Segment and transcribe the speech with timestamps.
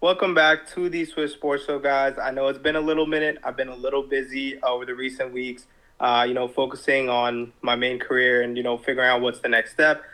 [0.00, 2.18] Welcome back to the Swiss Sports Show, guys.
[2.22, 3.38] I know it's been a little minute.
[3.42, 5.66] I've been a little busy over the recent weeks,
[5.98, 9.48] uh, you know, focusing on my main career and, you know, figuring out what's the
[9.48, 10.04] next step.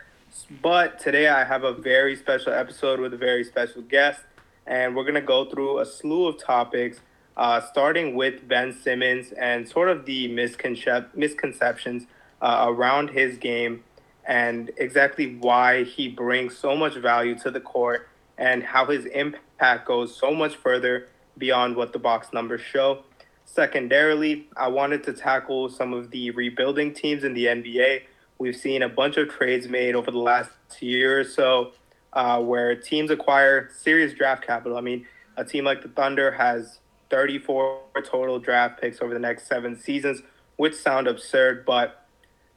[0.59, 4.21] But today I have a very special episode with a very special guest,
[4.65, 7.01] and we're going to go through a slew of topics,
[7.37, 12.07] uh, starting with Ben Simmons and sort of the misconcep- misconceptions
[12.41, 13.83] uh, around his game
[14.27, 19.87] and exactly why he brings so much value to the court and how his impact
[19.87, 21.07] goes so much further
[21.37, 23.03] beyond what the box numbers show.
[23.45, 28.01] Secondarily, I wanted to tackle some of the rebuilding teams in the NBA.
[28.37, 31.71] We've seen a bunch of trades made over the last year or so
[32.13, 34.77] uh, where teams acquire serious draft capital.
[34.77, 35.05] I mean,
[35.37, 36.79] a team like the Thunder has
[37.09, 40.21] 34 total draft picks over the next seven seasons,
[40.55, 42.05] which sound absurd, but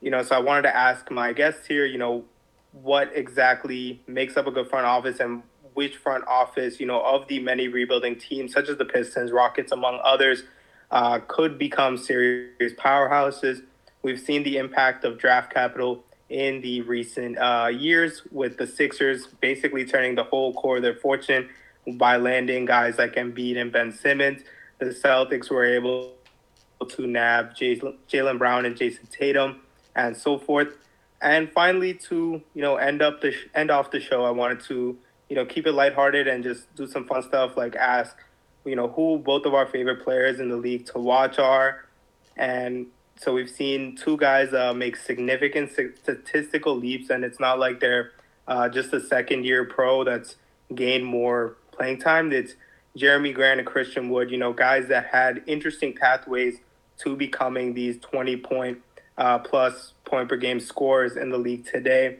[0.00, 2.24] you know, so I wanted to ask my guests here, you know,
[2.72, 5.42] what exactly makes up a good front office and
[5.78, 9.70] which front office, you know, of the many rebuilding teams, such as the Pistons, Rockets,
[9.70, 10.42] among others,
[10.90, 13.62] uh, could become serious powerhouses.
[14.02, 19.28] We've seen the impact of draft capital in the recent uh, years with the Sixers
[19.40, 21.48] basically turning the whole core of their fortune
[21.92, 24.42] by landing guys like Embiid and Ben Simmons.
[24.80, 26.14] The Celtics were able
[26.88, 29.60] to nab Jaylen Brown and Jayson Tatum
[29.94, 30.74] and so forth.
[31.22, 34.60] And finally, to you know end up the sh- end off the show, I wanted
[34.70, 38.16] to you know, keep it lighthearted and just do some fun stuff like ask,
[38.64, 41.84] you know, who both of our favorite players in the league to watch are.
[42.36, 47.80] And so we've seen two guys uh, make significant statistical leaps, and it's not like
[47.80, 48.12] they're
[48.46, 50.36] uh, just a second year pro that's
[50.74, 52.32] gained more playing time.
[52.32, 52.54] It's
[52.96, 56.58] Jerami Grant and Christian Wood, you know, guys that had interesting pathways
[56.98, 58.78] to becoming these 20 point
[59.16, 62.18] uh, plus point per game scores in the league today.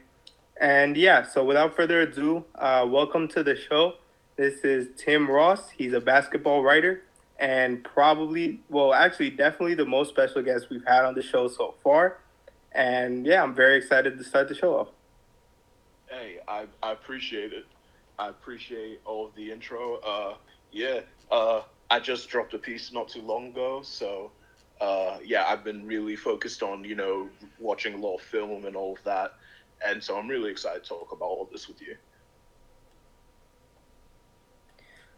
[0.60, 3.94] And yeah, so without further ado, uh, welcome to the show.
[4.34, 5.70] This is Tim Ross.
[5.70, 7.04] He's a basketball writer
[7.38, 11.76] and probably, well, actually, definitely the most special guest we've had on the show so
[11.84, 12.18] far.
[12.72, 14.88] And yeah, I'm very excited to start the show off.
[16.08, 17.66] Hey, I, I appreciate it.
[18.18, 20.00] I appreciate all of the intro.
[20.04, 20.34] Uh,
[20.72, 24.32] yeah, uh, I just dropped a piece not too long ago, so
[24.80, 27.28] uh, yeah, I've been really focused on you know
[27.60, 29.34] watching a lot of film and all of that
[29.84, 31.96] and so I'm really excited to talk about all this with you.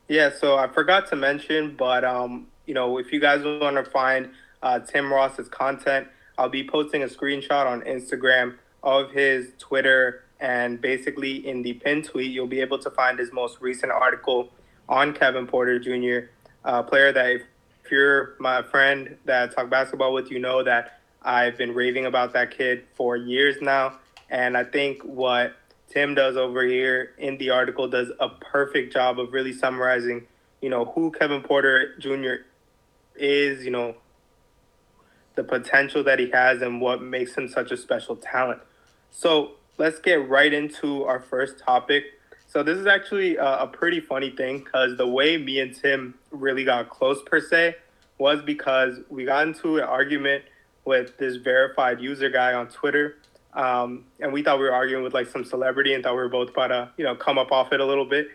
[0.09, 3.85] Yeah, so I forgot to mention, but um, you know, if you guys want to
[3.85, 4.31] find
[4.63, 10.81] uh, Tim Ross's content, I'll be posting a screenshot on Instagram of his Twitter, and
[10.81, 14.51] basically in the pin tweet, you'll be able to find his most recent article
[14.89, 16.31] on Kevin Porter Jr.,
[16.65, 17.43] a player that if,
[17.85, 22.07] if you're my friend that I talk basketball with, you know that I've been raving
[22.07, 23.99] about that kid for years now.
[24.31, 25.57] And I think what
[25.89, 30.27] Tim does over here in the article does a perfect job of really summarizing,
[30.63, 32.45] you know, who Kevin Porter Jr.
[33.17, 33.97] is, you know,
[35.35, 38.61] the potential that he has and what makes him such a special talent.
[39.11, 42.05] So let's get right into our first topic.
[42.47, 46.15] So this is actually a, a pretty funny thing because the way me and Tim
[46.31, 47.77] really got close per se
[48.19, 50.45] was because we got into an argument
[50.85, 53.17] with this verified user guy on Twitter
[53.55, 56.29] um, and we thought we were arguing with like some celebrity and thought we were
[56.29, 58.29] both about to, you know, come up off it a little bit.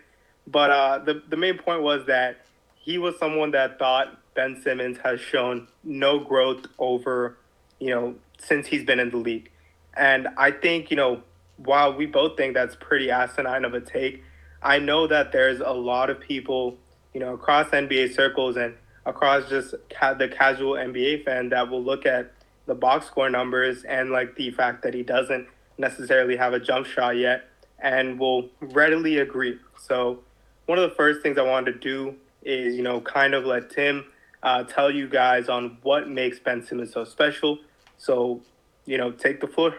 [0.46, 2.44] But uh, the, the main point was that
[2.76, 7.36] he was someone that thought Ben Simmons has shown no growth over,
[7.80, 9.50] you know, since he's been in the league.
[9.96, 11.22] And I think, you know,
[11.56, 14.22] while we both think that's pretty asinine of a take,
[14.62, 16.76] I know that there's a lot of people,
[17.14, 18.74] you know, across NBA circles and
[19.06, 22.32] across just ca- the casual NBA fan that will look at
[22.66, 25.46] the box score numbers and like the fact that he doesn't
[25.78, 29.58] necessarily have a jump shot yet and will readily agree.
[29.78, 30.20] So
[30.66, 33.70] one of the first things I wanted to do is, you know, kind of let
[33.70, 34.04] Tim
[34.42, 37.58] uh, tell you guys on what makes Ben Simmons so special.
[37.98, 38.40] So,
[38.84, 39.74] you know, take the floor.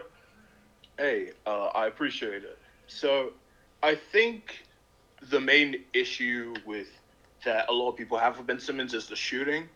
[0.98, 2.58] Hey, uh, I appreciate it.
[2.86, 3.32] So
[3.82, 4.64] I think
[5.30, 6.88] the main issue with
[7.44, 9.68] that a lot of people have with Ben Simmons is the shooting.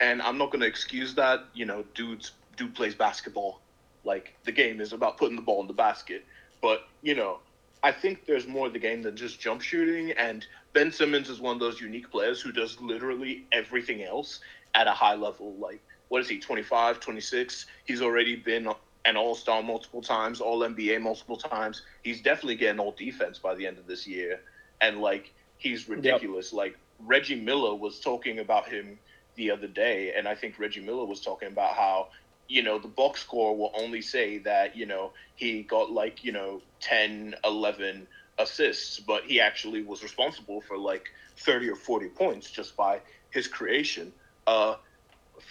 [0.00, 1.44] And I'm not going to excuse that.
[1.52, 3.60] You know, dude's dude plays basketball.
[4.04, 6.24] Like the game is about putting the ball in the basket.
[6.60, 7.38] But, you know,
[7.82, 10.12] I think there's more of the game than just jump shooting.
[10.12, 14.40] And Ben Simmons is one of those unique players who does literally everything else
[14.74, 15.54] at a high level.
[15.58, 17.66] Like, what is he, 25, 26?
[17.86, 18.68] He's already been
[19.06, 21.82] an all star multiple times, all NBA multiple times.
[22.02, 24.40] He's definitely getting all defense by the end of this year.
[24.82, 26.52] And, like, he's ridiculous.
[26.52, 26.58] Yep.
[26.58, 28.98] Like, Reggie Miller was talking about him
[29.36, 30.12] the other day.
[30.14, 32.08] And I think Reggie Miller was talking about how
[32.50, 36.32] you know, the box score will only say that, you know, he got like, you
[36.32, 38.08] know, 10, 11
[38.38, 43.00] assists, but he actually was responsible for like 30 or 40 points just by
[43.30, 44.12] his creation.
[44.48, 44.74] Uh,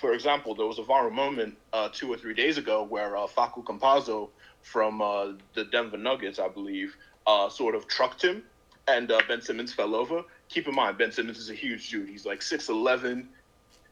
[0.02, 3.28] for example, there was a viral moment uh, two or three days ago where uh,
[3.28, 4.30] Facu Campazzo
[4.62, 8.44] from uh, the Denver Nuggets, I believe, uh, sort of trucked him,
[8.90, 10.22] and uh, Ben Simmons fell over.
[10.50, 12.10] Keep in mind, Ben Simmons is a huge dude.
[12.10, 13.28] He's like 6'11,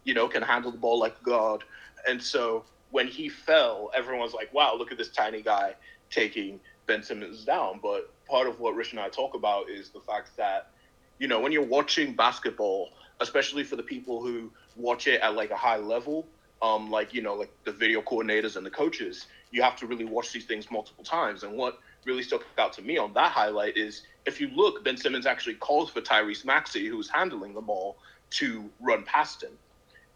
[0.03, 1.63] you know, can handle the ball like a god.
[2.05, 5.75] And so when he fell, everyone was like, wow, look at this tiny guy
[6.09, 7.79] taking Ben Simmons down.
[7.81, 10.71] But part of what Rich and I talk about is the fact that,
[11.19, 12.89] you know, when you're watching basketball,
[13.19, 16.27] especially for the people who watch it at like a high level,
[16.61, 20.05] um, like you know, like the video coordinators and the coaches, you have to really
[20.05, 21.43] watch these things multiple times.
[21.43, 24.97] And what really stuck out to me on that highlight is if you look, Ben
[24.97, 27.97] Simmons actually calls for Tyrese Maxey, who's handling the ball,
[28.31, 29.51] to run past him.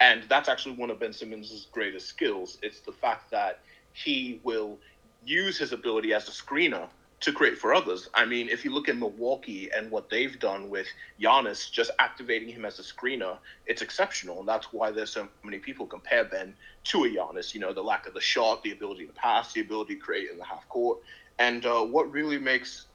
[0.01, 2.57] And that's actually one of Ben Simmons' greatest skills.
[2.63, 3.59] It's the fact that
[3.93, 4.79] he will
[5.23, 6.89] use his ability as a screener
[7.19, 8.09] to create for others.
[8.15, 10.87] I mean, if you look at Milwaukee and what they've done with
[11.21, 13.37] Giannis, just activating him as a screener,
[13.67, 14.39] it's exceptional.
[14.39, 16.55] And that's why there's so many people compare Ben
[16.85, 17.53] to a Giannis.
[17.53, 20.31] You know, the lack of the shot, the ability to pass, the ability to create
[20.31, 20.97] in the half court.
[21.37, 22.87] And uh, what really makes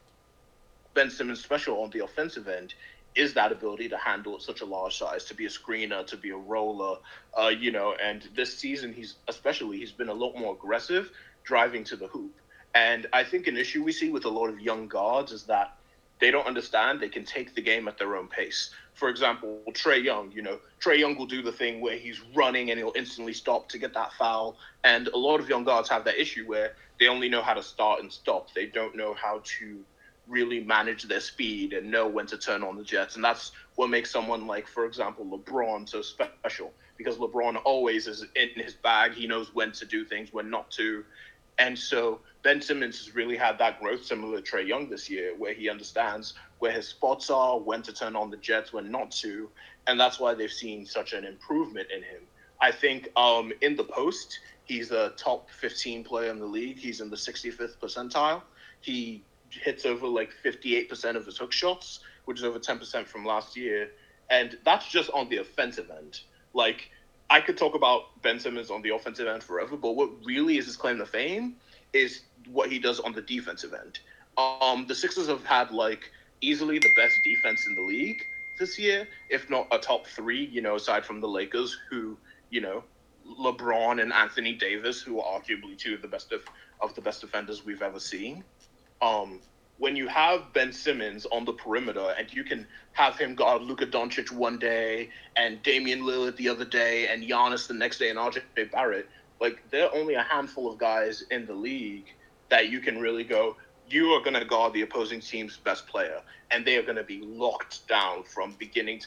[0.95, 2.75] Ben Simmons special on the offensive end
[3.17, 6.31] is that ability to handle such a large size, to be a screener, to be
[6.31, 6.99] a roller,
[7.37, 7.95] uh, you know.
[8.03, 11.11] And this season, he's especially he's been a lot more aggressive,
[11.45, 12.33] driving to the hoop
[12.77, 15.79] and I think an issue we see with a lot of young guards is that
[16.21, 18.71] they don't understand they can take the game at their own pace.
[18.93, 22.71] For example, Trae Young, you know, Trae Young will do the thing where he's running
[22.71, 24.59] and he'll instantly stop to get that foul.
[24.85, 27.63] And a lot of young guards have that issue where they only know how to
[27.63, 28.53] start and stop.
[28.55, 29.85] They don't know how to
[30.29, 33.15] really manage their speed and know when to turn on the jets.
[33.15, 38.25] And that's what makes someone like, for example, LeBron so special because LeBron always is
[38.35, 39.13] in his bag.
[39.13, 41.05] He knows when to do things, when not to.
[41.59, 45.35] And so Ben Simmons has really had that growth similar to Trae Young this year,
[45.37, 49.11] where he understands where his spots are, when to turn on the Jets, when not
[49.13, 49.49] to.
[49.87, 52.23] And that's why they've seen such an improvement in him.
[52.61, 56.79] I think um, in the post, he's a top 15 player in the league.
[56.79, 58.43] He's in the 65th percentile.
[58.81, 59.23] He
[59.57, 63.91] hits over like 58% of his hook shots, which is over 10% from last year.
[64.31, 66.21] And that's just on the offensive end.
[66.53, 66.91] Like,
[67.31, 70.67] I could talk about Ben Simmons on the offensive end forever, but what really is
[70.67, 71.57] his claim to fame
[71.93, 73.99] is what he does on the defensive end.
[74.39, 76.11] Um, the Sixers have had like
[76.41, 78.23] easily the best defense in the league
[78.59, 80.45] this year, if not a top three.
[80.45, 82.17] You know, aside from the Lakers, who
[82.51, 82.85] you know,
[83.41, 86.43] LeBron and Anthony Davis, who are arguably two of the best of,
[86.81, 88.45] of the best defenders we've ever seen.
[89.03, 89.41] Um,
[89.79, 93.87] when you have Ben Simmons on the perimeter and you can have him guard Luka
[93.87, 98.19] Doncic one day and Damian Lillard the other day and Giannis the next day and
[98.19, 99.07] RJ Barrett,
[99.41, 102.07] like there are only a handful of guys in the league
[102.49, 103.57] that you can really go,
[103.89, 106.21] you are going to guard the opposing team's best player
[106.51, 109.07] and they are going to be locked down from beginning to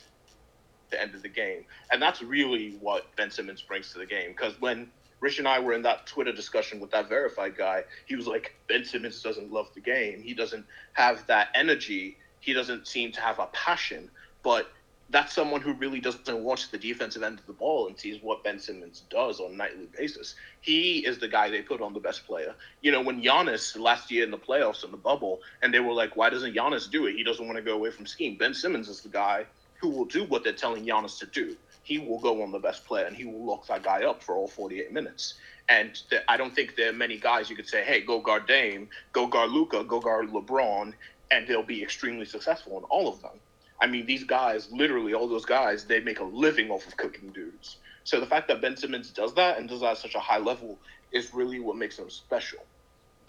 [0.92, 1.66] the end of the game.
[1.92, 4.92] And that's really what Ben Simmons brings to the game because when
[5.22, 7.84] Rich and I were in that Twitter discussion with that verified guy.
[8.06, 10.22] He was like, Ben Simmons doesn't love the game.
[10.22, 12.18] He doesn't have that energy.
[12.40, 14.10] He doesn't seem to have a passion.
[14.44, 14.72] But
[15.10, 18.44] that's someone who really doesn't watch the defensive end of the ball and sees what
[18.44, 20.36] Ben Simmons does on a nightly basis.
[20.62, 22.54] He is the guy they put on the best player.
[22.82, 25.94] You know, when Giannis last year in the playoffs in the bubble, and they were
[25.94, 27.16] like, why doesn't Giannis do it?
[27.16, 28.38] He doesn't want to go away from scheme.
[28.38, 29.46] Ben Simmons is the guy
[29.82, 31.58] who will do what they're telling Giannis to do
[31.90, 34.36] he will go on the best player and he will lock that guy up for
[34.36, 35.34] all 48 minutes.
[35.70, 38.46] And th- I don't think there are many guys you could say, hey, go guard
[38.46, 40.94] Dame, go guard Luka, go guard LeBron,
[41.32, 43.42] and they'll be extremely successful in all of them.
[43.82, 47.32] I mean, these guys, literally all those guys, they make a living off of cooking
[47.32, 47.78] dudes.
[48.04, 50.38] So the fact that Ben Simmons does that and does that at such a high
[50.38, 50.78] level
[51.12, 52.60] is really what makes him special.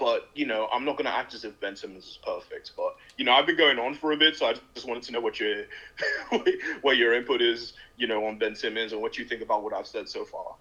[0.00, 2.72] But you know, I'm not to act as if Ben Simmons is perfect.
[2.74, 5.12] But you know, I've been going on for a bit, so I just wanted to
[5.12, 5.66] know what your
[6.80, 9.74] what your input is, you know, on Ben Simmons and what you think about what
[9.74, 10.54] I've said so far.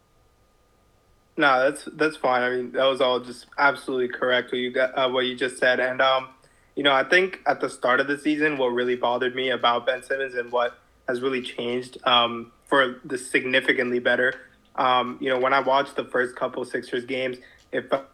[1.38, 2.44] No, that's that's fine.
[2.44, 5.58] I mean, that was all just absolutely correct what you got, uh, what you just
[5.58, 5.80] said.
[5.80, 6.28] And um,
[6.76, 9.86] you know, I think at the start of the season, what really bothered me about
[9.86, 10.78] Ben Simmons and what
[11.08, 14.34] has really changed um, for the significantly better.
[14.76, 17.38] Um, you know, when I watched the first couple Sixers games,
[17.72, 18.06] it felt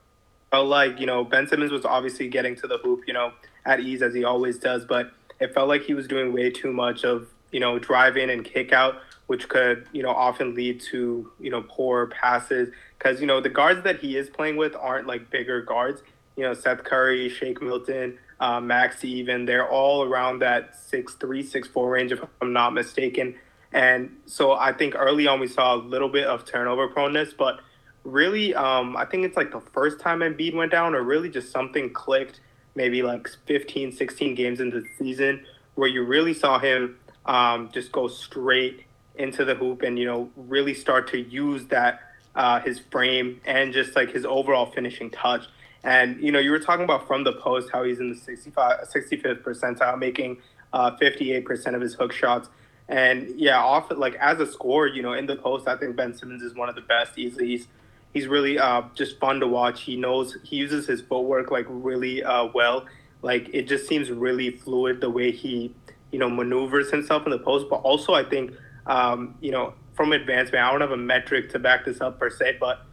[0.52, 3.32] felt like you know Ben Simmons was obviously getting to the hoop, you know,
[3.66, 6.72] at ease as he always does, but it felt like he was doing way too
[6.72, 8.96] much of you know driving and kick out,
[9.28, 13.50] which could you know often lead to you know poor passes because you know the
[13.50, 16.02] guards that he is playing with aren't like bigger guards.
[16.36, 18.62] You know, Seth Curry, Shake Milton, uh,
[19.04, 23.36] even they're all around that six three, six four range, if I'm not mistaken.
[23.72, 27.60] And so I think early on we saw a little bit of turnover proneness, but
[28.06, 31.52] really, um, I think it's like the first time Embiid went down, or really just
[31.52, 32.40] something clicked
[32.76, 35.46] maybe like 15, 16 games into the season
[35.76, 38.84] where you really saw him um, just go straight
[39.16, 42.02] into the hoop and, you know, really start to use that,
[42.36, 45.46] uh, his frame and just like his overall finishing touch.
[45.84, 48.88] And, you know, you were talking about from the post how he's in the 65,
[48.94, 50.38] 65th percentile, making
[50.74, 52.50] uh, 58% of his hook shots.
[52.88, 56.14] And yeah, off like as a scorer, you know, in the post, I think Ben
[56.14, 57.18] Simmons is one of the best.
[57.18, 57.68] Easily, he's
[58.16, 59.82] he's really uh, just fun to watch.
[59.82, 62.86] He knows he uses his footwork like really uh, well.
[63.22, 65.76] Like it just seems really fluid the way he
[66.12, 67.68] you know maneuvers himself in the post.
[67.70, 68.54] But also, I think
[68.88, 72.30] um, you know from advancement, I don't have a metric to back this up per
[72.30, 72.86] se, but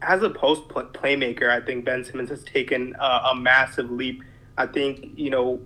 [0.00, 4.22] as a post playmaker, I think Ben Simmons has taken a massive leap.
[4.56, 5.60] I think you know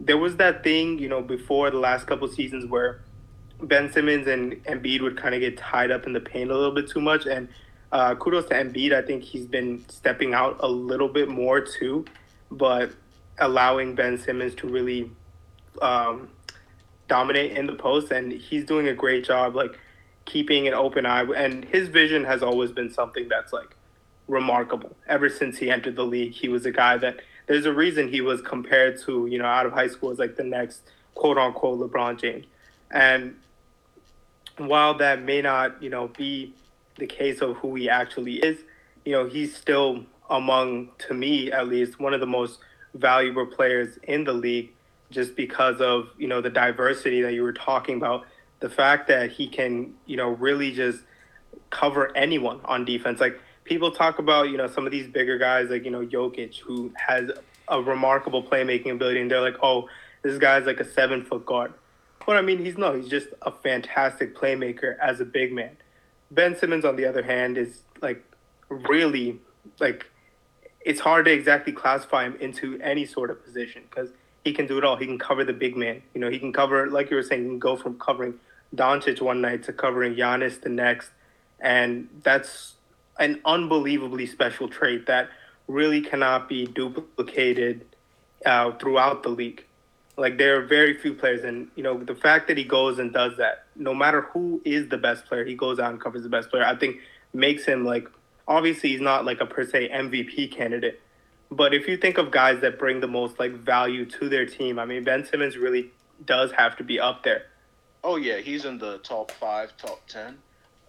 [0.00, 3.02] there was that thing, you know, before the last couple seasons where
[3.62, 6.74] Ben Simmons and Embiid would kind of get tied up in the paint a little
[6.74, 7.24] bit too much.
[7.26, 7.48] And
[7.92, 8.92] uh, kudos to Embiid.
[8.92, 12.04] I think he's been stepping out a little bit more too,
[12.50, 12.90] but
[13.38, 15.10] allowing Ben Simmons to really
[15.82, 16.28] um,
[17.08, 18.10] dominate in the post.
[18.10, 19.78] And he's doing a great job, like
[20.24, 21.24] keeping an open eye.
[21.36, 23.76] And his vision has always been something that's like
[24.28, 24.96] remarkable.
[25.08, 28.20] Ever since he entered the league, he was a guy that there's a reason he
[28.20, 30.82] was compared to, you know, out of high school as like the next
[31.14, 32.46] quote unquote LeBron James.
[32.90, 33.36] And
[34.58, 36.54] while that may not, you know, be
[36.98, 38.58] the case of who he actually is,
[39.04, 42.58] you know, he's still among, to me at least, one of the most
[42.94, 44.72] valuable players in the league
[45.10, 48.26] just because of, you know, the diversity that you were talking about.
[48.60, 51.00] The fact that he can, you know, really just
[51.70, 53.20] cover anyone on defense.
[53.20, 56.58] Like people talk about, you know, some of these bigger guys like, you know, Jokic,
[56.58, 57.30] who has
[57.68, 59.88] a remarkable playmaking ability, and they're like, oh,
[60.22, 61.72] this guy's like a seven foot guard.
[62.24, 65.76] But I mean, he's no, he's just a fantastic playmaker as a big man.
[66.30, 68.22] Ben Simmons, on the other hand, is like
[68.68, 69.38] really
[69.80, 70.06] like
[70.86, 74.10] it's hard to exactly classify him into any sort of position because
[74.44, 74.96] he can do it all.
[74.96, 76.02] He can cover the big man.
[76.14, 78.34] You know, he can cover, like you were saying, he can go from covering
[78.74, 81.10] Doncic one night to covering Giannis the next.
[81.58, 82.74] And that's
[83.18, 85.30] an unbelievably special trait that
[85.66, 87.84] really cannot be duplicated
[88.44, 89.64] uh, throughout the league.
[90.16, 93.12] Like there are very few players, and you know the fact that he goes and
[93.12, 96.28] does that, no matter who is the best player, he goes out and covers the
[96.28, 96.64] best player.
[96.64, 96.98] I think
[97.32, 98.08] makes him like
[98.48, 101.00] obviously he's not like a per se MVP candidate,
[101.50, 104.78] but if you think of guys that bring the most like value to their team,
[104.78, 105.90] I mean Ben Simmons really
[106.24, 107.46] does have to be up there.
[108.02, 110.38] Oh yeah, he's in the top five, top ten.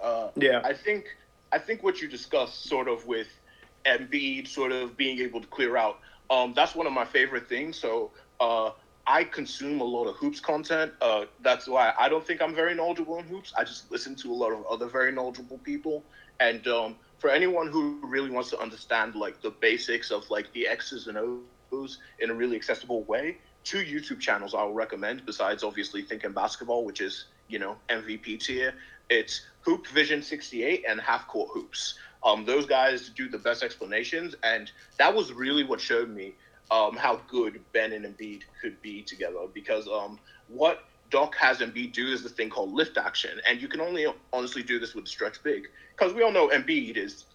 [0.02, 1.06] Uh, yeah, I think
[1.52, 3.28] I think what you discussed, sort of with
[3.86, 7.78] Embiid, sort of being able to clear out, um, that's one of my favorite things.
[7.78, 8.72] So uh,
[9.08, 10.92] I consume a lot of hoops content.
[11.02, 13.54] Uh, that's why I don't think I'm very knowledgeable in hoops.
[13.58, 16.04] I just listen to a lot of other very knowledgeable people.
[16.42, 20.68] And um, for anyone who really wants to understand like the basics of like the
[20.68, 21.18] X's and
[21.72, 25.26] O's in a really accessible way, two YouTube channels I will recommend.
[25.26, 28.74] Besides obviously Thinking Basketball, which is you know MVP tier.
[29.10, 31.98] It's Hoop Vision 68 and Half Court Hoops.
[32.26, 36.36] Um, those guys do the best explanations, and that was really what showed me
[36.72, 39.40] um, how good Ben and Embiid could be together.
[39.54, 43.68] Because um, what Doc has Embiid do is the thing called lift action, and you
[43.68, 45.68] can only honestly do this with stretch big.
[45.98, 47.26] Because we all know Embiid is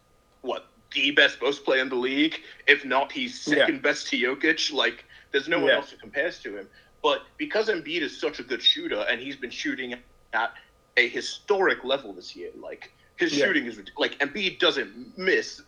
[0.42, 2.36] what the best post player in the league.
[2.66, 3.80] If not, he's second yeah.
[3.80, 4.72] best to Jokic.
[4.72, 6.68] Like there's no one else that compares to him.
[7.02, 9.94] But because Embiid is such a good shooter, and he's been shooting
[10.32, 10.52] at
[10.96, 12.50] a historic level this year.
[12.56, 13.46] Like his yeah.
[13.46, 15.62] shooting is like Embiid doesn't miss.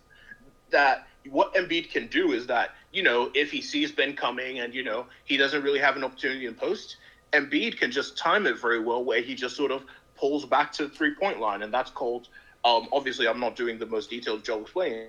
[0.71, 4.75] That what Embiid can do is that you know if he sees Ben coming and
[4.75, 6.97] you know he doesn't really have an opportunity in post,
[7.33, 9.85] Embiid can just time it very well where he just sort of
[10.17, 12.29] pulls back to the three point line, and that's called.
[12.65, 15.09] Um, obviously, I'm not doing the most detailed job explaining,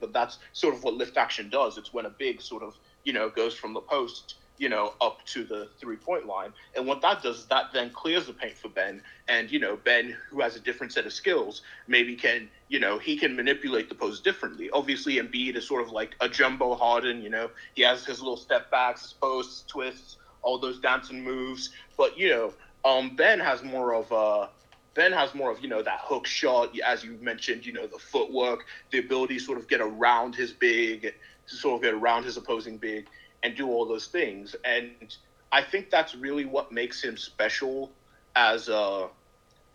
[0.00, 1.76] but that's sort of what lift action does.
[1.76, 5.24] It's when a big sort of you know goes from the post you know, up
[5.26, 6.52] to the three point line.
[6.76, 9.02] And what that does is that then clears the paint for Ben.
[9.28, 12.98] And, you know, Ben, who has a different set of skills, maybe can, you know,
[12.98, 14.70] he can manipulate the post differently.
[14.70, 18.36] Obviously, Embiid is sort of like a jumbo Harden, you know, he has his little
[18.36, 21.70] step backs, his posts, twists, all those dancing moves.
[21.96, 22.52] But, you know,
[22.84, 24.50] um, Ben has more of a.
[24.94, 27.98] Ben has more of, you know, that hook shot, as you mentioned, you know, the
[27.98, 31.12] footwork, the ability to sort of get around his big,
[31.48, 33.08] to sort of get around his opposing big
[33.44, 34.56] and do all those things.
[34.64, 35.14] And
[35.52, 37.92] I think that's really what makes him special
[38.34, 39.08] as a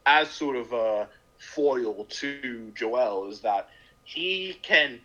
[0.05, 1.07] as sort of a
[1.37, 3.69] foil to Joel is that
[4.03, 4.99] he can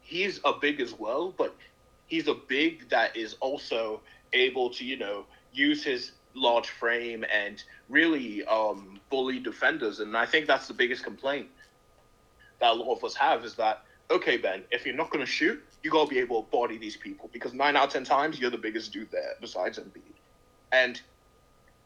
[0.00, 1.54] he's a big as well, but
[2.06, 4.00] he's a big that is also
[4.32, 10.00] able to, you know, use his large frame and really um, bully defenders.
[10.00, 11.48] And I think that's the biggest complaint
[12.60, 15.30] that a lot of us have is that okay, Ben, if you're not going to
[15.30, 18.04] shoot, you got to be able to body these people because nine out of 10
[18.04, 20.14] times you're the biggest dude there besides Embiid.
[20.72, 21.00] And,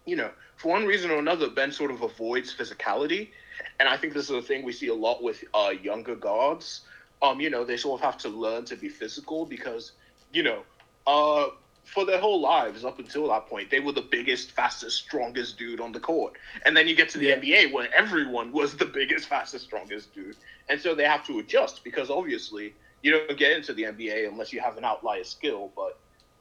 [0.07, 3.31] you know, for one reason or another, Ben sort of avoids physicality.
[3.79, 6.83] And I think this is a thing we see a lot with uh, younger guards.
[7.21, 9.93] Um, you know, they sort of have to learn to be physical because,
[10.33, 10.63] you know,
[11.07, 11.49] uh,
[11.85, 15.81] for their whole lives up until that point, they were the biggest, fastest, strongest dude
[15.81, 16.35] on the court.
[16.65, 17.37] And then you get to the Yeah.
[17.37, 20.37] NBA where everyone was the biggest, fastest, strongest dude.
[20.69, 24.53] And so they have to adjust because obviously you don't get into the NBA unless
[24.53, 25.99] you have an outlier skill, but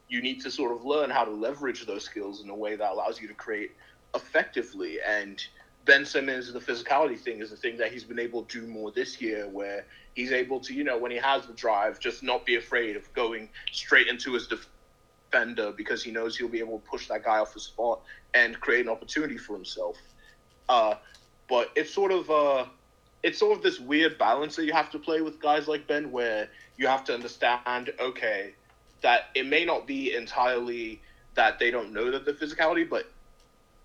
[0.08, 2.92] you need to sort of learn how to leverage those skills in a way that
[2.92, 3.72] allows you to create
[4.14, 4.98] effectively.
[5.00, 5.42] And
[5.84, 8.90] Ben Simmons, the physicality thing is the thing that he's been able to do more
[8.92, 12.46] this year, where he's able to, you know, when he has the drive, just not
[12.46, 14.48] be afraid of going straight into his
[15.32, 18.00] defender because he knows he'll be able to push that guy off the spot
[18.34, 19.96] and create an opportunity for himself.
[20.68, 20.94] Uh,
[21.48, 22.64] but it's sort of uh,
[23.22, 26.10] it's sort of this weird balance that you have to play with guys like Ben,
[26.10, 28.54] where you have to understand, okay,
[29.02, 31.00] that it may not be entirely
[31.34, 33.10] that they don't know that the physicality, but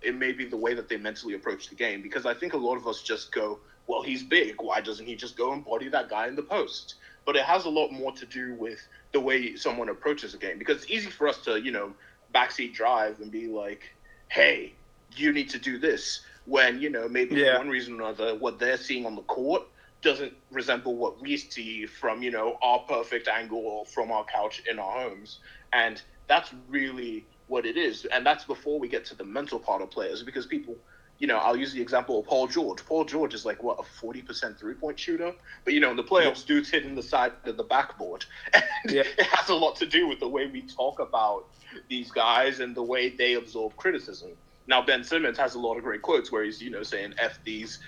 [0.02, 2.02] it may be the way that they mentally approach the game.
[2.02, 4.56] Because I think a lot of us just go, well, he's big.
[4.62, 6.96] Why doesn't he just go and body that guy in the post?
[7.26, 8.80] But it has a lot more to do with
[9.12, 10.60] the way someone approaches a game.
[10.60, 11.94] Because it's easy for us to, you know,
[12.34, 13.84] backseat drive and be like,
[14.30, 14.74] hey,
[15.16, 16.22] you need to do this.
[16.48, 17.54] When, you know, maybe Yeah.
[17.54, 19.64] for one reason or another, what they're seeing on the court
[20.02, 24.62] doesn't resemble what we see from, you know, our perfect angle or from our couch
[24.72, 25.40] in our homes.
[25.74, 28.06] And that's really what it is.
[28.06, 30.78] And that's before we get to the mental part of players because people,
[31.20, 32.86] you know, I'll use the example of Paul George.
[32.86, 35.34] Paul George is like, what, a 40% three point shooter?
[35.66, 38.24] But, you know, in the playoffs, dude's hitting the side of the backboard.
[38.86, 39.04] And Yeah.
[39.18, 41.48] it has a lot to do with the way we talk about
[41.90, 44.38] these guys and the way they absorb criticism.
[44.68, 47.40] Now, Ben Simmons has a lot of great quotes where he's, you know, saying F
[47.46, 47.80] these.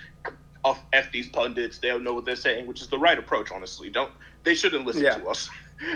[0.64, 3.50] F, F these pundits, they don't know what they're saying, which is the right approach,
[3.52, 3.90] honestly.
[3.90, 4.12] Don't
[4.44, 5.14] they shouldn't listen Yeah.
[5.14, 5.48] to us.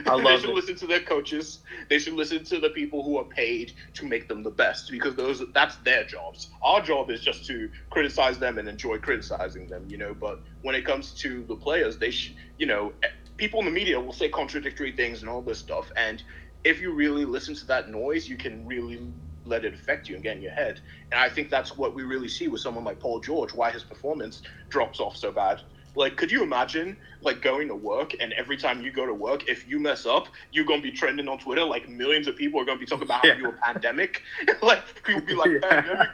[0.07, 0.55] I they should it.
[0.55, 1.61] listen to their coaches.
[1.91, 5.14] They should listen to the people who are paid to make them the best because
[5.17, 6.49] those that's their jobs.
[6.62, 10.15] Our job is just to criticize them and enjoy criticizing them, you know.
[10.19, 13.73] But when it comes to the players, they sh- you know, eh, people in the
[13.73, 15.91] media will say contradictory things and all this stuff.
[15.97, 16.23] And
[16.65, 19.13] if you really listen to that noise, you can really
[19.45, 20.80] let it affect you and get in your head.
[21.13, 23.85] And I think that's what we really see with someone like Paul George, why his
[23.85, 25.61] performance drops off so bad.
[25.97, 29.49] Like, could you imagine like going to work and every time you go to work,
[29.49, 31.65] if you mess up, you're gonna be trending on Twitter.
[31.65, 33.35] Like millions of people are gonna be talking about Yeah.
[33.35, 34.23] how you were pandemic.
[34.63, 36.09] like people be like, pandemic.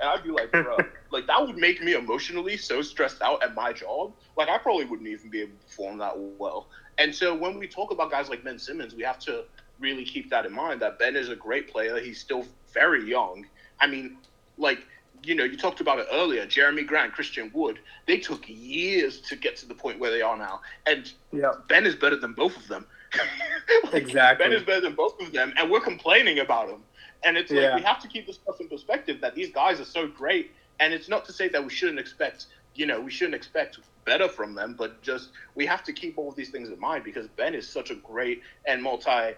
[0.00, 0.76] And I'd be like, bro,
[1.10, 4.14] like that would make me emotionally so stressed out at my job.
[4.36, 6.52] Like I probably wouldn't even be able to perform that well.
[6.98, 9.44] And so when we talk about guys like Ben Simmons, we have to
[9.78, 11.98] really keep that in mind that Ben is a great player.
[11.98, 13.46] He's still very young.
[13.80, 14.18] I mean,
[14.56, 14.78] like,
[15.22, 16.46] you know, you talked about it earlier.
[16.46, 20.36] Jerami Grant, Christian Wood, they took years to get to the point where they are
[20.36, 20.60] now.
[20.86, 21.52] And Yeah.
[21.68, 22.86] Ben is better than both of them.
[23.84, 24.44] Like, Exactly.
[24.44, 26.82] Ben is better than both of them, and we're complaining about him.
[27.24, 27.74] And it's like Yeah.
[27.76, 30.50] we have to keep this stuff in perspective that these guys are so great.
[30.80, 34.28] And it's not to say that we shouldn't expect, you know, we shouldn't expect better
[34.28, 37.28] from them, but just we have to keep all of these things in mind because
[37.28, 39.32] Ben is such a great and multi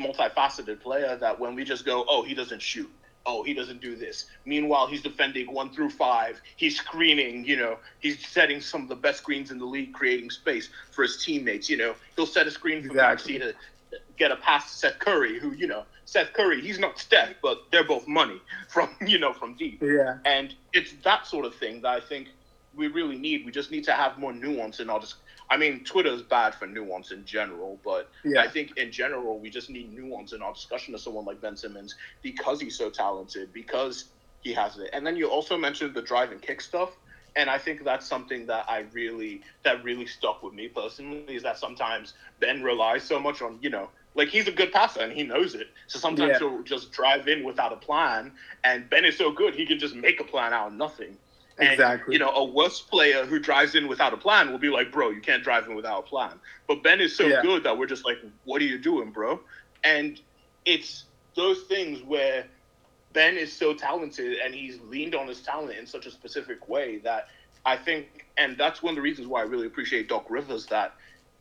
[0.00, 2.90] multifaceted player that when we just go, oh, he doesn't shoot.
[3.26, 4.26] Oh, he doesn't do this.
[4.46, 6.40] Meanwhile, he's defending one through five.
[6.56, 10.30] He's screening, you know, he's setting some of the best screens in the league, creating
[10.30, 11.68] space for his teammates.
[11.68, 13.38] You know, he'll set a screen for Exactly.
[13.38, 13.52] Maxey
[13.92, 17.34] to get a pass to Seth Curry, who, you know, Seth Curry, he's not Steph,
[17.42, 19.82] but they're both money from, you know, from deep.
[19.82, 20.16] Yeah.
[20.24, 22.28] And it's that sort of thing that I think
[22.74, 23.44] we really need.
[23.44, 25.00] We just need to have more nuance in our.
[25.00, 25.14] Dis-
[25.50, 28.40] I mean, Twitter is bad for nuance in general, but Yeah.
[28.42, 31.56] I think in general we just need nuance in our discussion of someone like Ben
[31.56, 34.90] Simmons because he's so talented, because he has it.
[34.92, 36.96] And then you also mentioned the drive and kick stuff,
[37.36, 41.42] and I think that's something that I really that really stuck with me personally is
[41.42, 43.90] that sometimes Ben relies so much on you know.
[44.14, 45.68] Like he's a good passer and he knows it.
[45.86, 46.38] So sometimes Yeah.
[46.48, 48.32] he'll just drive in without a plan.
[48.64, 51.16] And Ben is so good he can just make a plan out of nothing.
[51.60, 52.14] And, Exactly.
[52.14, 55.10] You know, a worse player who drives in without a plan will be like, bro,
[55.10, 56.40] you can't drive in without a plan.
[56.66, 57.42] But Ben is so Yeah.
[57.42, 59.40] good that we're just like, what are you doing, bro?
[59.84, 60.18] And
[60.64, 61.04] it's
[61.36, 62.46] those things where
[63.12, 66.98] Ben is so talented and he's leaned on his talent in such a specific way
[66.98, 67.26] that
[67.64, 68.06] I think,
[68.38, 70.94] and that's one of the reasons why I really appreciate Doc Rivers, that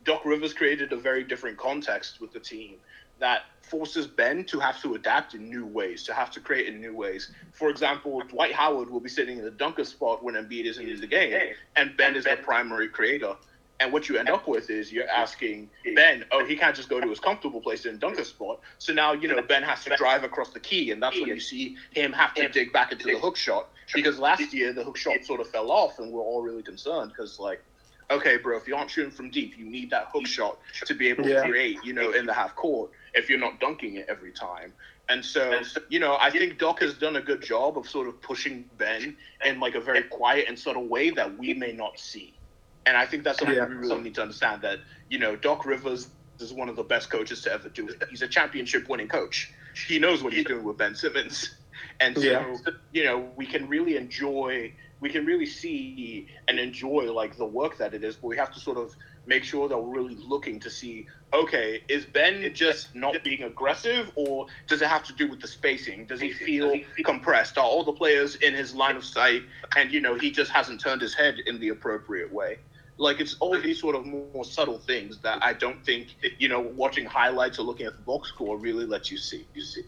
[0.03, 2.79] Doc Rivers created a very different context with the team
[3.19, 6.81] that forces Ben to have to adapt in new ways, to have to create in
[6.81, 7.31] new ways.
[7.51, 10.99] For example, Dwight Howard will be sitting in the dunker spot when Embiid isn't in
[10.99, 11.39] the game,
[11.75, 13.35] and Ben is the primary creator.
[13.81, 16.99] And what you end up with is you're asking Ben, oh, he can't just go
[16.99, 18.59] to his comfortable place in dunker spot.
[18.77, 21.39] So now, you know, Ben has to drive across the key, and that's when you
[21.39, 23.69] see him have to dig back into the hook shot.
[23.93, 27.11] Because last year, the hook shot sort of fell off, and we're all really concerned
[27.11, 27.63] because, like,
[28.11, 31.07] okay, bro, if you aren't shooting from deep, you need that hook shot to be
[31.07, 31.43] able Yeah.
[31.43, 34.73] to create, you know, in the half court if you're not dunking it every time.
[35.09, 38.21] And so, you know, I think Doc has done a good job of sort of
[38.21, 42.39] pushing Ben in like a very quiet and subtle way that we may not see.
[42.85, 43.67] And I think that's something Yeah.
[43.67, 47.09] we really need to understand that, you know, Doc Rivers is one of the best
[47.09, 48.03] coaches to ever do it.
[48.09, 49.51] He's a championship winning coach.
[49.87, 51.55] He knows what he's doing with Ben Simmons.
[52.01, 52.55] And so, Yeah.
[52.91, 57.77] you know, we can really enjoy we can really see and enjoy like the work
[57.77, 58.93] that it is, but we have to sort of
[59.25, 64.11] make sure that we're really looking to see, okay, is Ben just not being aggressive
[64.15, 66.05] or does it have to do with the spacing?
[66.05, 67.57] Does he feel compressed?
[67.57, 69.43] Are all the players in his line of sight
[69.75, 72.59] and you know he just hasn't turned his head in the appropriate way?
[72.97, 76.59] Like it's all these sort of more subtle things that I don't think you know
[76.59, 79.47] watching highlights or looking at the box score really lets you see.
[79.53, 79.83] You see.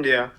[0.00, 0.30] Yeah.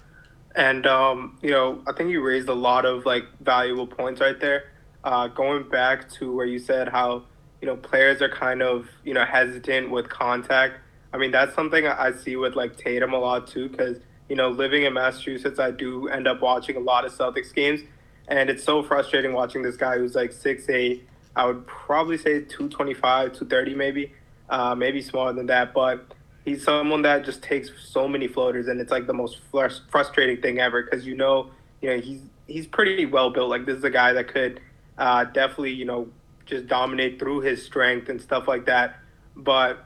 [0.56, 4.40] And um, you know, I think you raised a lot of like valuable points right
[4.40, 4.72] there.
[5.04, 7.24] Uh, going back to where you said how
[7.64, 10.82] you know players are kind of you know hesitant with contact.
[11.14, 14.50] I mean, that's something I see with like Tatum a lot too, because you know,
[14.50, 17.80] living in Massachusetts, I do end up watching a lot of Celtics games,
[18.28, 21.08] and it's so frustrating watching this guy who's like six eight.
[21.38, 24.12] I would probably say 225, 230 maybe,
[24.50, 28.82] uh, maybe smaller than that, but he's someone that just takes so many floaters, and
[28.82, 31.50] it's like the most frus- frustrating thing ever because you know,
[31.82, 33.50] you know, he's he's pretty well built.
[33.50, 34.60] Like this is a guy that could
[34.98, 36.10] uh, definitely, you know,
[36.46, 38.98] just dominate through his strength and stuff like that.
[39.36, 39.86] But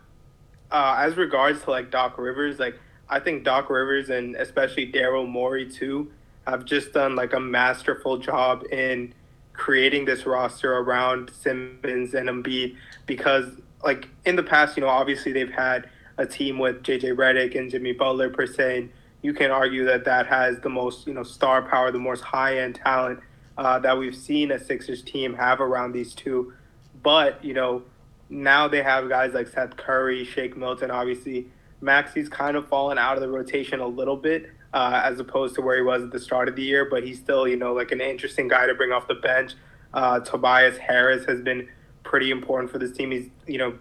[0.71, 5.27] uh, as regards to like Doc Rivers, like I think Doc Rivers and especially Daryl
[5.27, 6.11] Morey too
[6.45, 9.13] have just done like a masterful job in
[9.53, 13.45] creating this roster around Simmons and Embiid because
[13.83, 17.69] like in the past, you know, obviously they've had a team with JJ Redick and
[17.69, 18.77] Jimmy Butler per se.
[18.77, 18.89] And
[19.21, 22.59] you can argue that that has the most, you know, star power, the most high
[22.59, 23.19] end talent
[23.57, 26.53] uh, that we've seen a Sixers team have around these two.
[27.01, 27.83] But, you know,
[28.29, 31.47] now they have guys like Seth Curry, Shake Milton, obviously.
[31.79, 35.61] Maxey's kind of fallen out of the rotation a little bit uh, as opposed to
[35.61, 37.91] where he was at the start of the year, but he's still, you know, like
[37.91, 39.53] an interesting guy to bring off the bench.
[39.93, 41.67] Uh, Tobias Harris has been
[42.03, 43.11] pretty important for this team.
[43.11, 43.77] He's, you know,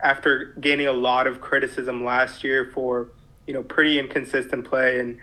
[0.00, 3.08] after gaining a lot of criticism last year for,
[3.46, 5.18] you know, pretty inconsistent play and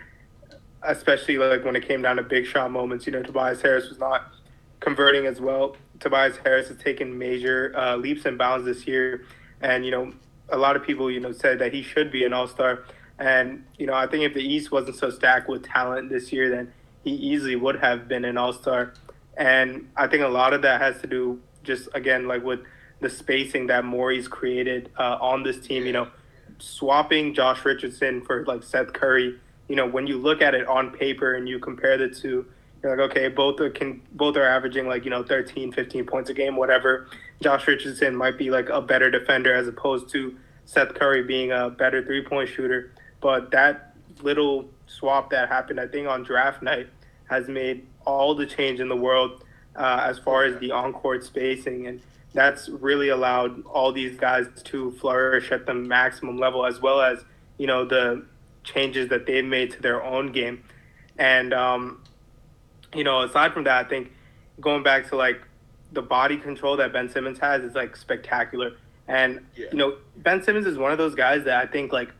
[0.84, 3.98] especially like when it came down to big shot moments, you know, Tobias Harris was
[3.98, 4.32] not
[4.80, 5.76] converting as well.
[6.00, 9.24] Tobias Harris has taken major uh, leaps and bounds this year,
[9.60, 10.12] and you know,
[10.50, 12.84] a lot of people, you know, said that he should be an All Star.
[13.18, 16.50] And you know, I think if the East wasn't so stacked with talent this year,
[16.50, 18.94] then he easily would have been an All Star.
[19.36, 22.60] And I think a lot of that has to do just again like with
[23.00, 25.86] the spacing that Morey's created uh, on this team.
[25.86, 26.08] You know,
[26.58, 29.38] swapping Josh Richardson for like Seth Curry.
[29.68, 32.46] You know, when you look at it on paper and you compare the two,
[32.82, 36.30] you're like, okay, both are can both are averaging like you know 13, 15 points
[36.30, 37.08] a game, whatever.
[37.42, 41.70] Josh Richardson might be like a better defender as opposed to Seth Curry being a
[41.70, 42.92] better three point shooter.
[43.20, 46.88] But that little swap that happened, I think, on draft night
[47.30, 49.44] has made all the change in the world
[49.76, 51.86] uh, as far as the on court spacing.
[51.86, 52.00] And
[52.32, 57.24] that's really allowed all these guys to flourish at the maximum level, as well as,
[57.58, 58.26] you know, the
[58.64, 60.64] changes that they've made to their own game.
[61.18, 62.02] And, um,
[62.94, 64.12] you know, aside from that, I think
[64.60, 65.40] going back to like
[65.92, 68.72] the body control that Ben Simmons has is like spectacular.
[69.06, 69.66] And, Yeah.
[69.70, 72.10] you know, Ben Simmons is one of those guys that I think like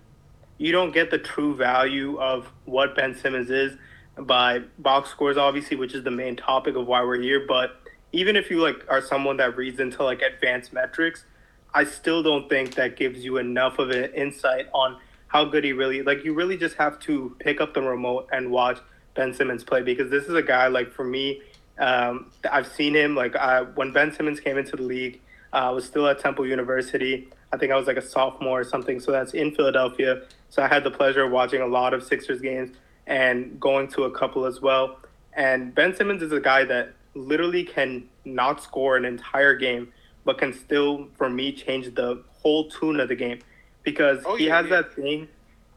[0.58, 3.76] you don't get the true value of what Ben Simmons is
[4.16, 7.44] by box scores, obviously, which is the main topic of why we're here.
[7.48, 7.80] But
[8.12, 11.24] even if you like are someone that reads into like advanced metrics,
[11.72, 14.98] I still don't think that gives you enough of an insight on
[15.34, 16.24] how good he really like.
[16.24, 18.78] You really just have to pick up the remote and watch
[19.14, 21.42] Ben Simmons play because this is a guy like for me.
[21.76, 25.20] Um, I've seen him like uh, when Ben Simmons came into the league.
[25.52, 27.28] Uh, I was still at Temple University.
[27.52, 29.00] I think I was like a sophomore or something.
[29.00, 30.22] So that's in Philadelphia.
[30.50, 32.70] So I had the pleasure of watching a lot of Sixers games
[33.08, 35.00] and going to a couple as well.
[35.32, 39.92] And Ben Simmons is a guy that literally can not score an entire game,
[40.24, 43.40] but can still, for me, change the whole tune of the game
[43.84, 44.76] because Oh, he yeah, has yeah.
[44.82, 45.28] that thing.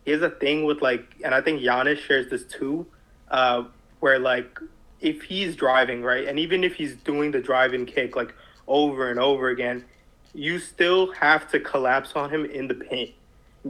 [0.06, 2.88] He has a thing with like, and I think Giannis shares this too,
[3.30, 3.66] uh,
[4.00, 4.60] where like
[5.02, 8.34] if he's driving right, and even if he's doing the driving kick like
[8.68, 9.86] over and over again,
[10.34, 13.14] you still have to collapse on him in the paint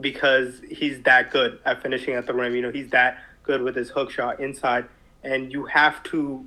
[0.00, 2.54] because he's that good at finishing at the rim.
[2.54, 4.86] You know, he's that good with his hook shot inside,
[5.24, 6.44] and you have to,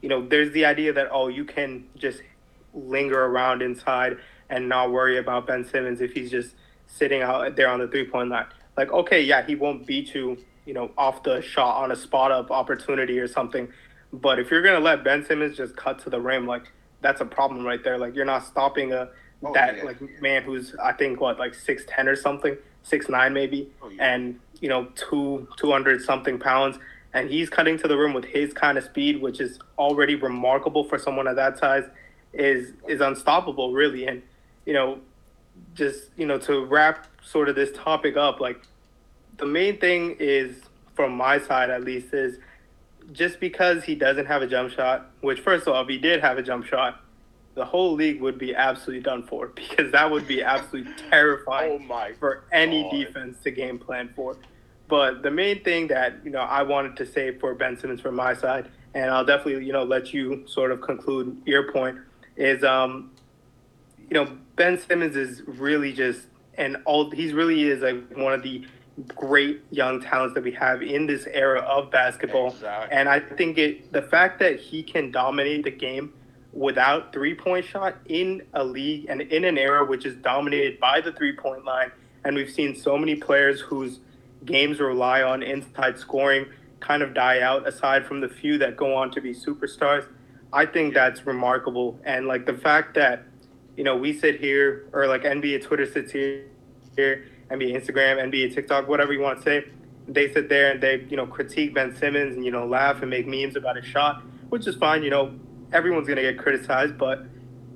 [0.00, 2.22] you know, there's the idea that oh, you can just
[2.72, 4.16] linger around inside
[4.50, 6.54] and not worry about Ben Simmons if he's just
[6.94, 8.46] sitting out there on the three point line.
[8.76, 12.32] Like, okay, yeah, he won't beat you, you know, off the shot on a spot
[12.32, 13.68] up opportunity or something.
[14.12, 17.24] But if you're gonna let Ben Simmons just cut to the rim, like that's a
[17.24, 17.98] problem right there.
[17.98, 19.10] Like you're not stopping a
[19.42, 19.84] oh, that yeah.
[19.84, 23.90] like man who's I think what like six ten or something, six nine maybe, oh,
[23.90, 24.14] yeah.
[24.14, 26.78] and you know two two hundred something pounds,
[27.12, 30.84] and he's cutting to the rim with his kind of speed, which is already remarkable
[30.84, 31.84] for someone of that size,
[32.32, 34.22] is is unstoppable really, and
[34.64, 35.00] you know,
[35.74, 38.60] just you know to wrap sort of this topic up, like
[39.36, 40.56] the main thing is
[40.94, 42.38] from my side at least is
[43.12, 46.20] just because he doesn't have a jump shot, which first of all, if he did
[46.20, 47.00] have a jump shot,
[47.54, 52.08] the whole league would be absolutely done for because that would be absolutely terrifying oh
[52.18, 54.36] for any defense to game plan for.
[54.86, 58.14] But the main thing that you know I wanted to say for Ben Simmons from
[58.14, 61.98] my side, and I'll definitely you know let you sort of conclude your point,
[62.36, 63.10] is um,
[64.10, 68.42] you know Ben Simmons is really just and all he's really is like one of
[68.42, 68.64] the
[69.16, 72.48] great young talents that we have in this era of basketball.
[72.48, 72.96] Exactly.
[72.96, 76.12] And I think it the fact that he can dominate the game
[76.52, 81.00] without three point shot in a league and in an era which is dominated by
[81.00, 81.90] the three point line.
[82.24, 84.00] And we've seen so many players whose
[84.44, 86.46] games rely on inside scoring
[86.80, 90.06] kind of die out aside from the few that go on to be superstars.
[90.52, 91.98] I think that's remarkable.
[92.04, 93.24] And like the fact that,
[93.76, 96.44] you know, we sit here or like NBA Twitter sits here,
[96.96, 99.64] here NBA Instagram, NBA TikTok, whatever you want to say.
[100.06, 103.10] They sit there and they, you know, critique Ben Simmons and, you know, laugh and
[103.10, 105.02] make memes about his shot, which is fine.
[105.02, 105.34] You know,
[105.72, 107.24] everyone's going to get criticized, but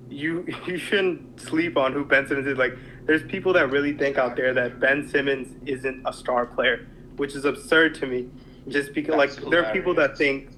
[0.08, 2.58] you you shouldn't sleep on who Ben Simmons is.
[2.58, 6.86] Like, there's people that really think out there that Ben Simmons isn't a star player,
[7.16, 8.28] which is absurd to me.
[8.68, 9.50] Just because, That's like, hilarious.
[9.50, 10.50] there are people that think,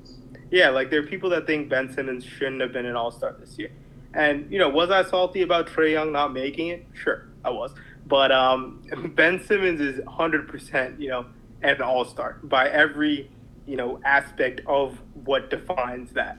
[0.50, 3.36] yeah, like, there are people that think Ben Simmons shouldn't have been an all star
[3.38, 3.70] this year.
[4.14, 6.86] And, you know, was I salty about Trae Young not making it?
[6.94, 7.72] Sure, I was.
[8.06, 8.82] But um,
[9.14, 11.26] Ben Simmons is 100%, you know,
[11.62, 13.30] an all star by every,
[13.66, 16.38] you know, aspect of what defines that.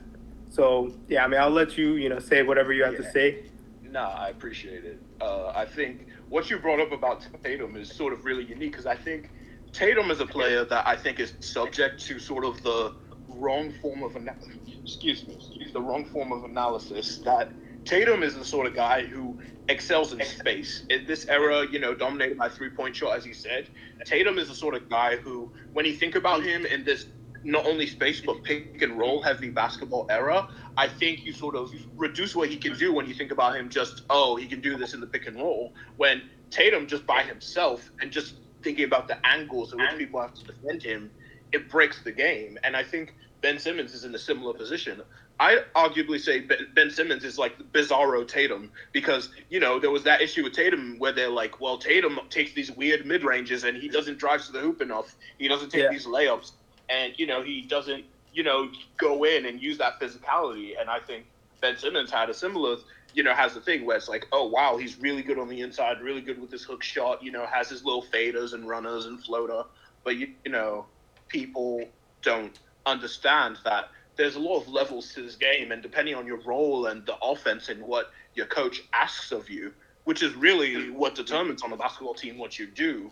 [0.50, 3.00] So, yeah, I mean, I'll let you, you know, say whatever you have yeah.
[3.00, 3.44] to say.
[3.82, 5.00] Nah, I appreciate it.
[5.20, 8.86] Uh, I think what you brought up about Tatum is sort of really unique because
[8.86, 9.30] I think
[9.72, 12.94] Tatum is a player that I think is subject to sort of the
[13.28, 14.56] wrong form of analysis.
[14.82, 15.38] Excuse me,
[15.72, 17.50] the wrong form of analysis that
[17.84, 20.84] Tatum is the sort of guy who excels in space.
[20.90, 23.68] In this era, you know, dominated by three point shot, as you said,
[24.04, 27.06] Tatum is the sort of guy who, when you think about him in this
[27.44, 31.70] not only space but pick and roll heavy basketball era, I think you sort of
[31.96, 34.76] reduce what he can do when you think about him just, oh, he can do
[34.76, 35.74] this in the pick and roll.
[35.96, 40.34] When Tatum just by himself and just thinking about the angles in which people have
[40.34, 41.10] to defend him,
[41.52, 42.58] it breaks the game.
[42.62, 45.02] And I think Ben Simmons is in a similar position.
[45.40, 50.20] I arguably say Ben Simmons is like bizarro Tatum because you know there was that
[50.20, 53.88] issue with Tatum where they're like, well, Tatum takes these weird mid ranges and he
[53.88, 55.14] doesn't drive to the hoop enough.
[55.38, 55.90] He doesn't take yeah.
[55.90, 56.52] these layups,
[56.88, 60.80] and you know he doesn't you know go in and use that physicality.
[60.80, 61.26] And I think
[61.60, 62.76] Ben Simmons had a similar
[63.14, 65.60] you know has the thing where it's like, oh wow, he's really good on the
[65.60, 67.22] inside, really good with his hook shot.
[67.22, 69.64] You know, has his little faders and runners and floater,
[70.04, 70.86] but you, you know
[71.28, 71.84] people
[72.22, 76.38] don't understand that there's a lot of levels to this game, and depending on your
[76.38, 79.72] role and the offense and what your coach asks of you,
[80.04, 83.10] which is really what determines on a basketball team what you do,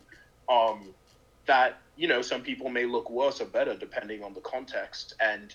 [0.48, 0.94] um,
[1.46, 5.14] that you know some people may look worse or better depending on the context.
[5.20, 5.54] And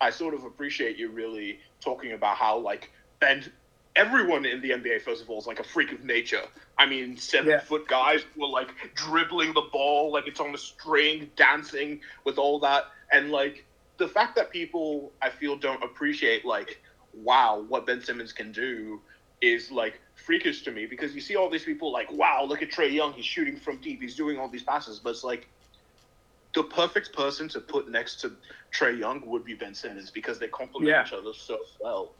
[0.00, 3.44] I sort of appreciate you really talking about how like Ben.
[3.94, 6.42] Everyone in the NBA, first of all, is like a freak of nature.
[6.76, 7.60] I mean, seven yeah.
[7.60, 12.58] foot guys were like dribbling the ball like it's on a string, dancing with all
[12.58, 13.64] that, and like
[13.98, 16.80] the fact that people I feel don't appreciate like
[17.14, 19.00] wow what Ben Simmons can do
[19.40, 22.70] is like freakish to me because you see all these people like wow look at
[22.70, 25.48] Trae Young he's shooting from deep he's doing all these passes but it's like
[26.54, 28.32] the perfect person to put next to
[28.72, 31.04] Trae Young would be Ben Simmons because they complement yeah.
[31.04, 32.14] each other so well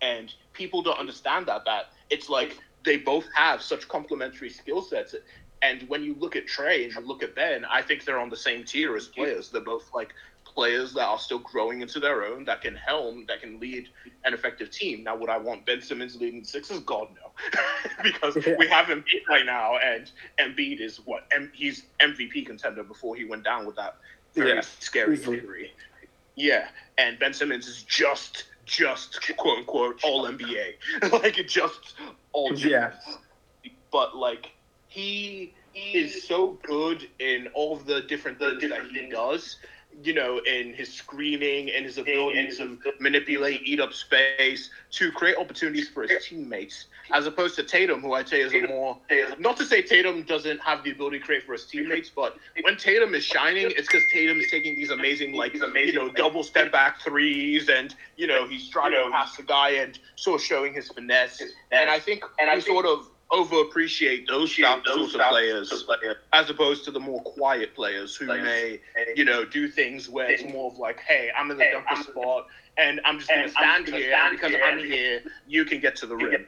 [0.00, 5.14] and people don't understand that that it's like they both have such complementary skill sets
[5.62, 8.28] and when you look at Trae and you look at Ben, I think they're on
[8.28, 9.48] the same tier as players.
[9.48, 10.12] They're both like
[10.54, 13.88] players that are still growing into their own, that can helm, that can lead
[14.24, 15.04] an effective team.
[15.04, 16.80] Now, would I want Ben Simmons leading the Sixers?
[16.80, 17.30] God, no,
[18.02, 23.16] because we have Embiid right now, and Embiid is what M- he's MVP contender before
[23.16, 23.96] he went down with that
[24.34, 24.60] very yeah.
[24.60, 25.72] scary injury.
[26.34, 31.94] Yeah, and Ben Simmons is just just quote unquote all NBA, like just
[32.32, 32.92] all yeah.
[33.90, 34.50] But like
[34.88, 39.56] he is so good in all of the different things that he does
[40.02, 45.36] you know, in his screening and his ability to manipulate, eat up space, to create
[45.36, 48.98] opportunities for his teammates, as opposed to Tatum, who I'd say is a more,
[49.38, 52.76] not to say Tatum doesn't have the ability to create for his teammates, but when
[52.76, 56.72] Tatum is shining, it's because Tatum is taking these amazing, like, you know, double step
[56.72, 60.74] back threes, and, you know, he's trying to pass the guy and sort of showing
[60.74, 61.42] his finesse.
[61.70, 65.86] And I think, and I sort of overappreciate those sorts of players
[66.32, 68.78] as opposed to the more quiet players who may,
[69.16, 72.46] you know, do things where it's more of like, hey, I'm in the dunker spot
[72.76, 76.06] and I'm just going to stand here and because I'm here, you can get to
[76.06, 76.46] the rim.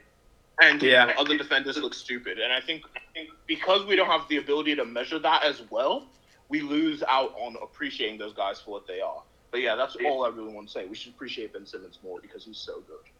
[0.62, 1.06] And yeah.
[1.06, 2.38] know, other defenders look stupid.
[2.38, 5.62] And I think, I think because we don't have the ability to measure that as
[5.70, 6.06] well,
[6.48, 9.22] we lose out on appreciating those guys for what they are.
[9.50, 10.86] But yeah, that's all I really want to say.
[10.86, 13.10] We should appreciate Ben Simmons more because he's so good.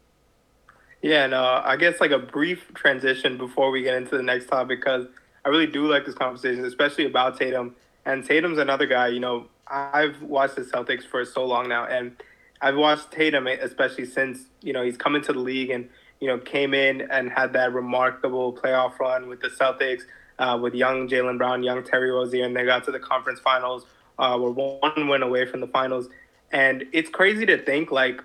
[1.01, 4.79] Yeah, no, I guess like a brief transition before we get into the next topic
[4.79, 5.05] because
[5.45, 7.75] I really do like this conversation, especially about Tatum.
[8.05, 12.15] And Tatum's another guy, you know, I've watched the Celtics for so long now, and
[12.61, 16.37] I've watched Tatum especially since, you know, he's come into the league and, you know,
[16.37, 20.03] came in and had that remarkable playoff run with the Celtics,
[20.39, 23.85] uh, with young Jaylen Brown, young Terry Rozier, and they got to the conference finals,
[24.17, 26.09] uh, were one win away from the finals.
[26.51, 28.21] And it's crazy to think, like,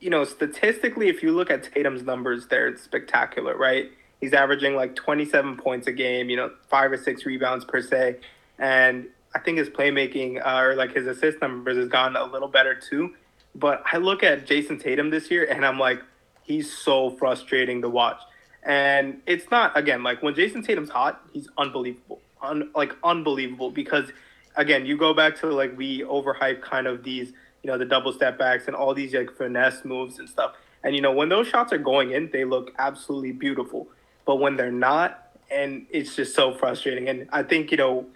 [0.00, 3.90] you know, statistically, if you look at Tatum's numbers, they're spectacular, right?
[4.20, 8.16] He's averaging like 27 points a game, you know, five or six rebounds per se.
[8.58, 12.48] And I think his playmaking uh, or like his assist numbers has gotten a little
[12.48, 13.14] better too.
[13.54, 16.02] But I look at Jayson Tatum this year and I'm like,
[16.42, 18.20] he's so frustrating to watch.
[18.62, 22.20] And it's not, again, like when Jayson Tatum's hot, he's unbelievable.
[22.42, 24.10] Un- like unbelievable because,
[24.56, 27.32] again, you go back to like we overhype kind of these–
[27.66, 30.54] you know, the double step backs and all these like finesse moves and stuff.
[30.84, 33.88] And you know, when those shots are going in, they look absolutely beautiful.
[34.24, 37.08] But when they're not, and it's just so frustrating.
[37.08, 38.06] And I think, you know,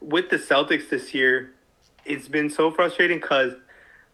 [0.00, 1.52] with the Celtics this year,
[2.06, 3.52] it's been so frustrating because,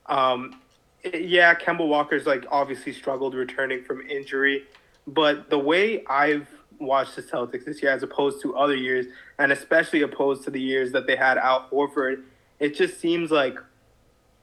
[0.07, 0.61] um,
[1.05, 4.65] yeah, Kemba Walker's like obviously struggled returning from injury.
[5.07, 6.49] But the way I've
[6.81, 9.07] watched the Celtics this year, as opposed to other years,
[9.39, 12.25] and especially opposed to the years that they had Al Horford,
[12.59, 13.57] it just seems like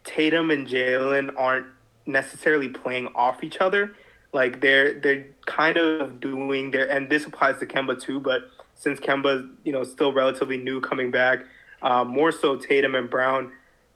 [0.07, 1.67] Tatum and Jaylen aren't
[2.05, 3.93] necessarily playing off each other.
[4.33, 8.99] Like they're they're kind of doing their and this applies to Kemba too, but since
[8.99, 11.39] Kemba's, you know, still relatively new coming back,
[11.81, 13.51] uh, more so Tatum and Brown,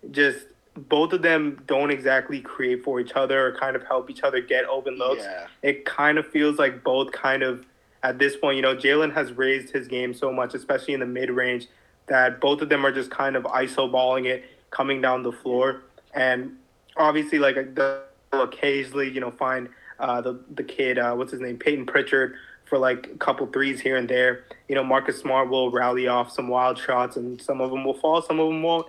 [0.09, 4.21] just both of them don't exactly create for each other or kind of help each
[4.21, 5.23] other get open looks.
[5.23, 5.47] Yeah.
[5.61, 7.65] It kind of feels like both kind of
[8.03, 11.05] at this point, you know, Jalen has raised his game so much, especially in the
[11.05, 11.67] mid range,
[12.07, 15.83] that both of them are just kind of iso balling it, coming down the floor
[16.13, 16.57] and
[16.97, 19.69] obviously like they'll occasionally you know find
[19.99, 23.81] uh, the the kid uh, what's his name Peyton Pritchard for like a couple threes
[23.81, 24.45] here and there.
[24.67, 27.93] You know Marcus Smart will rally off some wild shots and some of them will
[27.93, 28.87] fall, some of them won't.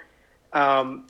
[0.52, 1.06] Um,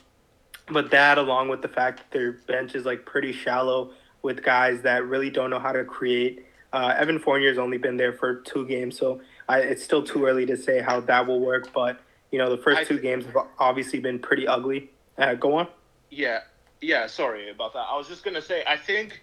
[0.71, 4.81] but that along with the fact that their bench is like pretty shallow with guys
[4.81, 6.45] that really don't know how to create.
[6.71, 10.45] Uh, Evan Fournier's only been there for two games, so I, it's still too early
[10.47, 11.71] to say how that will work.
[11.73, 11.99] But
[12.31, 14.89] you know, the first two games have obviously been pretty ugly.
[15.17, 15.67] Uh, go on.
[16.15, 16.41] Yeah,
[16.81, 17.07] yeah.
[17.07, 17.87] Sorry about that.
[17.89, 19.21] I was just gonna say, I think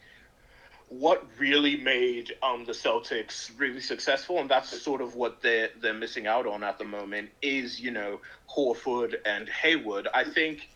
[0.88, 5.94] what really made um, the Celtics really successful, and that's sort of what they're they're
[5.94, 8.20] missing out on at the moment, is you know
[8.54, 10.08] Horford and Hayward.
[10.12, 10.68] I think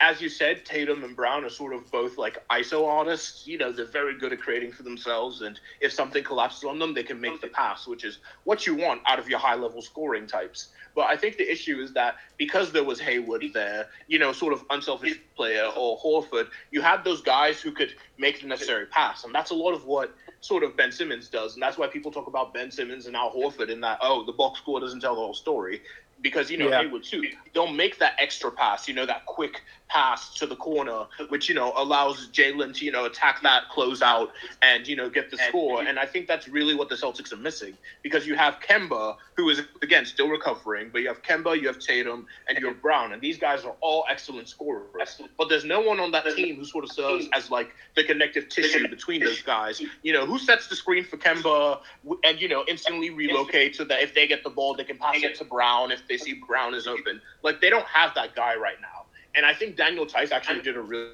[0.00, 3.46] as you said, Tatum and Brown are sort of both like ISO artists.
[3.46, 6.94] You know, they're very good at creating for themselves, and if something collapses on them,
[6.94, 9.82] they can make the pass, which is what you want out of your high level
[9.82, 10.68] scoring types.
[10.94, 14.54] But I think the issue is that because there was Hayward there, you know, sort
[14.54, 19.24] of unselfish player or Horford, you had those guys who could make the necessary pass,
[19.24, 22.10] and that's a lot of what sort of Ben Simmons does, and that's why people
[22.10, 25.14] talk about Ben Simmons and Al Horford in that oh the box score doesn't tell
[25.14, 25.82] the whole story
[26.22, 26.82] because you know yeah.
[26.82, 27.22] Hayward too.
[27.52, 31.54] Don't make that extra pass, you know, that quick pass to the corner, which you
[31.54, 34.28] know allows Jaylen to you know attack that closeout
[34.62, 35.82] and you know get the score.
[35.82, 39.48] And I think that's really what the Celtics are missing because you have Kemba, who
[39.50, 43.12] is again still recovering, but you have Kemba, you have Tatum, and you have Brown,
[43.12, 45.20] and these guys are all excellent scorers.
[45.36, 48.48] But there's no one on that team who sort of serves as like the connective
[48.48, 49.82] tissue between those guys.
[50.02, 51.80] You know, who sets the screen for Kemba
[52.24, 55.16] and you know instantly relocate so that if they get the ball, they can pass
[55.16, 57.22] it to Brown if they see Brown is open.
[57.42, 59.06] Like they don't have that guy right now.
[59.34, 61.12] And I think Daniel Theis actually did a really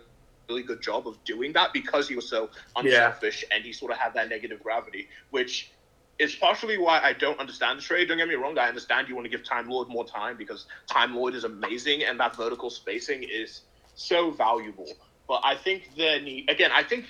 [0.49, 3.57] really good job of doing that because he was so unselfish yeah.
[3.57, 5.73] and he sort of had that negative gravity, which
[6.19, 8.09] is partially why I don't understand the trade.
[8.09, 10.66] Don't get me wrong, I understand you want to give Time Lord more time because
[10.87, 13.62] Time Lord is amazing and that vertical spacing is
[13.95, 14.89] so valuable.
[15.29, 17.07] But I think the need again, I think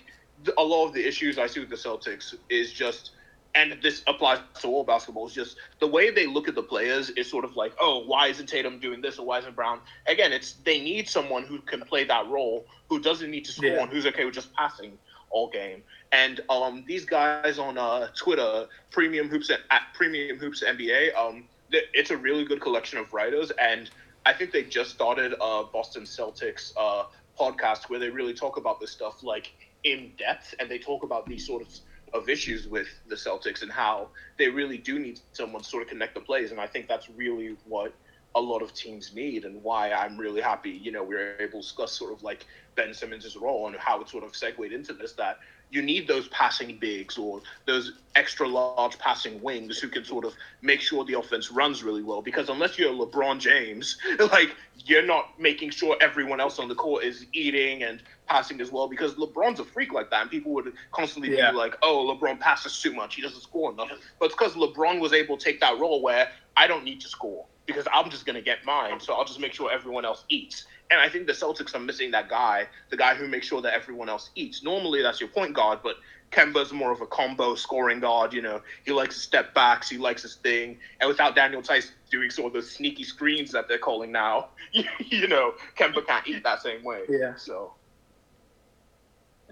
[0.58, 3.12] a lot of the issues I see with the Celtics is just
[3.56, 7.08] and this applies to all basketball, is just the way they look at the players
[7.10, 9.80] is sort of like, oh, why isn't Tatum doing this or why isn't Brown?
[10.06, 13.70] Again, it's they need someone who can play that role, who doesn't need to score
[13.70, 13.82] yeah.
[13.82, 14.98] and who's okay with just passing
[15.30, 15.82] all game.
[16.12, 21.44] And um, these guys on uh, Twitter, Premium Hoops at, at Premium Hoops NBA, um,
[21.70, 23.90] it's a really good collection of writers, and
[24.26, 27.04] I think they just started a Boston Celtics uh,
[27.40, 29.52] podcast where they really talk about this stuff like
[29.82, 31.68] in depth, and they talk about these sort of
[32.12, 35.88] of issues with the Celtics and how they really do need someone to sort of
[35.88, 37.94] connect the plays, and I think that's really what
[38.34, 40.70] a lot of teams need, and why I'm really happy.
[40.70, 44.00] You know, we are able to discuss sort of like Ben Simmons' role and how
[44.02, 45.12] it sort of segued into this.
[45.14, 45.38] That
[45.70, 50.34] you need those passing bigs or those extra large passing wings who can sort of
[50.62, 52.22] make sure the offense runs really well.
[52.22, 53.98] Because unless you're LeBron James,
[54.32, 54.54] like
[54.84, 58.88] you're not making sure everyone else on the court is eating and passing as well.
[58.88, 61.50] Because LeBron's a freak like that, and people would constantly yeah.
[61.50, 65.00] be like, "Oh, LeBron passes too much; he doesn't score enough." But it's because LeBron
[65.00, 68.24] was able to take that role where I don't need to score because I'm just
[68.24, 69.00] going to get mine.
[69.00, 70.66] So I'll just make sure everyone else eats.
[70.90, 73.74] And I think the Celtics are missing that guy, the guy who makes sure that
[73.74, 74.62] everyone else eats.
[74.62, 75.96] Normally, that's your point guard, but
[76.32, 78.32] Kemba's more of a combo scoring guard.
[78.32, 80.78] You know, he likes to step backs, he likes his thing.
[81.00, 85.28] And without Daniel Theis doing sort of those sneaky screens that they're calling now, you
[85.28, 87.02] know, Kemba can't eat that same way.
[87.08, 87.34] Yeah.
[87.36, 87.72] So.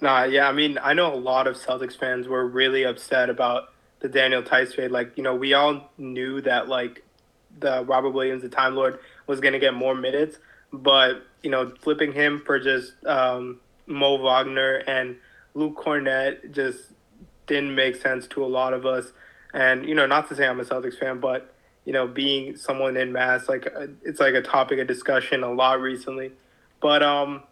[0.00, 0.48] Nah, yeah.
[0.48, 4.42] I mean, I know a lot of Celtics fans were really upset about the Daniel
[4.42, 4.90] Theis trade.
[4.90, 7.02] Like, you know, we all knew that like
[7.60, 10.38] the Robert Williams, the Time Lord, was going to get more minutes
[10.82, 15.16] but you know, flipping him for just um, Mo Wagner and
[15.54, 16.78] Luke Kornet just
[17.46, 19.12] didn't make sense to a lot of us.
[19.52, 21.54] And you know, not to say I'm a Celtics fan, but
[21.84, 25.52] you know, being someone in mass, like uh, it's like a topic of discussion a
[25.52, 26.32] lot recently.
[26.80, 27.42] But um,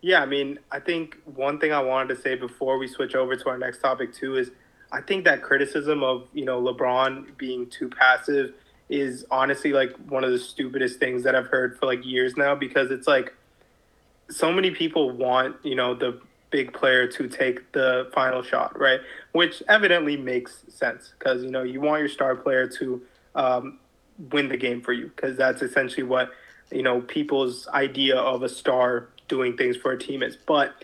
[0.00, 3.34] yeah, I mean, I think one thing I wanted to say before we switch over
[3.34, 4.50] to our next topic too is
[4.92, 8.54] I think that criticism of you know LeBron being too passive
[8.88, 12.54] is honestly like one of the stupidest things that I've heard for like years now
[12.54, 13.34] because it's like
[14.30, 16.20] so many people want, you know, the
[16.50, 19.00] big player to take the final shot, right?
[19.32, 23.02] Which evidently makes sense because, you know, you want your star player to
[23.34, 23.78] um,
[24.32, 26.30] win the game for you because that's essentially what,
[26.70, 30.36] you know, people's idea of a star doing things for a team is.
[30.36, 30.74] But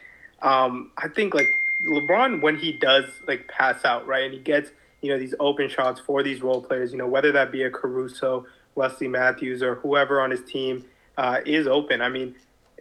[0.42, 1.48] um, I think like
[1.86, 4.70] LeBron, when he does like pass out, right, and he gets–
[5.04, 7.70] you know, these open shots for these role players, you know, whether that be a
[7.70, 10.86] Caruso, Wesley Matthews, or whoever on his team
[11.18, 12.00] uh, is open.
[12.00, 12.34] I mean,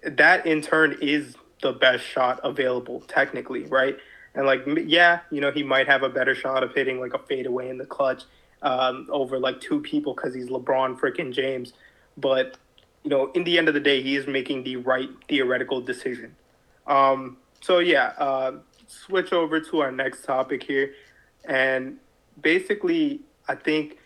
[0.03, 3.97] that in turn is the best shot available technically, right?
[4.35, 7.19] And like, yeah, you know, he might have a better shot of hitting like a
[7.19, 8.23] fadeaway in the clutch
[8.61, 11.73] um, over like two people because he's LeBron freaking James.
[12.17, 12.57] But
[13.03, 16.37] you know, in the end of the day, he is making the right theoretical decision.
[16.87, 18.53] Um, so yeah, uh,
[18.87, 20.93] switch over to our next topic here,
[21.43, 21.97] and
[22.41, 23.97] basically, I think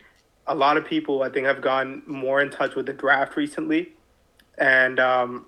[0.47, 3.93] a lot of people I think have gotten more in touch with the draft recently,
[4.57, 5.45] and um,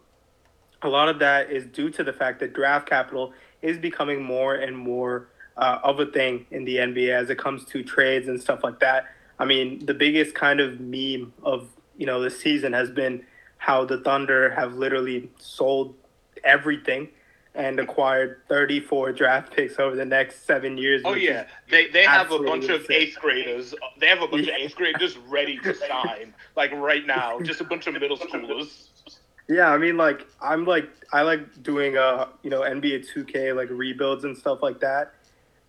[0.82, 4.56] a lot of that is due to the fact that draft capital is becoming more
[4.56, 8.42] and more uh, of a thing in the NBA as it comes to trades and
[8.42, 9.06] stuff like that.
[9.40, 11.68] I mean, the biggest kind of meme of
[11.98, 13.26] you know the season has been
[13.58, 15.96] how the Thunder have literally sold
[16.44, 17.10] everything
[17.60, 21.02] and acquired 34 draft picks over the next seven years.
[21.04, 23.76] Oh yeah, they they have a bunch of eighth graders.
[24.00, 24.54] They have a bunch yeah.
[24.54, 27.38] of eighth graders ready to sign, like right now.
[27.42, 28.88] Just a bunch of middle schoolers.
[29.50, 33.70] Yeah, I mean, like I'm like I like doing uh you know NBA 2K like
[33.70, 35.14] rebuilds and stuff like that,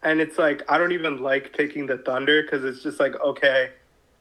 [0.04, 3.70] and it's like I don't even like picking the Thunder because it's just like okay,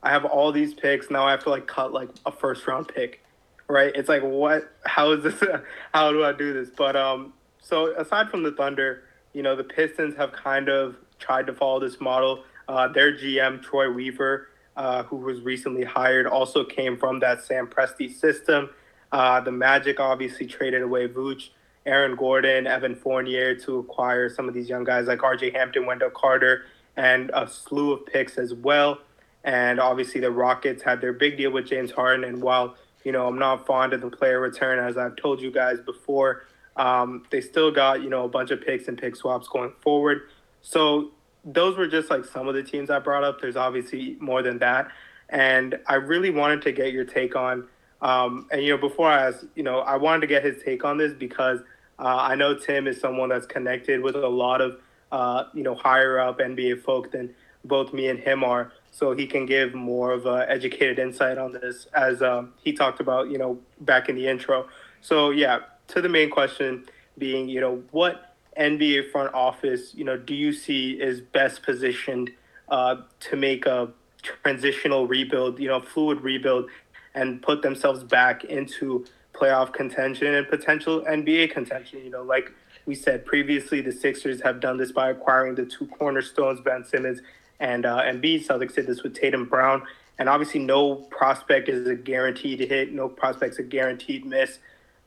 [0.01, 2.87] I have all these picks now I have to like cut like a first round
[2.87, 3.23] pick,
[3.67, 3.91] right?
[3.93, 4.71] It's like what?
[4.87, 5.43] How is this?
[5.93, 6.71] How do I do this?
[6.75, 9.03] But um, so aside from the Thunder,
[9.33, 12.43] you know, the Pistons have kind of tried to follow this model.
[12.67, 17.67] Uh, their GM Troy Weaver, uh, who was recently hired, also came from that Sam
[17.67, 18.69] Presti system.
[19.11, 21.49] Uh, the Magic obviously traded away Vooch,
[21.85, 25.51] Aaron Gordon, Evan Fournier to acquire some of these young guys like R.J.
[25.51, 28.99] Hampton, Wendell Carter, and a slew of picks as well.
[29.43, 32.23] And obviously, the Rockets had their big deal with James Harden.
[32.23, 35.49] And while you know I'm not fond of the player return, as I've told you
[35.49, 36.45] guys before,
[36.79, 40.21] um, they still got you know a bunch of picks and pick swaps going forward.
[40.61, 41.11] So
[41.43, 43.41] those were just like some of the teams I brought up.
[43.41, 44.89] There's obviously more than that,
[45.27, 47.67] and I really wanted to get your take on.
[48.01, 50.85] Um, and you know, before I ask, you know, I wanted to get his take
[50.85, 51.59] on this because
[51.99, 54.79] uh, I know Tim is someone that's connected with a lot of
[55.11, 59.27] uh, you know higher up NBA folk than both me and him are, so he
[59.27, 63.37] can give more of a educated insight on this, as um, he talked about, you
[63.37, 64.69] know, back in the intro.
[65.01, 65.59] So yeah,
[65.89, 66.85] to the main question
[67.17, 72.31] being, you know, what NBA front office, you know, do you see is best positioned
[72.69, 73.89] uh, to make a
[74.21, 76.69] transitional rebuild, you know, fluid rebuild,
[77.15, 82.03] and put themselves back into playoff contention and potential NBA contention.
[82.03, 82.51] You know, like
[82.85, 87.21] we said previously, the Sixers have done this by acquiring the two cornerstones, Ben Simmons
[87.59, 88.45] and uh, Embiid.
[88.45, 89.83] Celtics did this with Tatum Brown.
[90.17, 92.91] And obviously, no prospect is a guaranteed hit.
[92.91, 94.59] No prospect's a guaranteed miss.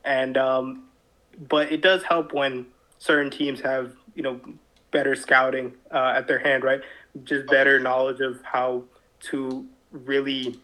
[0.05, 0.85] And um,
[1.49, 2.67] but it does help when
[2.99, 4.41] certain teams have you know
[4.91, 6.81] better scouting uh, at their hand, right?
[7.25, 8.85] Just better knowledge of how
[9.31, 10.59] to really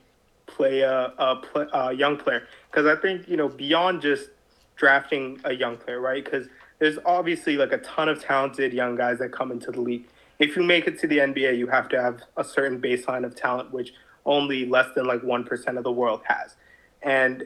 [0.46, 2.46] play a, a, play, a young player.
[2.70, 4.30] Because I think you know beyond just
[4.76, 6.24] drafting a young player, right?
[6.24, 6.46] Because
[6.78, 10.06] there's obviously like a ton of talented young guys that come into the league.
[10.38, 13.34] If you make it to the NBA, you have to have a certain baseline of
[13.34, 13.92] talent, which
[14.24, 16.54] only less than like 1% of the world has.
[17.02, 17.44] And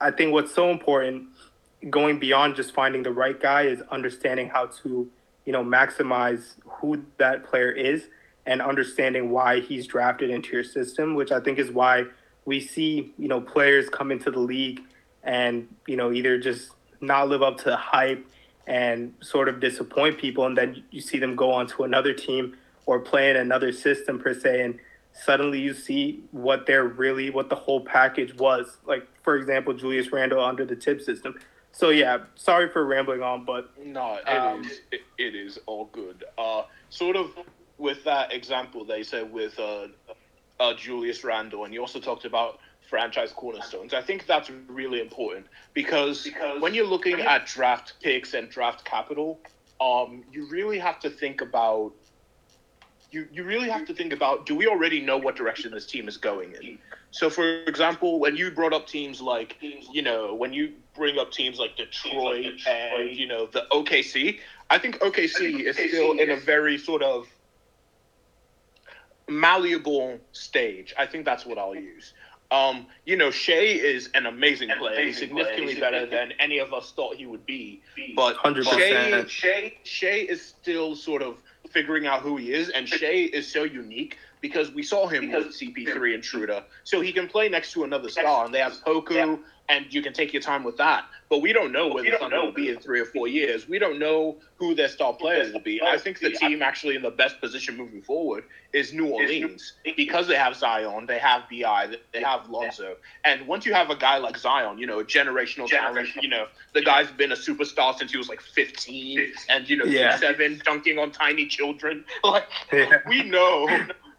[0.00, 1.28] I think what's so important
[1.88, 5.10] going beyond just finding the right guy is understanding how to,
[5.44, 8.08] you know, maximize who that player is
[8.46, 12.04] and understanding why he's drafted into your system, which I think is why
[12.44, 14.80] we see, you know, players come into the league
[15.22, 16.70] and, you know, either just
[17.00, 18.26] not live up to the hype
[18.66, 22.56] and sort of disappoint people and then you see them go on to another team
[22.86, 24.78] or play in another system per se and
[25.12, 28.78] suddenly you see what they're really what the whole package was.
[28.86, 31.38] Like for example, Julius Randle under the Thibs system.
[31.72, 35.86] So yeah, sorry for rambling on, but no, it Um, is it, it is all
[35.92, 36.24] good.
[36.36, 37.30] Uh, sort of
[37.78, 39.86] with that example they said with uh,
[40.58, 42.58] uh, Julius Randle, and you also talked about
[42.88, 43.94] franchise cornerstones.
[43.94, 48.84] I think that's really important because, Because when you're looking at draft picks and draft
[48.84, 49.38] capital,
[49.80, 51.92] um, you really have to think about
[53.10, 56.08] you, you really have to think about do we already know what direction this team
[56.08, 56.78] is going in?
[57.10, 61.32] So, for example, when you brought up teams like, you know, when you bring up
[61.32, 64.38] teams like Detroit and, you know, the OKC,
[64.70, 67.26] I think OKC is OKC still in a very sort of
[69.28, 70.94] malleable stage.
[70.98, 72.12] I think that's what I'll use.
[72.52, 75.04] Um, you know, Shai is an amazing An player.
[75.04, 75.44] He's amazing player.
[75.44, 77.80] significantly He's better than any of us thought he would be.
[78.16, 78.64] But 100%.
[78.64, 81.36] Shai, Shai, Shai is still sort of
[81.70, 85.48] figuring out who he is, and Shai is so unique because we saw him with
[85.48, 86.64] CP3 and Schroeder.
[86.84, 89.36] So he can play next to another star, and they have Poku, Yeah.
[89.68, 91.04] and you can take your time with that.
[91.28, 93.28] But we don't know where We the don't Thunder will be in three or four
[93.28, 93.68] years.
[93.68, 95.80] We don't know who their star players will be.
[95.80, 100.26] I think the team actually in the best position moving forward is New Orleans because
[100.26, 104.18] they have Zion, they have BI, they have Lonzo, and once you have a guy
[104.18, 108.10] like Zion, you know, a generational talent, you know, the guy's been a superstar since
[108.10, 110.16] he was like 15, and you know, Yeah.
[110.18, 112.04] seven dunking on tiny children.
[112.24, 112.98] Like Yeah.
[113.06, 113.68] we know,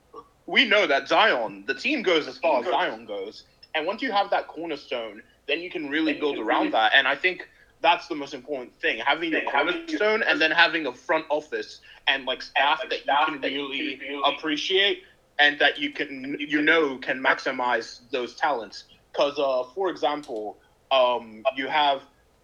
[0.52, 3.44] we know that Zion, the team goes as far as Zion goes,
[3.74, 6.92] and once you have that cornerstone, then you can really build around that.
[6.94, 7.48] And I think
[7.82, 12.26] that's the most important thing: having your cornerstone and then having a front office and
[12.26, 15.04] like staff that you can that you really can really- appreciate
[15.40, 18.84] and that you can you know can maximize those talents.
[19.12, 20.58] Because, uh, for example,
[20.92, 22.04] um, you have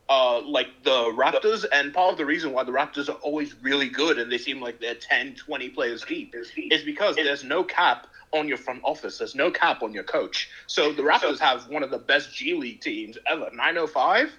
[0.10, 3.89] uh, like the Raptors, and part of the reason why the Raptors are always really
[3.89, 8.08] good and they seem like they're 10, 20 players deep is because there's no cap
[8.32, 9.18] on your front office.
[9.18, 10.49] There's no cap on your coach.
[10.68, 13.49] So the Raptors have one of the best G League teams ever.
[13.53, 14.32] 905,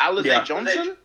[0.00, 0.44] Alize Yeah.
[0.44, 0.96] Johnson.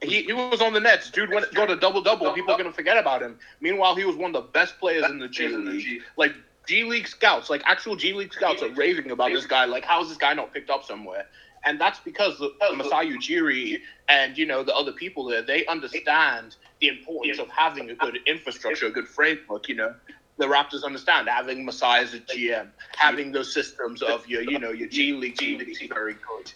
[0.00, 1.10] He, he was on the Nets.
[1.10, 2.32] Dude went, got a double double.
[2.32, 3.36] People are gonna forget about him.
[3.60, 6.02] Meanwhile, he was one of the best players in the G League.
[6.16, 6.34] Like
[6.68, 9.64] G League scouts, like actual G League scouts, are raving about this guy.
[9.64, 11.26] Like, how is this guy not picked up somewhere?
[11.64, 16.56] And that's because the, Masai Ujiri and you know the other people there, they understand
[16.80, 19.68] the importance of having a good infrastructure, a good framework.
[19.68, 19.94] You know,
[20.38, 24.70] the Raptors understand having Masai as a GM, having those systems of your, you know,
[24.70, 26.52] your G League, G League is very good.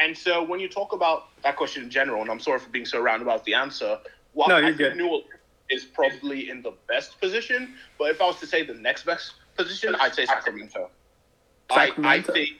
[0.00, 2.86] And so when you talk about that question in general, and I'm sorry for being
[2.86, 3.98] so roundabout with the answer,
[4.34, 4.96] well, No, I you're think good.
[4.96, 5.26] New Orleans
[5.70, 7.74] is probably in the best position.
[7.98, 10.90] But if I was to say the next best position, I'd say Sacramento.
[11.70, 12.56] I, I think,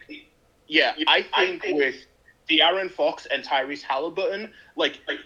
[0.68, 1.96] yeah, I think with
[2.48, 5.18] De'Aaron Fox and Tyrese Halliburton, like, like,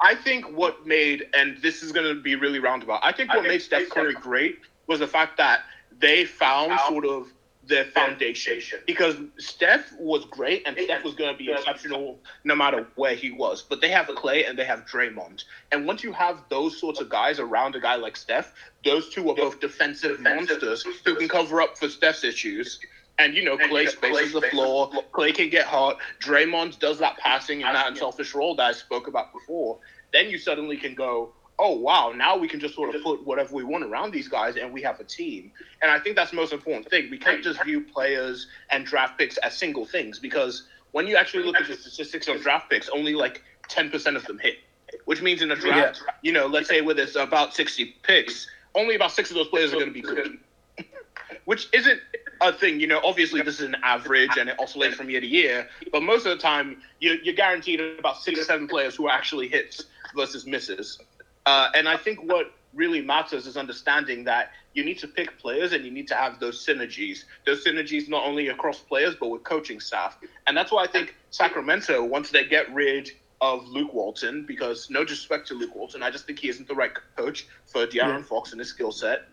[0.00, 3.36] I think what made, and this is going to be really roundabout, I think I
[3.36, 5.60] what think made Steph Steph Curry great was the fact that
[5.98, 7.28] they found Found sort of
[7.64, 8.52] their foundation.
[8.52, 8.78] foundation.
[8.86, 13.30] Because Steph was great, and Steph was going to be exceptional no matter where he
[13.30, 13.62] was.
[13.62, 15.44] But they have Clay and they have Draymond.
[15.70, 18.54] And once you have those sorts of guys around a guy like Steph,
[18.84, 22.80] those two are both defensive Defensive monsters who can cover up for Steph's issues.
[23.18, 24.90] And you know, And Clay you know, spaces Clay the floor.
[25.12, 25.98] Clay can get hot.
[26.22, 27.90] Draymond does that passing and that yeah.
[27.90, 29.78] unselfish role that I spoke about before.
[30.12, 33.54] Then you suddenly can go, oh wow, now we can just sort of put whatever
[33.54, 35.50] we want around these guys, and we have a team.
[35.82, 37.10] And I think that's the most important thing.
[37.10, 41.44] We can't just view players and draft picks as single things because when you actually
[41.44, 44.58] look at the statistics of draft picks, only like ten percent of them hit.
[45.04, 48.94] Which means in a draft, you know, let's say with there's about sixty picks, only
[48.94, 50.38] about six of those players are going to be good,
[51.44, 52.00] which isn't
[52.40, 52.80] a thing.
[52.80, 56.02] You know, obviously this is an average and it oscillates from year to year, but
[56.02, 59.48] most of the time you're, you're guaranteed about six or seven players who are actually
[59.48, 59.84] hits
[60.14, 60.98] versus misses.
[61.46, 65.72] Uh, and I think what really matters is understanding that you need to pick players
[65.72, 67.24] and you need to have those synergies.
[67.46, 70.18] Those synergies not only across players but with coaching staff.
[70.46, 73.10] And that's why I think Sacramento, once they get rid
[73.40, 76.74] of Luke Walton, because no disrespect to Luke Walton, I just think he isn't the
[76.74, 78.22] right coach for De'Aaron yeah.
[78.22, 79.26] Fox and his skill set.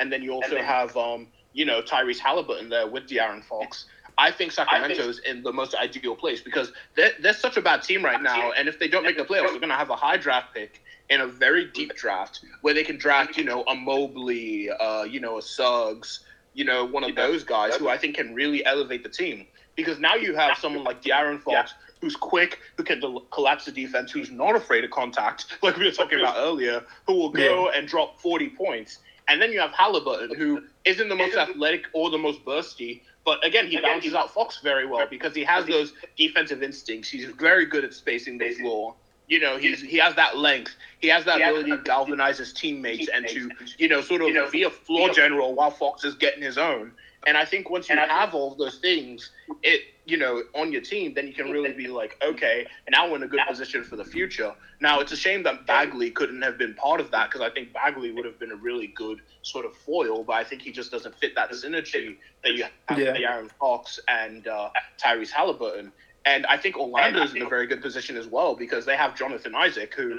[0.00, 3.86] And then you also then, have um, you know, Tyrese Halliburton there with De'Aaron Fox.
[4.18, 7.82] I think Sacramento's think, in the most ideal place because they're, they're such a bad
[7.82, 8.52] team right now.
[8.52, 10.82] And if they don't make the playoffs, they're going to have a high draft pick
[11.08, 15.18] in a very deep draft where they can draft, you know, a Mobley, uh, you
[15.18, 16.20] know, a Suggs,
[16.52, 19.46] you know, one of those guys who I think can really elevate the team.
[19.76, 21.72] Because now you have someone like De'Aaron Fox
[22.02, 25.84] who's quick, who can del- collapse the defense, who's not afraid of contact, like we
[25.84, 27.78] were talking about earlier, who will go yeah.
[27.78, 28.98] and drop 40 points.
[29.28, 33.44] And then you have Halliburton, who isn't the most athletic or the most bursty, but
[33.46, 37.08] again, he bounces out Fox very well because he has those defensive instincts.
[37.08, 38.94] He's very good at spacing the floor.
[39.28, 40.74] You know, he's he has that length.
[40.98, 44.64] He has that ability to galvanize his teammates and to, you know, sort of be
[44.64, 46.92] a floor general while Fox is getting his own.
[47.26, 49.30] And I think once you have all those things,
[49.62, 53.16] it you know on your team, then you can really be like, okay, now we're
[53.16, 54.54] in a good position for the future.
[54.80, 57.72] Now it's a shame that Bagley couldn't have been part of that because I think
[57.72, 60.90] Bagley would have been a really good sort of foil, but I think he just
[60.90, 63.12] doesn't fit that synergy that you have yeah.
[63.12, 65.92] with Aaron Fox and uh, Tyrese Halliburton.
[66.24, 69.54] And I think Orlando's in a very good position as well because they have Jonathan
[69.54, 70.18] Isaac, who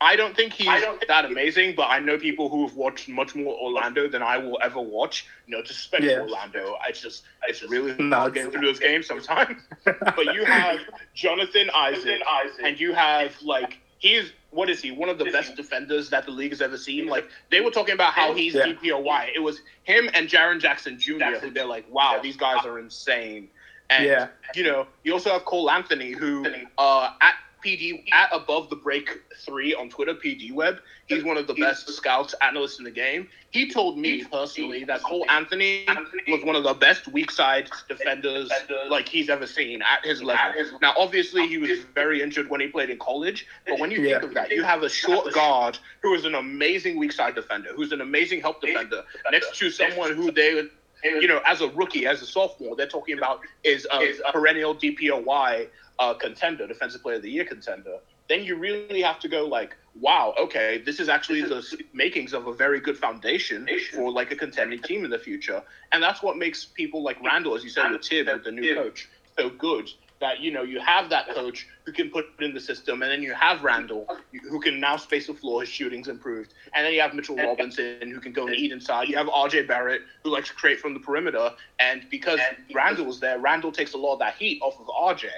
[0.00, 3.34] I don't think he's don't that amazing, but I know people who have watched much
[3.34, 5.26] more Orlando than I will ever watch.
[5.46, 6.20] You know, disrespect yeah.
[6.20, 6.76] Orlando.
[6.86, 9.62] I just it's really no, hard getting through those games sometimes.
[9.84, 10.80] but you have
[11.14, 12.20] Jonathan Isaac,
[12.62, 14.90] and you have like he's what is he?
[14.90, 17.06] One of the best defenders that the league has ever seen.
[17.06, 18.66] Like they were talking about how he's yeah.
[18.66, 19.28] DPOY.
[19.34, 21.18] It was him and Jaren Jackson Jr.
[21.18, 21.48] Jackson.
[21.48, 23.48] who they're like, wow, these guys are insane.
[23.88, 24.28] And yeah.
[24.54, 26.44] you know, you also have Cole Anthony, who
[26.76, 27.34] uh, at
[27.64, 29.08] PD at above the break
[29.44, 30.78] three on Twitter, PD Web.
[31.06, 33.28] He's one of the best scouts analysts in the game.
[33.50, 35.86] He told me personally that Cole Anthony
[36.28, 38.50] was one of the best weak side defenders
[38.88, 40.52] like he's ever seen at his level.
[40.82, 44.22] Now, obviously, he was very injured when he played in college, but when you think
[44.22, 47.92] of that, you have a short guard who is an amazing weak side defender, who's
[47.92, 50.68] an amazing help defender, next to someone who they
[51.04, 55.68] you know, as a rookie, as a sophomore, they're talking about is a perennial DPOY
[55.98, 59.76] uh, contender, defensive player of the year contender, then you really have to go like,
[60.00, 64.36] wow, okay, this is actually the makings of a very good foundation for like a
[64.36, 65.62] contending team in the future.
[65.92, 68.74] And that's what makes people like Randle, as you said with Thibs, with the new
[68.74, 69.88] coach, so good.
[70.18, 73.22] That you know you have that coach who can put in the system, and then
[73.22, 74.06] you have Randle
[74.48, 75.60] who can now space the floor.
[75.60, 79.08] His shooting's improved, and then you have Mitchell Robinson who can go and eat inside.
[79.08, 82.40] You have RJ Barrett who likes to create from the perimeter, and because
[82.74, 85.28] Randle was there, Randle takes a lot of that heat off of RJ.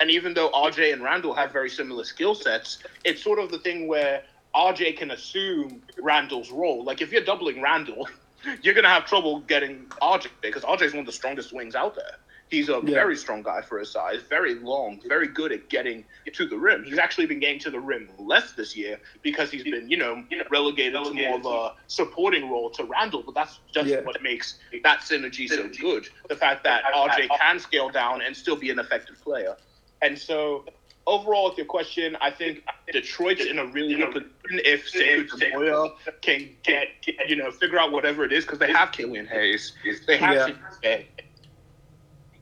[0.00, 3.58] And even though RJ and Randle have very similar skill sets, it's sort of the
[3.58, 4.22] thing where
[4.54, 6.84] RJ can assume Randle's role.
[6.84, 8.08] Like if you're doubling Randle,
[8.62, 11.94] you're gonna have trouble getting RJ because RJ is one of the strongest wings out
[11.94, 12.16] there.
[12.50, 12.94] He's a yeah.
[12.94, 16.82] very strong guy for his size, very long, very good at getting to the rim.
[16.84, 20.24] He's actually been getting to the rim less this year because he's been, you know,
[20.50, 23.22] relegated, to more of a supporting role to Randle.
[23.22, 24.00] But that's just yeah.
[24.00, 26.08] what makes that synergy so good.
[26.28, 29.56] The fact that RJ can scale down and still be an effective player.
[30.00, 30.64] And so,
[31.06, 35.92] overall, with your question, I think Detroit's in a really good position if Sekou
[36.22, 36.88] can get,
[37.26, 39.72] you know, figure out whatever it is because they have Killian Hayes.
[40.06, 40.98] They have yeah.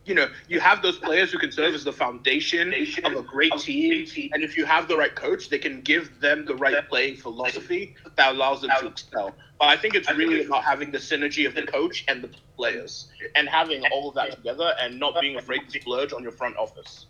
[0.07, 2.73] You know, you have those players who can serve as the foundation
[3.05, 6.45] of a great team, and if you have the right coach, they can give them
[6.45, 9.35] the right playing philosophy that allows them to excel.
[9.59, 13.09] But I think it's really about having the synergy of the coach and the players,
[13.35, 16.57] and having all of that together, and not being afraid to splurge on your front
[16.57, 17.07] office.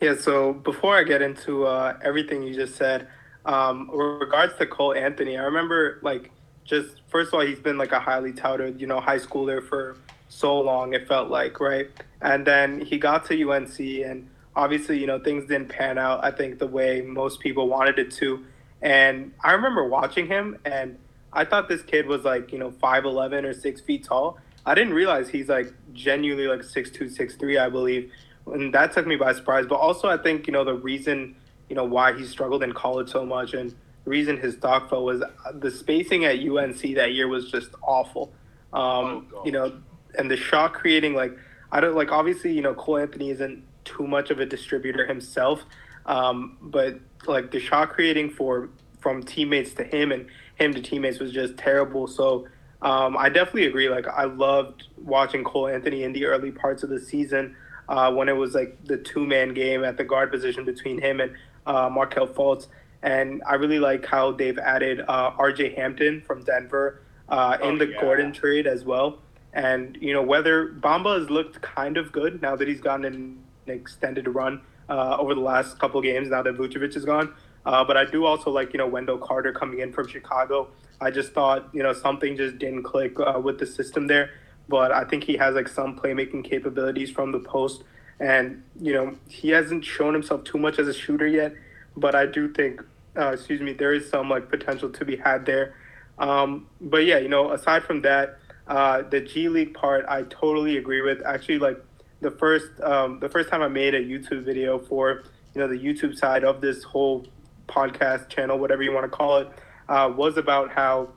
[0.00, 3.06] Yeah, so before I get into uh, everything you just said,
[3.44, 6.32] um, regards to Cole Anthony, I remember like
[6.64, 9.96] just first of all, he's been like a highly touted, you know, high schooler for
[10.28, 10.94] so long.
[10.94, 15.46] It felt like right, and then he got to UNC, and obviously, you know, things
[15.46, 16.24] didn't pan out.
[16.24, 18.44] I think the way most people wanted it to,
[18.82, 20.98] and I remember watching him, and
[21.32, 24.38] I thought this kid was like, you know, five eleven or six feet tall.
[24.64, 28.10] I didn't realize he's like genuinely like six two, six three, I believe
[28.46, 29.66] and that took me by surprise.
[29.68, 31.36] But also, I think you know the reason
[31.68, 35.04] you know why he struggled in college so much, and the reason his stock fell
[35.04, 35.22] was
[35.54, 38.32] the spacing at UNC that year was just awful.
[38.72, 39.72] Um, oh, you know,
[40.18, 41.36] and the shot creating like
[41.72, 45.64] I don't like obviously you know Cole Anthony isn't too much of a distributor himself,
[46.06, 48.68] um, but like the shot creating for
[49.00, 52.06] from teammates to him and him to teammates was just terrible.
[52.06, 52.46] So
[52.82, 53.88] um, I definitely agree.
[53.88, 57.56] Like I loved watching Cole Anthony in the early parts of the season
[57.88, 61.20] uh, when it was like the two man game at the guard position between him
[61.20, 61.32] and
[61.66, 62.66] uh, Markelle Fultz.
[63.02, 65.74] And I really like how they've added uh, R.J.
[65.74, 68.00] Hampton from Denver uh, in oh, the yeah.
[68.00, 69.18] Gordon trade as well.
[69.56, 73.38] And you know whether Bamba has looked kind of good now that he's gotten an
[73.66, 77.34] extended run uh, over the last couple games now that Vucevic is gone.
[77.64, 80.68] Uh, but I do also like you know Wendell Carter coming in from Chicago.
[81.00, 84.30] I just thought you know something just didn't click uh, with the system there.
[84.68, 87.82] But I think he has like some playmaking capabilities from the post,
[88.20, 91.54] and you know he hasn't shown himself too much as a shooter yet.
[91.96, 92.82] But I do think,
[93.18, 95.74] uh, excuse me, there is some like potential to be had there.
[96.18, 98.38] Um, but yeah, you know, aside from that,
[98.68, 101.24] uh, the G League part, I totally agree with.
[101.24, 101.82] Actually, like
[102.20, 105.22] the first um, the first time I made a YouTube video for
[105.54, 107.26] you know the YouTube side of this whole
[107.68, 109.48] podcast channel, whatever you want to call it,
[109.88, 111.08] uh, was about how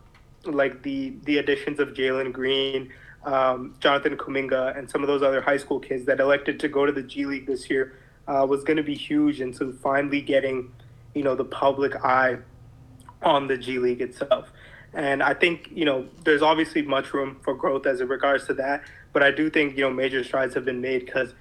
[0.46, 2.92] like the the additions of Jalen Green,
[3.24, 6.86] um, Jonathan Kuminga, and some of those other high school kids that elected to go
[6.86, 7.98] to the G League this year
[8.28, 10.72] uh, was going to be huge and into finally getting
[11.16, 12.38] you know the public eye
[13.22, 14.52] on the G League itself.
[14.94, 18.54] And I think, you know, there's obviously much room for growth as it regards to
[18.56, 18.84] that.
[19.14, 21.34] But I do think, you know, major strides have been made because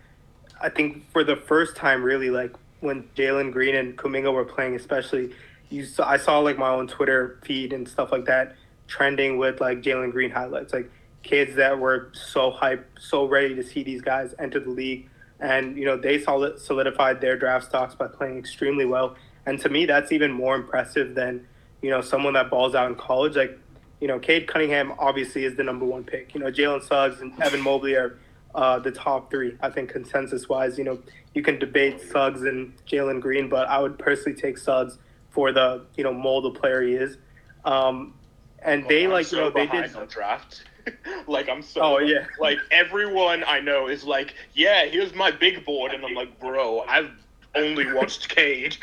[0.61, 4.75] I think for the first time, really, like when Jalen Green and Kuminga were playing,
[4.77, 5.35] especially,
[5.71, 9.61] you saw, I saw like my own Twitter feed and stuff like that trending with
[9.61, 10.73] like Jalen Green highlights.
[10.73, 10.91] Like
[11.23, 15.09] kids that were so hyped, so ready to see these guys enter the league.
[15.41, 19.17] And, you know, they solidified their draft stocks by playing extremely well.
[19.47, 21.47] And to me, that's even more impressive than
[21.83, 23.37] you know, someone that balls out in college.
[23.37, 23.59] Like,
[24.01, 26.35] you know, Cade Cunningham obviously is the number one pick.
[26.35, 28.19] You know, Jalen Suggs and Evan Mobley are
[28.55, 30.79] uh, the top three, I think, consensus wise.
[30.79, 30.99] You know,
[31.35, 34.99] you can debate Suggs and Jalen Green, but I would personally take Suggs
[35.31, 37.19] for the, you know, mold of player he is.
[37.65, 38.15] Um,
[38.63, 39.95] and they, like, so you know, they did.
[39.95, 40.65] On draft.
[41.27, 45.65] like I'm so oh yeah like everyone I know is like yeah here's my big
[45.65, 47.11] board and I'm like bro I've
[47.55, 48.77] only watched Cade.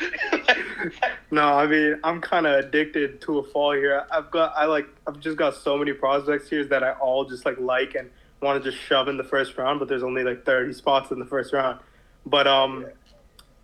[1.30, 4.06] no, I mean I'm kind of addicted to a fall here.
[4.10, 7.44] I've got I like I've just got so many prospects here that I all just
[7.44, 8.10] like like and
[8.42, 11.18] want to just shove in the first round, but there's only like 30 spots in
[11.18, 11.80] the first round.
[12.26, 12.86] But um,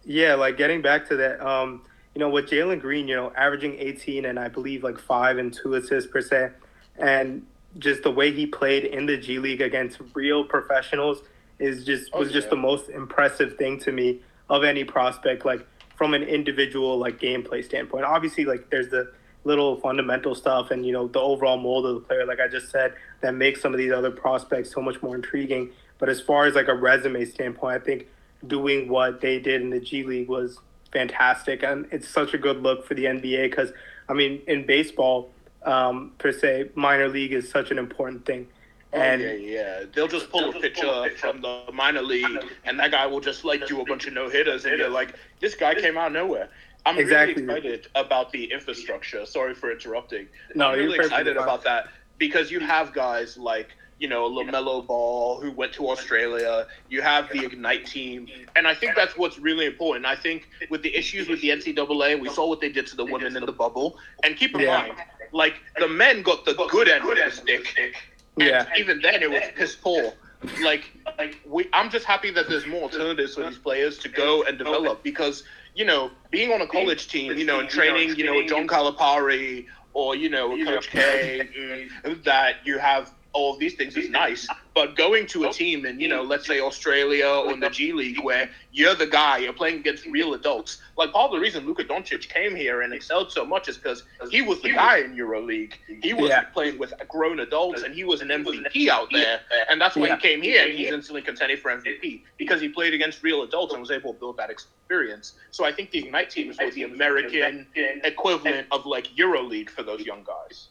[0.05, 1.82] yeah, like getting back to that, um,
[2.14, 5.53] you know, with Jalen Green, you know, averaging 18 and I believe like five and
[5.53, 6.50] two assists per se,
[6.98, 7.46] and
[7.78, 11.22] just the way he played in the G League against real professionals
[11.59, 12.34] is just oh, was yeah.
[12.34, 15.66] just the most impressive thing to me of any prospect, like
[15.97, 18.05] from an individual like gameplay standpoint.
[18.05, 19.12] Obviously, like there's the
[19.45, 22.70] little fundamental stuff and you know the overall mold of the player, like I just
[22.70, 25.70] said, that makes some of these other prospects so much more intriguing.
[25.99, 28.09] But as far as like a resume standpoint, I think
[28.47, 30.59] doing what they did in the G League was
[30.93, 33.72] fantastic, and it's such a good look for the NBA because
[34.09, 35.30] I mean, in baseball
[35.64, 38.49] um, per se, minor league is such an important thing.
[38.93, 43.07] And yeah, yeah, they'll just pull a picture from the minor league, and that guy
[43.07, 45.97] will just like do a bunch of no hitters, and you're like, this guy came
[45.97, 46.51] out of nowhere.
[46.84, 47.43] I'm exactly.
[47.43, 49.24] really excited about the infrastructure.
[49.24, 50.26] Sorry for interrupting.
[50.55, 51.88] No, I'm really excited about that
[52.18, 56.66] because you have guys like you know LaMelo Ball who went to Australia.
[56.88, 60.05] You have the Ignite team, and I think that's what's really important.
[60.05, 63.05] I think with the issues with the NCAA, we saw what they did to the
[63.05, 64.82] women in the bubble, and keep in yeah.
[64.82, 64.95] mind,
[65.32, 67.97] like the men got the good end of the stick
[68.37, 68.66] and yeah.
[68.78, 70.12] even then, it was piss poor.
[70.61, 74.43] Like, like we, I'm just happy that there's more alternatives for these players to go
[74.43, 78.24] and develop because you know being on a college team, you know, and training, you
[78.24, 82.22] know, with John Calipari or you know, Coach K, mm-hmm.
[82.24, 84.47] that you have all of these things is nice.
[84.74, 87.93] But going to a team in, you know, let's say Australia or in the G
[87.93, 90.80] League where you're the guy, you're playing against real adults.
[90.97, 94.05] Like part of the reason Luka Doncic came here and excelled so much is because
[94.30, 95.74] he was the guy in EuroLeague.
[96.03, 96.45] He was yeah.
[96.45, 99.41] playing with grown adults and he was an MVP out there.
[99.70, 100.16] And that's why yeah.
[100.16, 103.72] he came here and he's instantly contending for MVP because he played against real adults
[103.72, 105.35] and was able to build that experience.
[105.51, 107.66] So I think the Ignite team is the American
[108.05, 110.68] equivalent of like EuroLeague for those young guys.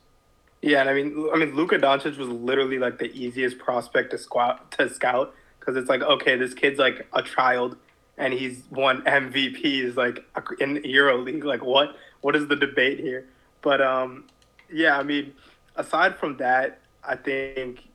[0.62, 4.18] Yeah, and I mean, I mean, Luka Doncic was literally like the easiest prospect to
[4.18, 7.78] scout to scout because it's like, okay, this kid's like a child,
[8.18, 10.24] and he's won MVPs like
[10.60, 11.44] in EuroLeague.
[11.44, 11.96] Like, what?
[12.22, 13.26] What is the debate here?
[13.64, 14.26] But um,
[14.72, 15.34] yeah, I mean,
[15.76, 17.88] aside from that, I think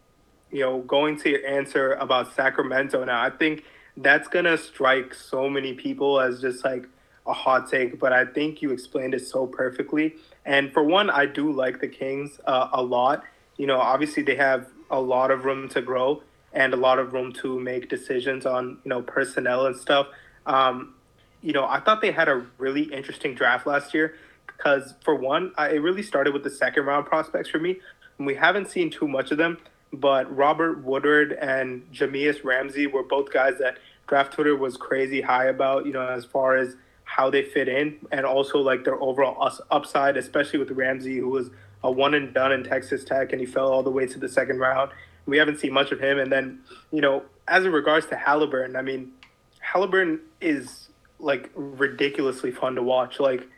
[0.51, 3.64] you know, going to your answer about Sacramento now, I think
[3.97, 6.87] that's gonna strike so many people as just like
[7.27, 10.14] a hot take, but I think you explained it so perfectly.
[10.47, 13.24] And for one, I do like the Kings uh, a lot.
[13.59, 16.22] You know, obviously they have a lot of room to grow
[16.53, 20.07] and a lot of room to make decisions on you know personnel and stuff.
[20.47, 20.94] Um,
[21.42, 24.14] you know, I thought they had a really interesting draft last year
[24.47, 27.80] because for one, I, it really started with the second round prospects for me.
[28.18, 29.59] And we haven't seen too much of them,
[29.92, 35.47] but Robert Woodard and Jahmi'us Ramsey were both guys that draft Twitter was crazy high
[35.47, 36.76] about, you know, as far as
[37.07, 41.50] how they fit in and also like their overall upside, especially with Ramsey, who was
[41.82, 44.28] a one and done in Texas Tech and he fell all the way to the
[44.28, 44.90] second round.
[45.24, 46.18] We haven't seen much of him.
[46.18, 46.61] And then,
[46.92, 49.12] you know, as in regards to Halliburton, I mean,
[49.61, 50.88] Halliburton is
[51.18, 53.20] like ridiculously fun to watch.
[53.20, 53.48] Like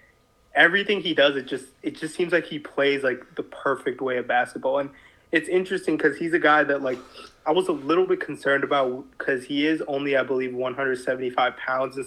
[0.55, 4.19] everything he does, it just it just seems like he plays like the perfect way
[4.19, 4.79] of basketball.
[4.79, 4.91] And
[5.33, 6.99] it's interesting because he's a guy that like
[7.47, 11.99] I was a little bit concerned about because he is only I believe 175 pounds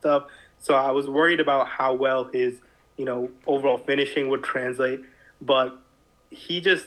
[0.00, 0.24] stuff.
[0.58, 2.56] So I was worried about how well his
[2.96, 5.00] you know overall finishing would translate.
[5.40, 5.78] But
[6.30, 6.86] he just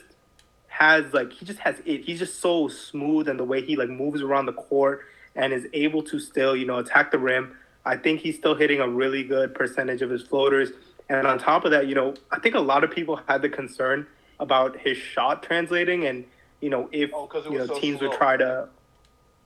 [0.68, 2.02] has like he just has it.
[2.02, 5.02] He's just so smooth and the way he like moves around the court
[5.34, 7.56] and is able to still you know attack the rim.
[7.84, 10.70] I think he's still hitting a really good percentage of his floaters.
[11.08, 13.48] And on top of that, you know, I think a lot of people had the
[13.48, 14.06] concern
[14.38, 16.24] about his shot translating and
[16.60, 18.08] you know if oh, you know so teams slow.
[18.08, 18.68] would try to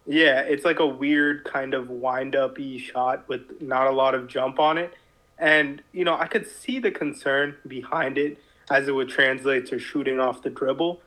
[0.07, 4.27] yeah it's like a weird kind of wind up shot with not a lot of
[4.29, 4.95] jump on it.
[5.39, 8.39] And you know i could see the concern behind it
[8.71, 11.01] as it would translate to shooting off the dribble.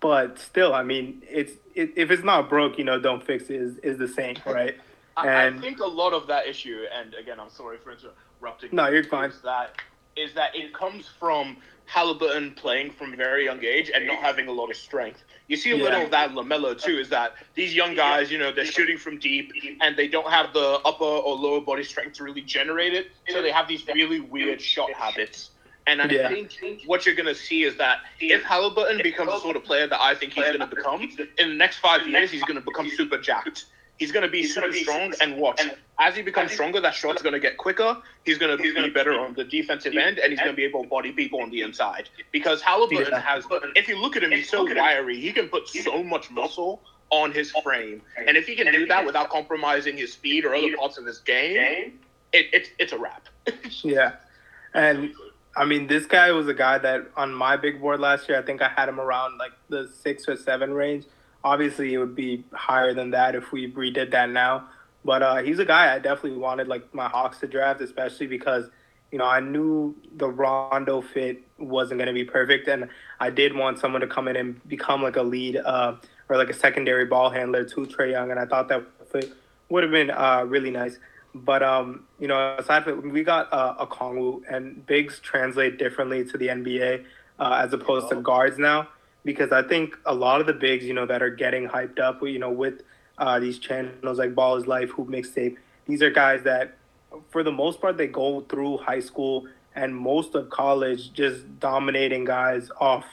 [0.00, 3.60] But still i mean it's it, if it's not broke you know don't fix it
[3.60, 4.76] is, is the same right?
[5.16, 8.70] And I, I think a lot of that issue and again i'm sorry for interrupting
[8.72, 9.30] no you're fine.
[9.30, 9.80] Is that
[10.16, 11.56] is that it comes from
[11.86, 15.22] Halliburton playing from a very young age and not having a lot of strength.
[15.48, 15.82] You see a yeah.
[15.82, 19.18] little of that LaMelo too, is that these young guys, you know, they're shooting from
[19.18, 23.08] deep and they don't have the upper or lower body strength to really generate it.
[23.28, 25.50] So they have these really weird shot habits.
[25.86, 26.28] And I yeah.
[26.30, 26.52] think
[26.86, 30.00] what you're going to see is that if Halliburton becomes the sort of player that
[30.00, 31.02] I think he's going to become,
[31.38, 33.66] in the next five years, he's going to become super jacked.
[34.04, 35.62] He's going to be super strong and watch
[35.98, 37.96] as he becomes stronger, that shot's going to get quicker.
[38.24, 40.64] He's going to be gonna better on the defensive end, and he's going to be
[40.64, 42.08] able to body people on the inside.
[42.32, 43.20] Because Halliburton yeah.
[43.20, 43.46] has,
[43.76, 45.20] if you look at him, he's so wiry.
[45.20, 49.06] He can put so much muscle on his frame, and if he can do that
[49.06, 51.98] without compromising his speed or other parts of his game,
[52.32, 53.28] it, it's it's a wrap.
[53.82, 54.16] yeah,
[54.72, 55.14] and
[55.54, 58.42] I mean, this guy was a guy that on my big board last year, I
[58.42, 61.04] think I had him around like the six or seven range.
[61.44, 64.68] Obviously, it would be higher than that if we redid that now.
[65.04, 68.64] But uh, he's a guy I definitely wanted like my Hawks to draft, especially because
[69.12, 72.88] you know I knew the Rondo fit wasn't going to be perfect, and
[73.20, 75.96] I did want someone to come in and become like a lead uh,
[76.28, 78.86] or like a secondary ball handler to Trae Young, and I thought that
[79.68, 80.98] would have been uh, really nice.
[81.34, 86.38] But um, you know, aside from we got uh, Okongwu, and bigs translate differently to
[86.38, 87.04] the NBA
[87.38, 88.88] uh, as opposed to guards now,
[89.24, 92.22] because I think a lot of the bigs, you know, that are getting hyped up,
[92.22, 92.82] you know, with
[93.18, 95.56] uh, these channels like Ball is Life, Hoop Mixtape.
[95.86, 96.76] These are guys that,
[97.30, 102.24] for the most part, they go through high school and most of college just dominating
[102.24, 103.04] guys off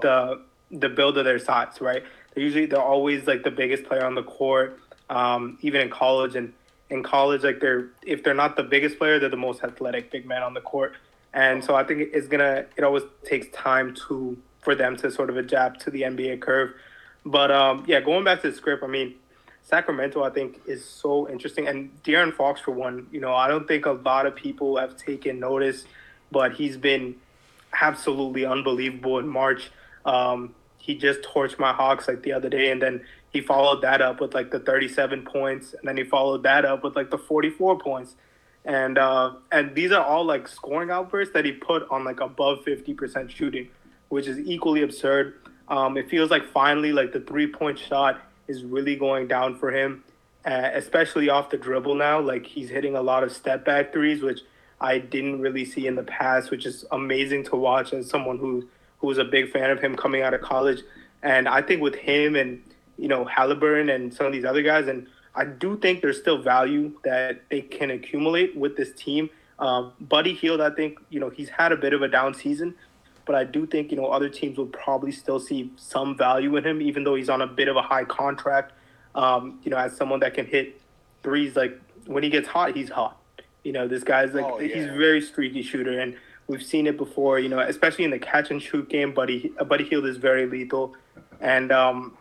[0.00, 2.02] the the build of their size, right?
[2.34, 6.34] They're usually they're always like the biggest player on the court, um, even in college.
[6.34, 6.52] And
[6.90, 10.26] in college, like they're if they're not the biggest player, they're the most athletic big
[10.26, 10.94] man on the court.
[11.34, 15.28] And so I think it's gonna it always takes time to for them to sort
[15.28, 16.72] of adapt to the NBA curve.
[17.24, 19.14] But um, yeah, going back to the script, I mean,
[19.62, 21.68] Sacramento, I think, is so interesting.
[21.68, 24.96] And De'Aaron Fox, for one, you know, I don't think a lot of people have
[24.96, 25.84] taken notice,
[26.30, 27.16] but he's been
[27.80, 29.70] absolutely unbelievable in March.
[30.04, 34.02] Um, he just torched my Hawks like the other day, and then he followed that
[34.02, 37.18] up with like the 37 points, and then he followed that up with like the
[37.18, 38.16] 44 points.
[38.64, 42.64] And uh, and these are all like scoring outbursts that he put on like above
[42.64, 43.68] 50% shooting,
[44.12, 45.32] which is equally absurd.
[45.68, 49.70] Um, it feels like finally like the three point shot is really going down for
[49.70, 50.04] him,
[50.44, 52.20] uh, especially off the dribble now.
[52.20, 54.40] Like he's hitting a lot of step back threes, which
[54.82, 58.68] I didn't really see in the past, which is amazing to watch as someone who
[58.98, 60.82] who was a big fan of him coming out of college.
[61.22, 62.62] And I think with him and
[62.98, 66.42] you know Halliburton and some of these other guys, and I do think there's still
[66.42, 69.30] value that they can accumulate with this team.
[69.58, 72.74] Um, Buddy Hield, I think you know he's had a bit of a down season,
[73.24, 76.64] but I do think you know other teams will probably still see some value in
[76.64, 78.72] him, even though he's on a bit of a high contract.
[79.14, 80.80] Um, you know, as someone that can hit
[81.22, 83.18] threes, like when he gets hot, he's hot.
[83.62, 84.74] You know, this guy's like oh, yeah.
[84.74, 86.16] he's very streaky shooter, and
[86.46, 87.38] we've seen it before.
[87.38, 90.94] You know, especially in the catch and shoot game, Buddy Buddy Hield is very lethal.
[91.40, 92.16] And um,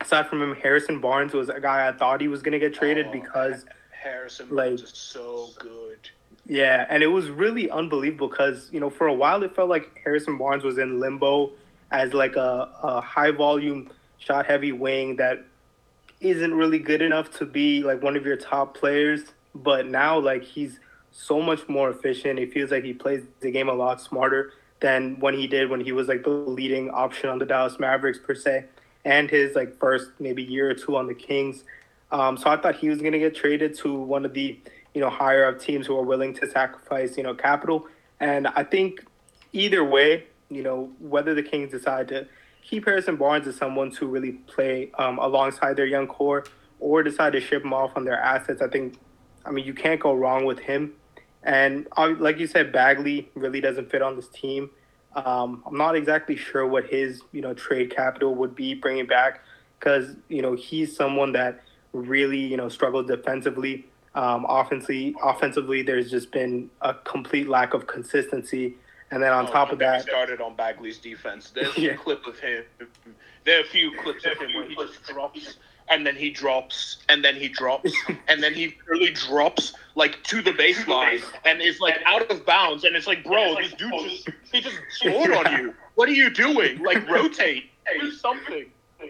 [0.00, 3.06] aside from him, Harrison Barnes was a guy I thought he was gonna get traded
[3.06, 6.10] oh, because Harrison Barnes is so good.
[6.48, 10.00] Yeah, and it was really unbelievable because you know for a while it felt like
[10.02, 11.50] Harrison Barnes was in limbo
[11.90, 15.44] as like a, a high volume shot heavy wing that
[16.20, 19.24] isn't really good enough to be like one of your top players.
[19.54, 20.78] But now like he's
[21.10, 22.38] so much more efficient.
[22.38, 25.80] It feels like he plays the game a lot smarter than when he did when
[25.80, 28.66] he was like the leading option on the Dallas Mavericks per se,
[29.04, 31.64] and his like first maybe year or two on the Kings.
[32.12, 34.60] Um, so I thought he was to get traded to one of the
[34.96, 37.86] you know higher up teams who are willing to sacrifice you know capital.
[38.18, 39.04] And I think
[39.52, 42.26] either way, you know whether the Kings decide to
[42.62, 46.44] keep Harrison Barnes as someone to really play um, alongside their young core
[46.80, 48.98] or decide to ship him off on their assets, I think,
[49.44, 50.94] I mean, you can't go wrong with him.
[51.42, 51.86] And
[52.18, 54.70] like you said, Bagley really doesn't fit on this team.
[55.14, 59.42] Um, I'm not exactly sure what his you know trade capital would be bringing back
[59.78, 61.60] because you know he's someone that
[61.92, 63.86] really you know struggles defensively.
[64.16, 68.74] Um, offensively, offensively, there's just been a complete lack of consistency.
[69.10, 71.50] And then on oh, top of that, started on Bagley's defense.
[71.50, 71.92] There's yeah.
[71.92, 72.64] a clip of him.
[73.44, 75.56] There are a few clips of him where he just drops
[75.88, 77.92] and then he drops, and then he drops,
[78.28, 82.84] and then he really drops like to the baseline and is like out of bounds,
[82.84, 85.74] and it's like, bro, this dude just he just scored on you.
[85.94, 86.82] What are you doing?
[86.82, 88.66] Like rotate, do something.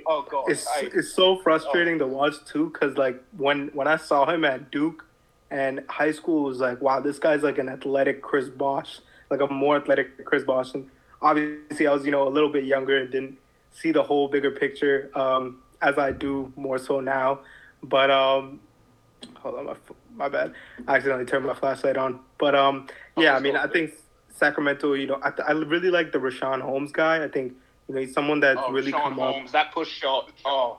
[0.06, 1.98] Oh god, it's I, it's so frustrating oh.
[1.98, 5.04] to watch too, because like when when I saw him at Duke
[5.50, 9.00] and high school was like, wow, this guy's like an athletic Chris Bosh,
[9.30, 10.74] like a more athletic Chris Bosh.
[10.74, 10.88] And
[11.20, 13.38] obviously, I was you know a little bit younger and didn't
[13.72, 15.10] see the whole bigger picture.
[15.14, 17.40] Um, as I do more so now.
[17.82, 18.60] But um,
[19.34, 19.76] hold on, my
[20.14, 20.52] my bad.
[20.86, 22.20] I accidentally turned my flashlight on.
[22.38, 23.92] But um, yeah, I mean, I think
[24.30, 24.94] Sacramento.
[24.94, 27.22] You know, I, I really like the Richaun Holmes guy.
[27.22, 27.54] I think
[27.88, 29.52] you know he's someone that's oh, really come Holmes, up.
[29.52, 30.30] That push shot.
[30.44, 30.78] Oh.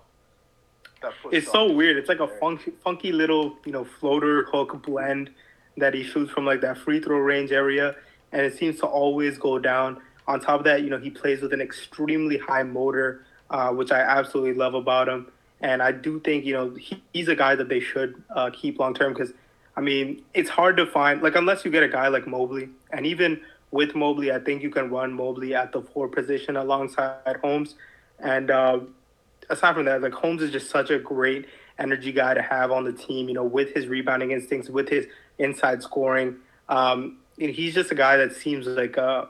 [1.02, 1.54] that it's shot.
[1.54, 1.98] so weird.
[1.98, 5.30] It's like a funky, funky little, you know, floater hook blend
[5.78, 7.96] that he shoots from like that free throw range area,
[8.32, 10.02] and it seems to always go down.
[10.28, 13.92] On top of that, you know, he plays with an extremely high motor uh, which
[13.92, 15.28] I absolutely love about him.
[15.62, 18.80] And I do think you know he, he's a guy that they should uh, keep
[18.80, 19.34] long term because,
[19.76, 23.06] I mean, it's hard to find like unless you get a guy like Mobley, and
[23.06, 23.42] even
[23.72, 27.76] with Mobley, I think you can run Mobley at the four position alongside Holmes.
[28.20, 28.80] And uh,
[29.50, 31.48] aside from that, like Holmes is just such a great
[31.80, 33.28] energy guy to have on the team.
[33.28, 35.06] You know, with his rebounding instincts, with his
[35.38, 36.38] inside scoring,
[36.70, 39.26] um, he's just a guy that seems like uh,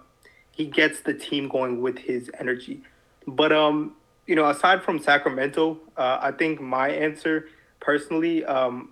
[0.51, 2.81] he gets the team going with his energy.
[3.25, 3.95] But um,
[4.27, 8.89] you know, aside from Sacramento, uh, I think my answer personally, um,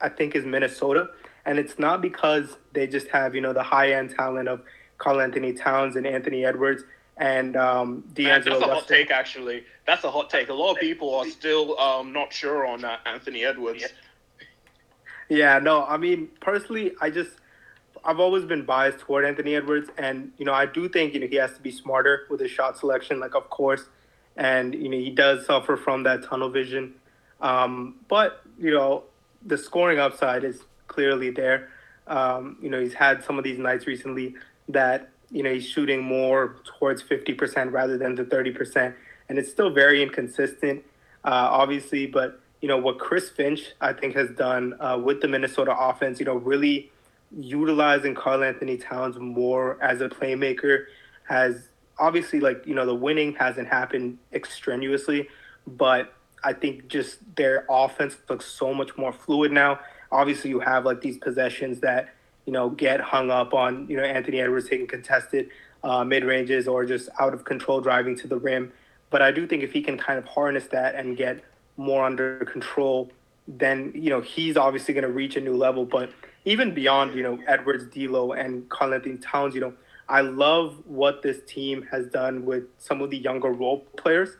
[0.00, 1.10] I think is Minnesota,
[1.46, 4.62] and it's not because they just have you know the high end talent of
[4.98, 6.84] Karl-Anthony Towns and Anthony Edwards
[7.16, 8.60] and um, D'Angelo.
[8.60, 9.64] Man, that's a hot take, actually.
[9.86, 10.48] That's a hot take.
[10.48, 13.84] A lot of people are still um, not sure on uh, Anthony Edwards.
[15.28, 17.30] Yeah, no, I mean personally, I just
[18.04, 21.26] I've always been biased toward Anthony Edwards, and you know I do think you know
[21.26, 23.20] he has to be smarter with his shot selection.
[23.20, 23.84] Like, of course
[24.36, 26.94] and you know he does suffer from that tunnel vision.
[27.40, 29.04] Um, but you know
[29.44, 30.62] the scoring upside is
[31.00, 31.70] clearly there.
[32.06, 34.34] Um, you know he's had some of these nights recently
[34.68, 38.94] that you know he's shooting more towards fifty percent rather than the thirty percent,
[39.28, 40.84] and it's still very inconsistent,
[41.24, 42.06] uh, obviously.
[42.06, 46.20] But you know what Chris Finch I think has done uh, with the Minnesota offense,
[46.20, 46.90] you know really
[47.38, 50.86] utilizing Karl-Anthony Towns more as a playmaker
[51.28, 55.28] has obviously like you know the winning hasn't happened extraneously,
[55.66, 56.12] but
[56.44, 59.80] I think just their offense looks so much more fluid now.
[60.12, 62.14] Obviously, you have like these possessions that
[62.46, 65.50] you know get hung up on you know Anthony Edwards taking contested
[65.84, 68.72] uh, mid ranges or just out of control driving to the rim.
[69.10, 71.44] But I do think if he can kind of harness that and get
[71.76, 73.10] more under control,
[73.48, 75.84] then you know he's obviously going to reach a new level.
[75.84, 76.10] But
[76.44, 79.74] even beyond you know Edwards, D'Lo, and Karl-Anthony Towns, you know
[80.08, 84.30] I love what this team has done with some of the younger role players.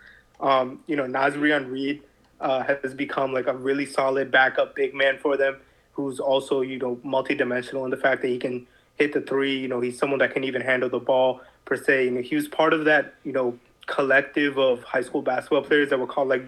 [0.41, 2.03] Um, you know, Naz Reid
[2.41, 5.57] uh, has become like a really solid backup big man for them,
[5.93, 8.67] who's also you know multidimensional in the fact that he can
[8.97, 9.59] hit the three.
[9.59, 12.11] You know, he's someone that can even handle the ball per se.
[12.11, 15.99] Know, he was part of that you know collective of high school basketball players that
[15.99, 16.45] were called like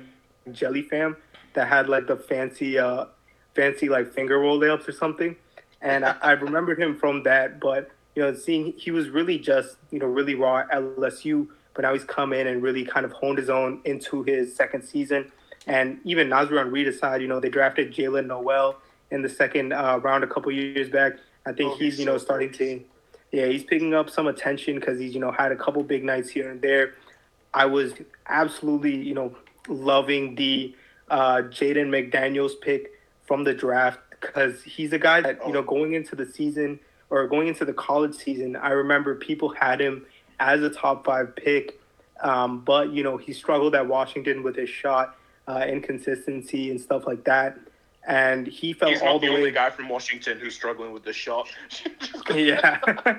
[0.52, 1.16] Jelly Fam,
[1.54, 3.06] that had like the fancy, uh,
[3.54, 5.36] fancy like finger roll layups or something.
[5.80, 9.76] And I, I remembered him from that, but you know, seeing he was really just,
[9.90, 13.12] you know, really raw at LSU, but now he's come in and really kind of
[13.12, 15.32] honed his own into his second season.
[15.66, 18.76] And even Naz Reid aside, you know, they drafted Jaylen Nowell
[19.10, 21.14] in the second uh, round a couple years back.
[21.46, 22.82] I think oh, he's, you know, so starting to,
[23.30, 26.30] yeah, he's picking up some attention because he's, you know, had a couple big nights
[26.30, 26.94] here and there.
[27.54, 27.92] I was
[28.26, 29.36] absolutely, you know,
[29.68, 30.74] loving the
[31.10, 32.92] uh, Jaden McDaniels pick
[33.26, 36.80] from the draft because he's a guy that, you know, going into the season–
[37.12, 40.06] or going into the college season, I remember people had him
[40.40, 41.78] as a top five pick,
[42.22, 45.14] um, but you know he struggled at Washington with his shot
[45.48, 47.58] uh, inconsistency and stuff like that.
[48.06, 49.38] and he fell He's all the the way.
[49.38, 51.48] only guy from Washington who's struggling with the shot.
[52.34, 52.78] yeah.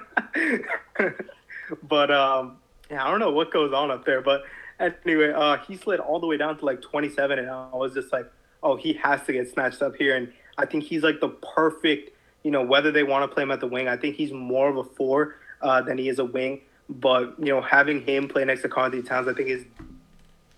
[1.83, 2.57] but um,
[2.89, 4.43] yeah, I don't know what goes on up there, but
[4.79, 8.11] anyway, uh, he slid all the way down to like 27, and I was just
[8.11, 8.29] like,
[8.61, 12.11] oh, he has to get snatched up here, and I think he's like the perfect,
[12.43, 14.69] you know, whether they want to play him at the wing, I think he's more
[14.69, 16.61] of a four uh, than he is a wing.
[16.89, 19.63] But you know, having him play next to Conti Towns, I think his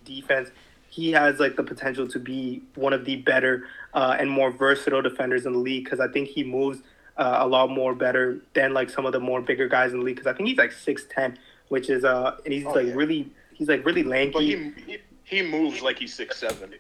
[0.03, 0.49] defense,
[0.96, 5.02] he has like the potential to be one of the better uh, and more versatile
[5.02, 6.80] defenders in the league because I think he moves
[7.18, 10.06] uh, a lot more better than like some of the more bigger guys in the
[10.06, 11.38] league because I think he's like six ten,
[11.68, 12.93] which is uh, and he's Oh, like yeah.
[12.93, 14.34] really, he's like really lanky.
[14.34, 16.74] but he, he he moves like he's six seven.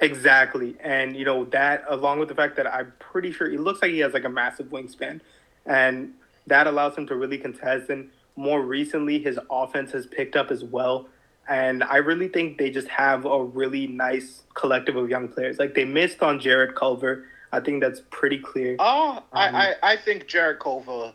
[0.00, 0.74] Exactly.
[0.80, 3.92] And, you know, that along with the fact that I'm pretty sure he looks like
[3.92, 5.20] he has like a massive wingspan.
[5.66, 6.12] And
[6.46, 7.88] that allows him to really contest.
[7.90, 11.08] And more recently, his offense has picked up as well.
[11.48, 15.58] And I really think they just have a really nice collective of young players.
[15.58, 17.26] Like they missed on Jarrett Culver.
[17.52, 18.76] I think that's pretty clear.
[18.78, 21.12] Oh, I, Um, I, I think Jarrett Culver.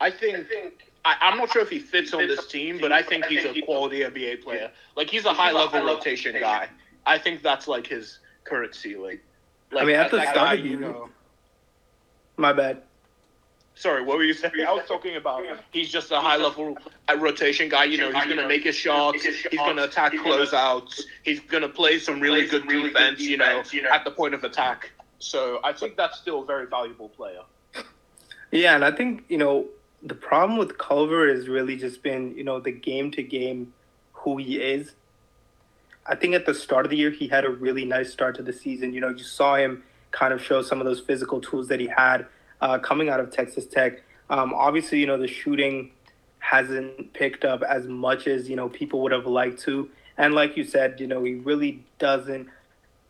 [0.00, 0.46] I think
[1.04, 3.60] I, I'm not sure if he fits on this team, but I think he's a
[3.62, 4.70] quality NBA player.
[4.96, 6.68] Like he's a high level rotation guy.
[7.06, 9.18] I think that's like his current ceiling.
[9.70, 11.08] Like, I mean, at the start guy, of the you know.
[12.36, 12.82] My bad.
[13.76, 14.52] Sorry, what were you saying?
[14.66, 16.78] I was talking about he's just a high level
[17.18, 17.84] rotation guy.
[17.84, 19.24] You know, he's going to make his shots.
[19.24, 21.02] He's going to attack closeouts.
[21.24, 23.62] He's going to play some really good defense, you know,
[23.92, 24.92] at the point of attack.
[25.18, 27.40] So I think that's still a very valuable player.
[28.52, 29.66] Yeah, and I think, you know,
[30.02, 33.72] the problem with Culver has really just been, you know, the game to game
[34.12, 34.92] who he is.
[36.06, 38.42] I think at the start of the year he had a really nice start to
[38.42, 38.92] the season.
[38.92, 41.88] You know, you saw him kind of show some of those physical tools that he
[41.88, 42.26] had
[42.64, 44.02] uh, coming out of Texas Tech.
[44.30, 45.90] Um, obviously, you know, the shooting
[46.38, 49.90] hasn't picked up as much as, you know, people would have liked to.
[50.16, 52.48] And like you said, you know, he really doesn't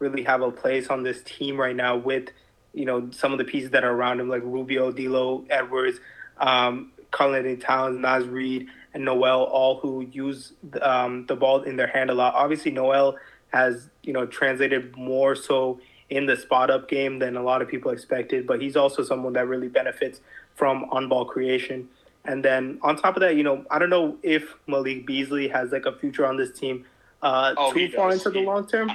[0.01, 2.31] really have a place on this team right now with,
[2.73, 5.99] you know, some of the pieces that are around him, like Rubio, D'Lo, Edwards,
[6.39, 10.53] um, Karl-Anthony Towns, Naz Reid, and Nowell, all who use
[10.83, 12.35] um, the ball in their hand a lot.
[12.35, 13.17] Obviously, Nowell
[13.53, 15.79] has, you know, translated more so
[16.11, 19.33] in the spot up game than a lot of people expected, but he's also someone
[19.33, 20.21] that really benefits
[20.55, 21.89] from on ball creation.
[22.27, 25.73] And then on top of that, you know, I don't know if Malik Beasley has
[25.73, 26.85] like a future on this team
[27.23, 28.25] uh, Oh, too far does.
[28.27, 28.91] into the long term.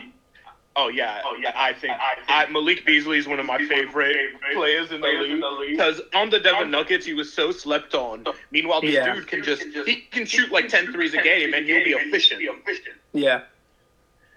[0.76, 1.51] Oh yeah, oh yeah.
[1.55, 1.93] I think
[2.30, 4.16] I, Malik Beasley is one of my favorite
[4.53, 5.41] players in the league
[5.72, 8.24] because on the Denver Nuggets he was so slept on.
[8.51, 9.14] Meanwhile, this Yeah.
[9.16, 12.41] dude can just he can shoot like 10 threes a game and he'll be efficient.
[13.14, 13.41] Yeah,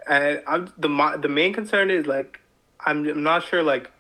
[0.09, 2.41] and I'm the ma- the main concern is like
[2.85, 3.91] I'm I'm not sure like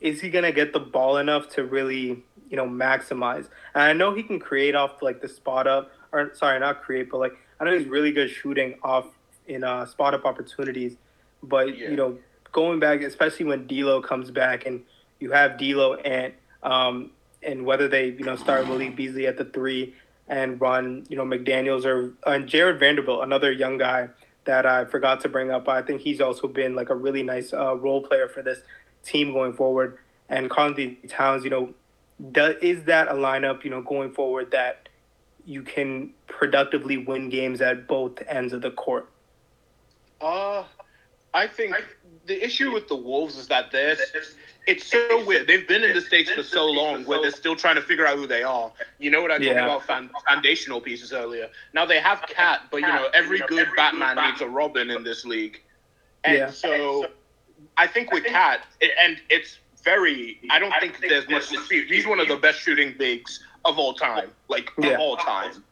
[0.00, 3.48] is he gonna get the ball enough to really you know maximize?
[3.74, 7.10] And I know he can create off like the spot up or sorry not create,
[7.10, 9.06] but like I know he's really good shooting off
[9.46, 10.96] in uh, spot up opportunities.
[11.42, 11.90] But Yeah.
[11.90, 12.18] you know
[12.52, 14.82] going back, especially when D'Lo comes back and
[15.20, 16.32] you have D'Lo and
[16.62, 17.10] um
[17.42, 19.94] and whether they you know start Malik Beasley at the three
[20.28, 24.08] and run you know McDaniel's or and Jared Vanderbilt, another young guy
[24.44, 25.68] that I forgot to bring up.
[25.68, 28.60] I think he's also been like a really nice uh, role player for this
[29.04, 29.98] team going forward.
[30.28, 30.74] And Karl
[31.08, 31.74] Towns, you know,
[32.32, 34.88] does, is that a lineup you know going forward that
[35.44, 39.10] you can productively win games at both ends of the court?
[40.20, 40.64] Uh,
[41.32, 41.74] I think
[42.30, 43.96] the issue with the Wolves is that they're
[44.68, 45.48] it's so weird.
[45.48, 48.16] They've been in the states for so long where they're still trying to figure out
[48.16, 48.70] who they are.
[49.00, 49.64] You know what I talked Yeah.
[49.64, 51.48] about fan, foundational pieces earlier.
[51.72, 55.24] Now they have KAT, but you know every good Batman needs a Robin in this
[55.24, 55.60] league,
[56.22, 56.50] and Yeah.
[56.50, 57.06] so
[57.76, 58.60] I think with KAT,
[59.02, 60.38] and it's very.
[60.50, 61.88] I don't think there's much dispute.
[61.88, 64.90] He's one of the best shooting bigs of all time, like Yeah.
[64.90, 65.64] of all time,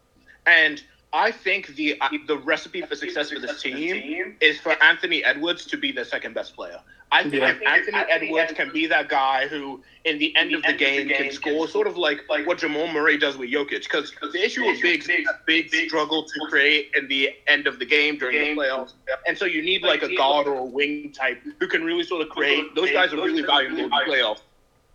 [0.46, 0.82] and.
[1.12, 5.64] I think the uh, the recipe for success for this team is for Anthony Edwards
[5.66, 6.80] to be the second best player.
[7.10, 7.52] I think Yeah.
[7.52, 11.30] if Anthony Edwards can be that guy who, in the end of the game, can
[11.32, 13.84] score, sort of like what Jamal Murray does with Jokic.
[13.84, 17.78] Because the issue with bigs, is that bigs struggle to create in the end of
[17.78, 18.92] the game during the playoffs,
[19.26, 22.20] and so you need like a guard or a wing type who can really sort
[22.20, 22.74] of create.
[22.74, 24.40] Those guys are really valuable in the playoffs.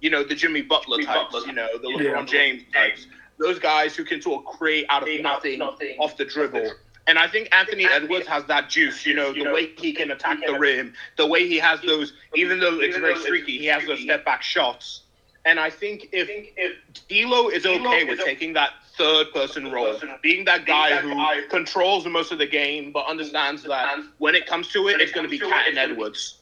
[0.02, 1.34] You know, the Jimmy Butler types.
[1.48, 3.08] You know, the LeBron James types.
[3.38, 6.72] Those guys who can sort of create out of nothing off the dribble.
[7.06, 10.40] And I think Anthony Edwards has that juice, you know, the way he can attack
[10.46, 14.02] the rim, the way he has those, even though it's very streaky, he has those
[14.02, 15.02] step back shots.
[15.46, 16.78] And I think if if
[17.10, 22.32] D'Lo is okay with taking that third person role, being that guy who controls most
[22.32, 25.40] of the game, but understands that when it comes to it, it's going to be
[25.40, 26.40] KAT and Edwards.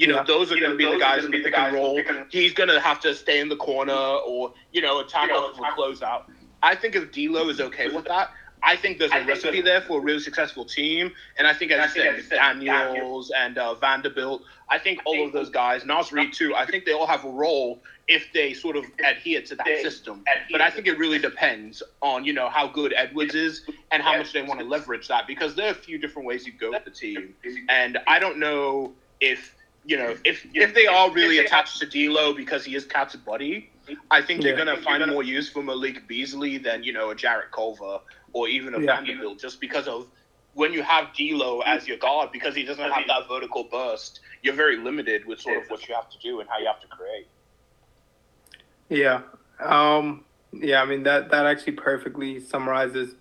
[0.00, 0.22] You know, Yeah.
[0.22, 2.00] those are going to be the guys in the pick and roll.
[2.30, 5.58] He's going to have to stay in the corner or, you know, attack off of
[5.58, 6.22] a closeout.
[6.62, 8.30] I think if D'Lo is okay with that,
[8.62, 11.12] I think there's a recipe there for a really successful team.
[11.38, 15.50] And I think, as I said, Daniels and uh, Vanderbilt, I think all of those
[15.50, 18.84] guys, Naz Reid too, I think they all have a role if they sort of
[19.04, 20.24] adhere to that system.
[20.50, 24.16] But I think it really depends on, you know, how good Edwards is and how
[24.18, 26.70] much they want to leverage that because there are a few different ways you go
[26.70, 27.34] with the team.
[27.68, 29.54] And I don't know if,
[29.84, 33.70] you know, if if they are really attached to D'Lo because he is KAT's buddy,
[34.10, 34.64] I think they're Yeah.
[34.64, 38.00] going to find more use for Malik Beasley than, you know, a Jarrett Culver
[38.32, 38.96] or even a Yeah.
[38.96, 40.08] Vanderbilt just because of
[40.52, 44.54] when you have D'Lo as your guard because he doesn't have that vertical burst, you're
[44.54, 46.88] very limited with sort of what you have to do and how you have to
[46.88, 47.28] create.
[48.88, 49.22] Yeah.
[49.60, 53.14] Um, yeah, I mean that that actually perfectly summarizes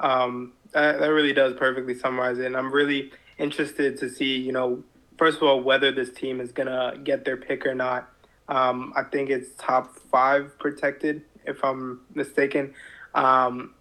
[0.00, 2.46] um, that, that really does perfectly summarize it.
[2.46, 4.82] And I'm really interested to see, you know,
[5.18, 8.10] first of all, whether this team is gonna get their pick or not.
[8.48, 12.74] Um, I think it's top five protected, if I'm mistaken.
[13.14, 13.74] Um,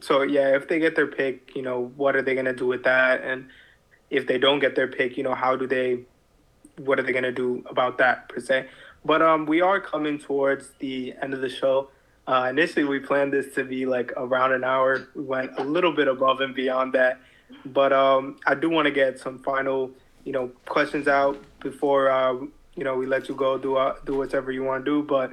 [0.00, 2.84] so yeah, if they get their pick, you know, what are they gonna do with
[2.84, 3.22] that?
[3.22, 3.48] And
[4.08, 6.00] if they don't get their pick, you know, how do they
[6.76, 8.66] what are they gonna do about that per se?
[9.04, 11.90] But um, we are coming towards the end of the show.
[12.26, 15.08] Uh, initially, we planned this to be like around an hour.
[15.14, 17.18] We went a little bit above and beyond that.
[17.64, 19.90] But um, I do want to get some final,
[20.24, 22.34] you know, questions out before uh,
[22.76, 25.02] you know we let you go do uh, do whatever you want to do.
[25.02, 25.32] But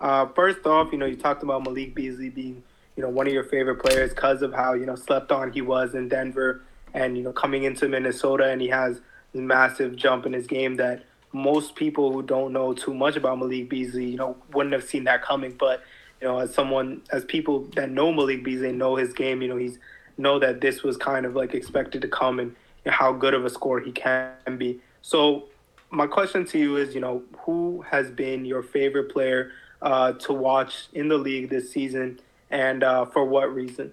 [0.00, 2.62] uh, first off, you know, you talked about Malik Beasley being,
[2.96, 5.62] you know, one of your favorite players because of how you know slept on he
[5.62, 6.62] was in Denver,
[6.94, 9.00] and you know coming into Minnesota, and he has
[9.34, 13.68] massive jump in his game that most people who don't know too much about Malik
[13.68, 15.52] Beasley, you know, wouldn't have seen that coming.
[15.52, 15.82] But
[16.20, 19.56] you know, as someone, as people that know Malik Beasley know his game, you know,
[19.56, 19.78] he's
[20.18, 22.56] know that this was kind of like expected to come and
[22.86, 24.80] how good of a scorer he can be.
[25.02, 25.44] So
[25.90, 29.52] my question to you is, you know, who has been your favorite player
[29.82, 33.92] uh, to watch in the league this season, and uh, for what reason?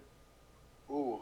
[0.89, 1.19] Ooh,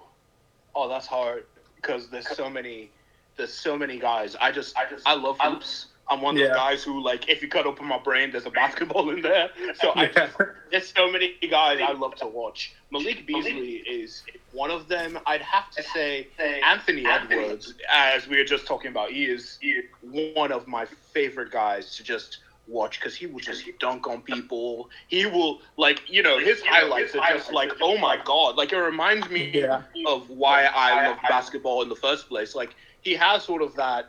[0.76, 1.46] oh, that's hard
[1.76, 2.92] because there's so many,
[3.38, 4.36] there's so many guys.
[4.40, 5.88] I just, I just, I love hoops.
[6.12, 8.52] I'm one of those guys who like, if you cut open my brain, there's a
[8.52, 9.50] basketball in there.
[9.76, 10.10] So I Yeah.
[10.10, 10.38] just,
[10.72, 12.74] there's so many guys I love to watch.
[12.92, 15.20] Malik Beasley is one of them.
[15.26, 16.30] I'd have to say
[16.62, 19.12] Anthony Edwards, as we were just talking about.
[19.12, 19.60] He is
[20.02, 24.88] one of my favorite guys to just watch because he will just dunk on people.
[25.08, 28.56] He will like you know his highlights are just like oh my god.
[28.58, 29.82] Like it reminds me Yeah.
[30.06, 32.56] of why I love basketball in the first place.
[32.56, 34.06] Like he has sort of that.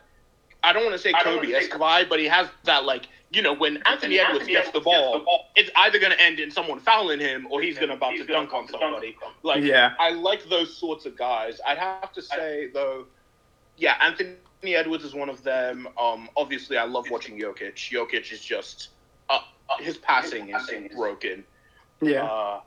[0.64, 3.52] I don't want to say Kobe esque vibe, but he has that like you know
[3.54, 5.24] when Anthony Edwards gets the ball,
[5.56, 8.24] it's either going to end in someone fouling him or he's going to about to
[8.24, 9.16] dunk on somebody.
[9.42, 9.94] Like Yeah.
[9.98, 11.60] I like those sorts of guys.
[11.66, 13.06] I'd have to say though,
[13.76, 15.88] yeah, Anthony Edwards is one of them.
[15.98, 17.74] Um, obviously, I love watching Jokic.
[17.74, 18.90] Jokic is just
[19.30, 21.44] uh, uh, his passing is broken.
[22.00, 22.24] Yeah.
[22.24, 22.60] Uh,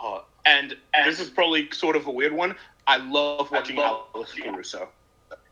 [0.00, 2.54] uh, and, and this is probably sort of a weird one.
[2.86, 4.88] I love watching Alex Caruso.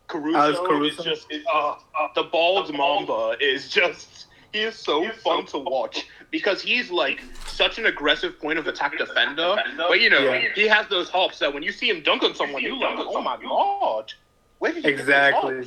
[0.06, 1.74] Caruso, Alex is just uh,
[2.14, 7.78] the bald mamba is just he is so fun to watch because he's like such
[7.78, 9.56] an aggressive point of attack defender.
[9.76, 10.48] But you know, Yeah.
[10.54, 13.20] he has those hops that when you see him dunk on someone, you like, oh
[13.22, 14.12] my god,
[14.58, 15.64] where did he Exactly.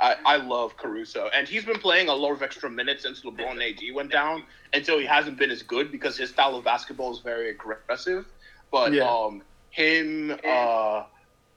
[0.00, 3.50] I, I love Caruso, and he's been playing a lot of extra minutes since LeBron
[3.50, 4.44] and AD went down.
[4.72, 8.24] and so he hasn't been as good because his style of basketball is very aggressive.
[8.70, 9.04] But Yeah.
[9.10, 11.04] um, him, uh,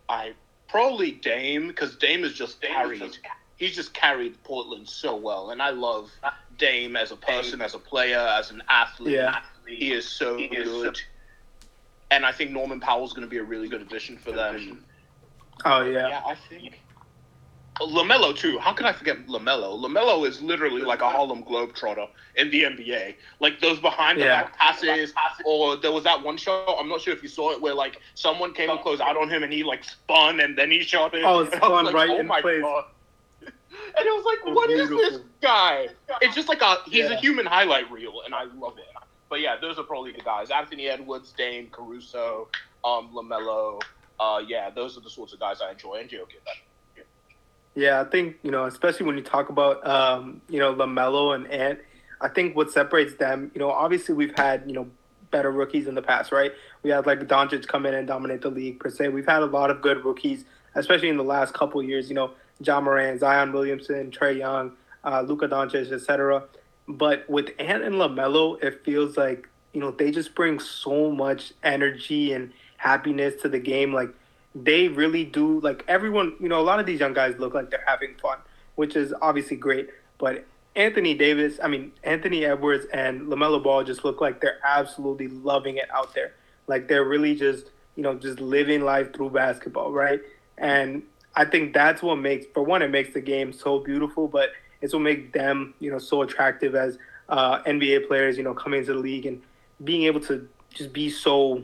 [0.10, 0.34] I
[0.72, 3.18] probably Dame because Dame is just carried.
[3.58, 6.10] He's just carried Portland so well, and I love
[6.58, 9.14] Dame as a person, as a player, as an athlete.
[9.14, 9.42] Yeah.
[9.68, 11.00] He is so good.
[12.10, 14.84] And I think Norman Powell's going to be a really good addition for them.
[15.64, 16.08] Oh yeah.
[16.10, 16.81] Yeah, I think.
[17.80, 18.60] Lamelo too.
[18.60, 19.80] How could I forget Lamelo?
[19.82, 23.16] Lamelo is literally like a Harlem Globetrotter in the NBA.
[23.40, 24.44] Like those behind the Yeah.
[24.44, 25.14] back passes,
[25.46, 26.76] or there was that one shot.
[26.80, 29.30] I'm not sure if you saw it, where like someone came and closed out on
[29.30, 31.24] him, and he like spun and then he shot it.
[31.24, 32.62] Oh, And I was spun like, right oh in my place.
[32.62, 32.84] God.
[33.98, 35.88] And it was like, was what is this guy?
[36.22, 38.84] It's just like a he's a human highlight reel, and I love it.
[39.30, 42.50] But yeah, those are probably the guys: Anthony Edwards, Dame, Caruso,
[42.84, 43.80] um, Lamelo.
[44.20, 46.44] Uh, yeah, those are the sorts of guys I enjoy, and Jokic.
[47.76, 51.48] Yeah, I think you know, especially when you talk about um, you know Lamelo and
[51.48, 51.80] Ant,
[52.20, 54.88] I think what separates them, you know, obviously we've had you know
[55.32, 56.52] better rookies in the past, right?
[56.84, 59.10] We had like Doncic come in and dominate the league per se.
[59.10, 60.44] We've had a lot of good rookies,
[60.76, 62.10] especially in the last couple years.
[62.10, 64.74] You know, Ja Morant, Zion Williamson, Trae Young,
[65.04, 66.44] uh, Luka Doncic, etc.
[66.88, 71.54] But with Ant and Lamelo, it feels like you know they just bring so much
[71.64, 73.94] energy and happiness to the game.
[73.94, 74.10] Like
[74.54, 77.70] they really do like everyone you know a lot of these young guys look like
[77.70, 78.38] they're having fun
[78.76, 80.46] which is obviously great but
[80.76, 85.78] anthony davis i mean anthony edwards and lamelo ball just look like they're absolutely loving
[85.78, 86.34] it out there
[86.68, 90.22] like they're really just you know, just living life through basketball, right?
[90.58, 91.04] And
[91.36, 94.50] I think that's what makes, for one, it makes the game so beautiful, but
[94.82, 96.98] it's what makes them, you know, so attractive as
[97.30, 99.42] uh, NBA players, you know, coming into the league and
[99.84, 101.64] being able to just be so,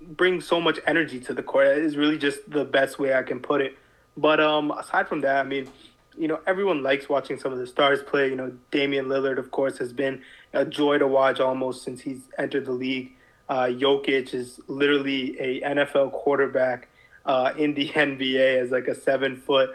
[0.00, 3.40] bring so much energy to the court is really just the best way I can
[3.40, 3.76] put it.
[4.16, 5.68] But um, aside from that, I mean,
[6.16, 8.28] you know, everyone likes watching some of the stars play.
[8.28, 10.22] You know, Damian Lillard, of course, has been
[10.52, 13.12] a joy to watch almost since he's entered the league.
[13.48, 16.88] Uh, Jokic is literally a NFL quarterback
[17.24, 19.70] uh, in the NBA as like a seven foot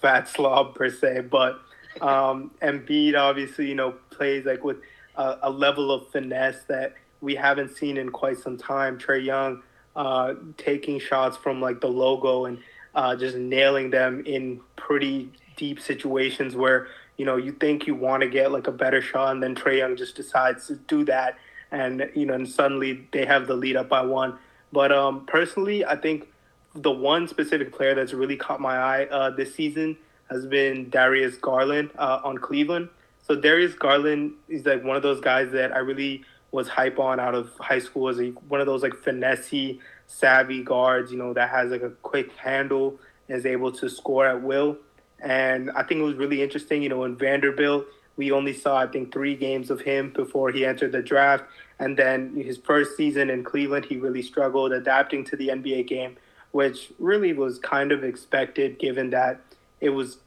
[0.00, 1.22] fat slob per se.
[1.30, 1.58] But
[2.00, 4.78] um, Embiid obviously, you know, plays like with
[5.16, 8.98] a, a, level of finesse that we haven't seen in quite some time.
[8.98, 9.62] Trae Young
[9.96, 12.58] uh, taking shots from like the logo and
[12.94, 18.22] uh, just nailing them in pretty deep situations where you know you think you want
[18.22, 21.38] to get like a better shot, and then Trae Young just decides to do that,
[21.72, 24.38] and you know, and suddenly they have the lead up by one.
[24.72, 26.28] But um, personally, I think
[26.74, 29.96] the one specific player that's really caught my eye uh, this season
[30.30, 32.88] has been Darius Garland uh, on Cleveland.
[33.26, 36.24] So Darius Garland is like one of those guys that I really
[36.56, 38.18] was hype on out of high school as
[38.48, 42.98] one of those like finessey, savvy guards, you know, that has like a quick handle
[43.28, 44.78] and is able to score at will.
[45.20, 46.82] And I think it was really interesting.
[46.82, 47.84] You know, in Vanderbilt,
[48.16, 51.44] we only saw, I think, three games of him before he entered the draft.
[51.78, 56.16] And then his first season in Cleveland, he really struggled adapting to the NBA game,
[56.52, 59.40] which really was kind of expected given that
[59.82, 60.18] it was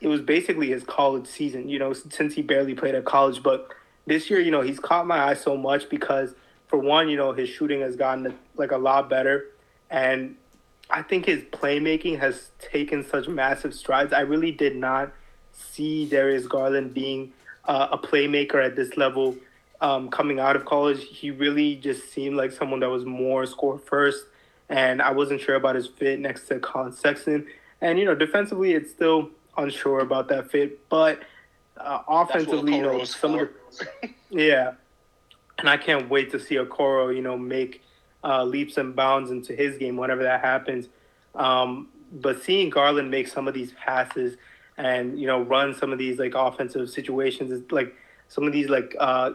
[0.00, 3.42] it was basically his college season, you know, since he barely played at college.
[3.42, 3.68] But
[4.08, 6.34] this year, you know, he's caught my eye so much because
[6.66, 9.46] for one, you know, his shooting has gotten like a lot better.
[9.90, 10.36] And
[10.90, 14.12] I think his playmaking has taken such massive strides.
[14.12, 15.12] I really did not
[15.52, 17.32] see Darius Garland being
[17.66, 19.36] uh, a playmaker at this level
[19.80, 21.04] um, coming out of college.
[21.04, 24.24] He really just seemed like someone that was more score first,
[24.68, 27.46] and I wasn't sure about his fit next to Colin Sexton.
[27.80, 31.20] And you know, defensively, it's still unsure about that fit, but
[31.78, 33.48] uh, offensively, you know, some of
[34.00, 34.72] the yeah,
[35.58, 37.82] and I can't wait to see Okoro, you know, make
[38.24, 40.88] uh, leaps and bounds into his game whenever that happens.
[41.34, 44.36] Um, but seeing Garland make some of these passes
[44.76, 47.94] and you know run some of these like offensive situations is like
[48.28, 49.32] some of these like uh,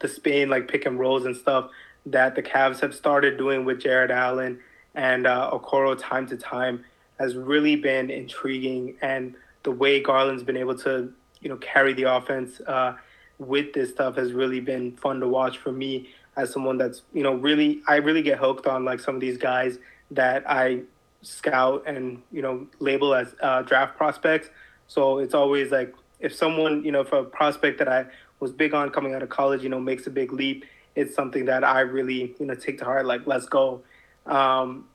[0.00, 1.70] the Spain like pick and rolls and stuff
[2.06, 4.58] that the Cavs have started doing with Jarrett Allen
[4.94, 6.84] and uh, Okoro time to time
[7.18, 8.96] has really been intriguing.
[9.02, 12.94] And the way Garland's been able to you know carry the offense uh,
[13.38, 17.22] with this stuff has really been fun to watch for me as someone that's you
[17.22, 19.78] know really I really get hooked on like some of these guys
[20.10, 20.82] that I
[21.22, 24.48] scout and you know label as uh, draft prospects.
[24.86, 28.06] So it's always like if someone you know for a prospect that I
[28.40, 30.64] was big on coming out of college, you know, makes a big leap,
[30.94, 33.06] it's something that I really you know take to heart.
[33.06, 33.82] Like let's go.
[34.26, 34.86] Um,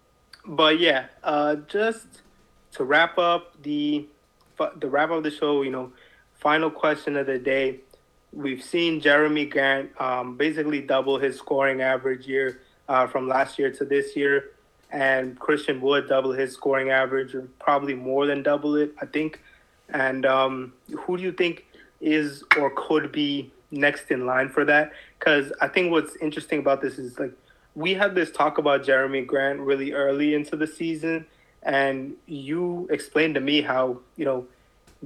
[0.46, 2.08] but yeah, uh, just
[2.74, 4.08] to wrap up the
[4.78, 5.92] the wrap up the show, you know,
[6.40, 7.80] final question of the day
[8.36, 13.72] we've seen Jerami Grant um, basically double his scoring average year uh, from last year
[13.72, 14.52] to this year,
[14.92, 19.42] and Christian Wood double his scoring average, or probably more than double it, I think.
[19.90, 21.66] And um, who do you think
[22.02, 24.92] is or could be next in line for that?
[25.18, 27.32] Because I think what's interesting about this is like
[27.74, 31.26] we had this talk about Jerami Grant really early into the season,
[31.64, 34.46] and you explained to me how you know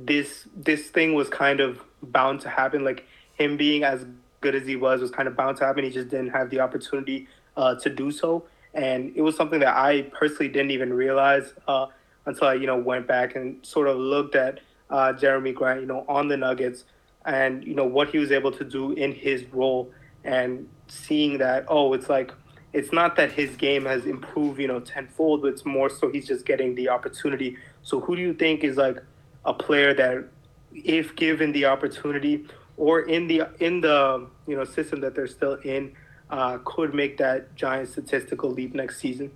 [0.05, 2.83] this this thing was kind of bound to happen.
[2.83, 4.05] Like him being as
[4.41, 5.83] good as he was was kind of bound to happen.
[5.83, 7.27] He just didn't have the opportunity
[7.57, 11.87] uh, to do so, and it was something that I personally didn't even realize uh,
[12.25, 14.59] until I, you know, went back and sort of looked at
[14.89, 16.85] uh, Jerami Grant, you know, on the Nuggets,
[17.25, 19.91] and you know what he was able to do in his role,
[20.23, 22.31] and seeing that, oh, it's like
[22.71, 26.27] it's not that his game has improved, you know, tenfold, but it's more so he's
[26.27, 27.57] just getting the opportunity.
[27.81, 29.01] So who do you think is like
[29.45, 30.25] a player that,
[30.73, 32.45] if given the opportunity,
[32.77, 35.93] or in the in the you know system that they're still in
[36.29, 39.31] uh, could make that giant statistical leap next season?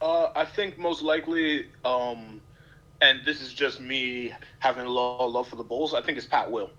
[0.00, 2.40] Uh, I think most likely, um,
[3.00, 5.94] and this is just me having a lot of love for the Bulls.
[5.94, 6.70] I think it's Pat Will.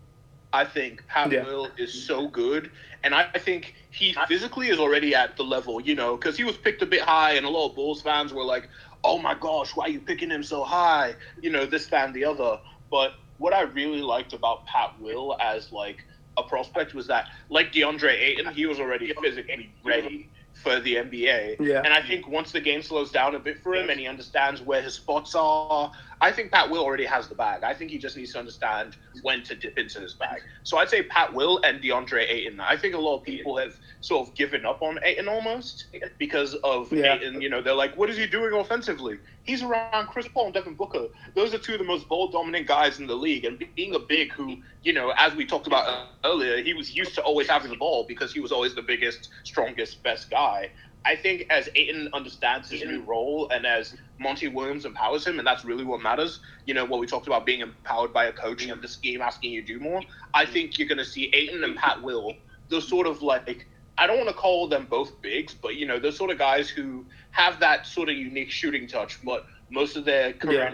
[0.54, 1.44] I think Pat yeah.
[1.44, 2.72] Will is so good,
[3.04, 6.56] and I think he physically is already at the level, you know, because he was
[6.56, 8.70] picked a bit high, and a lot of Bulls fans were like,
[9.06, 12.16] "Oh my gosh, why are you picking him so high?" You know, this, that, and
[12.16, 12.60] the other.
[12.90, 16.04] But what I really liked about Pat Will as like
[16.38, 21.58] a prospect was that, like DeAndre Ayton, he was already physically ready for the NBA.
[21.60, 21.82] Yeah.
[21.84, 24.62] And I think once the game slows down a bit for him and he understands
[24.62, 25.92] where his spots are,
[26.22, 27.64] I think Pat Will already has the bag.
[27.64, 30.42] I think he just needs to understand when to dip into his bag.
[30.64, 32.60] So I'd say Pat Will and DeAndre Ayton.
[32.60, 35.86] I think a lot of people have sort of given up on Ayton almost
[36.18, 37.16] because of yeah.
[37.16, 37.42] Ayton.
[37.42, 39.20] You know, they're like, what is he doing offensively?
[39.44, 41.08] He's around Chris Paul and Devin Booker.
[41.36, 43.46] Those are two of the most ball dominant guys in the league.
[43.46, 47.14] And being a big who, you know, as we talked about earlier, he was used
[47.16, 50.72] to always having the ball because he was always the biggest, strongest, best guy.
[51.06, 52.92] I think as Ayton understands his mm-hmm.
[52.92, 56.40] new role and as Monty Williams empowers him, and that's really what matters.
[56.66, 59.52] You know, what we talked about being empowered by a coach and the scheme asking
[59.52, 60.02] you to do more.
[60.34, 62.34] I think you're going to see Ayton and Pat Will,
[62.70, 63.68] those sort of like,
[63.98, 66.70] I don't want to call them both bigs, but, you know, those sort of guys
[66.70, 70.74] who have that sort of unique shooting touch, but most of their career, yeah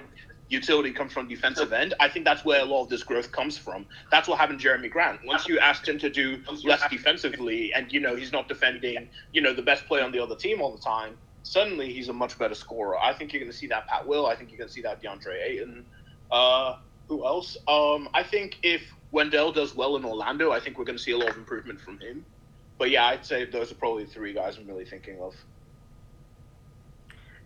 [0.51, 1.93] utility comes from defensive end.
[1.99, 3.85] I think that's where a lot of this growth comes from.
[4.11, 5.21] That's what happened to Jerami Grant.
[5.25, 9.41] Once you asked him to do less defensively and, you know, he's not defending, you
[9.41, 12.37] know, the best player on the other team all the time, suddenly he's a much
[12.37, 12.97] better scorer.
[12.99, 14.25] I think you're going to see that Pat Will.
[14.27, 15.85] I think you're going to see that DeAndre Ayton.
[16.31, 16.77] Uh,
[17.07, 17.57] who else?
[17.67, 18.81] Um, I think if
[19.11, 21.79] Wendell does well in Orlando, I think we're going to see a lot of improvement
[21.79, 22.25] from him.
[22.77, 25.35] But yeah, I'd say those are probably the three guys I'm really thinking of.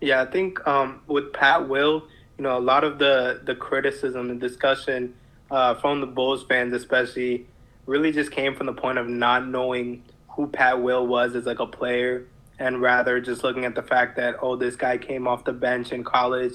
[0.01, 2.07] Yeah, I think um, with Pat Will,
[2.37, 5.13] you know, a lot of the the criticism and discussion
[5.49, 7.47] uh, from the Bulls fans, especially,
[7.85, 11.59] really just came from the point of not knowing who Pat Will was as like
[11.59, 12.27] a player,
[12.59, 15.91] and rather just looking at the fact that oh, this guy came off the bench
[15.91, 16.53] in college,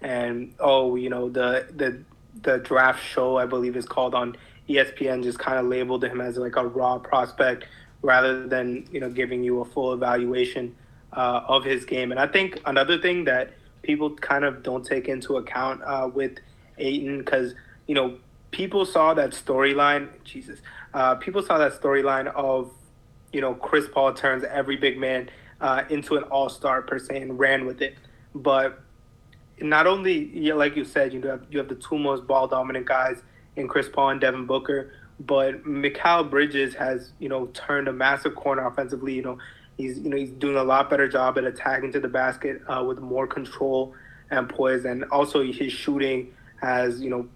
[0.00, 2.02] and oh, you know, the the
[2.42, 4.36] the draft show I believe is called on
[4.68, 7.64] ESPN just kind of labeled him as like a raw prospect
[8.02, 10.74] rather than you know giving you a full evaluation
[11.12, 12.10] uh, of his game.
[12.10, 13.52] And I think another thing that
[13.82, 16.38] people kind of don't take into account uh, with
[16.78, 17.54] Ayton because
[17.86, 18.16] you know
[18.50, 20.08] people saw that storyline.
[20.24, 20.60] Jesus,
[20.94, 22.70] uh, people saw that storyline of
[23.32, 25.30] you know Chris Paul turns every big man
[25.60, 27.96] uh, into an all star per se and ran with it,
[28.34, 28.80] but
[29.60, 33.22] not only like you said, you have you have the two most ball dominant guys
[33.56, 38.34] in Chris Paul and Devin Booker, but Mikal Bridges has you know turned a massive
[38.34, 39.14] corner offensively.
[39.14, 39.38] You know
[39.80, 42.84] He's you know he's doing a lot better job at attacking to the basket uh,
[42.86, 43.94] with more control
[44.30, 47.28] and poise, and also his shooting has you know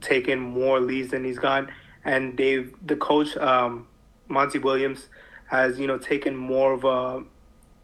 [0.00, 1.72] taken more leads than he's gotten.
[2.04, 3.86] And Dave, the coach, um,
[4.28, 5.08] Monty Williams,
[5.46, 7.22] has you know taken more of a,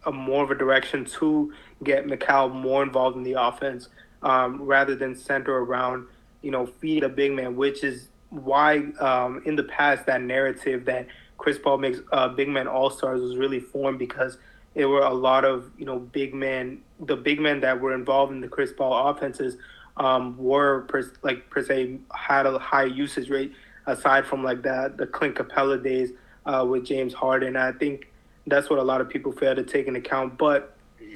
[0.07, 1.53] a more of a direction to
[1.83, 3.89] get Mikal more involved in the offense
[4.21, 6.07] um, rather than center around
[6.41, 10.85] you know feed a big man, which is why um, in the past that narrative
[10.85, 11.07] that
[11.37, 14.37] Chris Paul makes uh, big man all stars was really formed because
[14.73, 18.31] there were a lot of you know big men, the big men that were involved
[18.31, 19.57] in the Chris Paul offenses
[19.97, 23.53] um, were per, like per se had a high usage rate
[23.85, 26.11] aside from like that the Clint Capela days
[26.45, 27.55] uh, with James Harden.
[27.55, 28.11] I think
[28.47, 30.37] that's what a lot of people fail to take into account.
[30.37, 30.75] But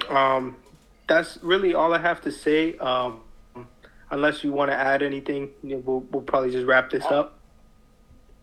[0.09, 0.55] um,
[1.07, 2.77] that's really all I have to say.
[2.77, 3.21] Um,
[4.11, 7.39] unless you want to add anything, we'll, we'll probably just wrap this uh, up.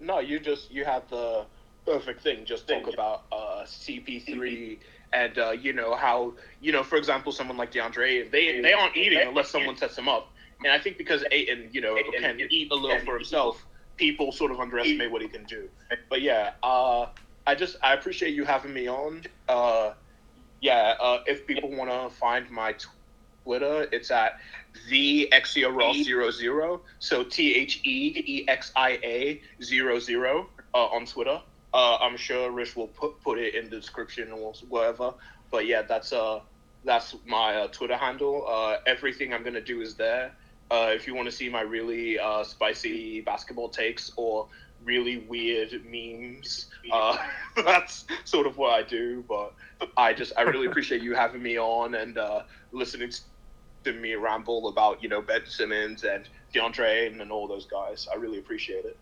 [0.00, 1.46] No, you just you have the
[1.86, 2.44] perfect thing.
[2.44, 4.78] Just talk about uh, CP3
[5.14, 8.96] and uh, you know how you know, for example, someone like DeAndre, they they aren't
[8.96, 10.30] eating unless someone sets them up.
[10.62, 13.64] And I think because Ayton, you know, can eat a little for himself,
[13.96, 15.68] people sort of underestimate what he can do.
[16.08, 17.06] But yeah, uh,
[17.46, 19.22] I just I appreciate you having me on.
[19.48, 19.92] Uh,
[20.60, 22.74] yeah, uh, if people want to find my
[23.44, 24.38] Twitter, it's at
[24.88, 26.80] the Exia Ross zero zero.
[26.98, 31.40] So T H E E X I A zero zero uh, on Twitter.
[31.72, 35.14] Uh, I'm sure Rich will put put it in the description or whatever.
[35.50, 36.40] But yeah, that's uh
[36.84, 38.46] that's my uh, Twitter handle.
[38.86, 40.32] Everything I'm gonna do is there.
[40.70, 44.48] Uh, if you want to see my really uh, spicy basketball takes or
[44.84, 47.16] really weird memes, uh,
[47.64, 49.24] that's sort of what I do.
[49.28, 49.54] But
[49.96, 52.42] I just I really appreciate you having me on and uh,
[52.72, 53.12] listening
[53.84, 58.08] to me ramble about you know Ben Simmons and DeAndre and all those guys.
[58.12, 58.96] I really appreciate it.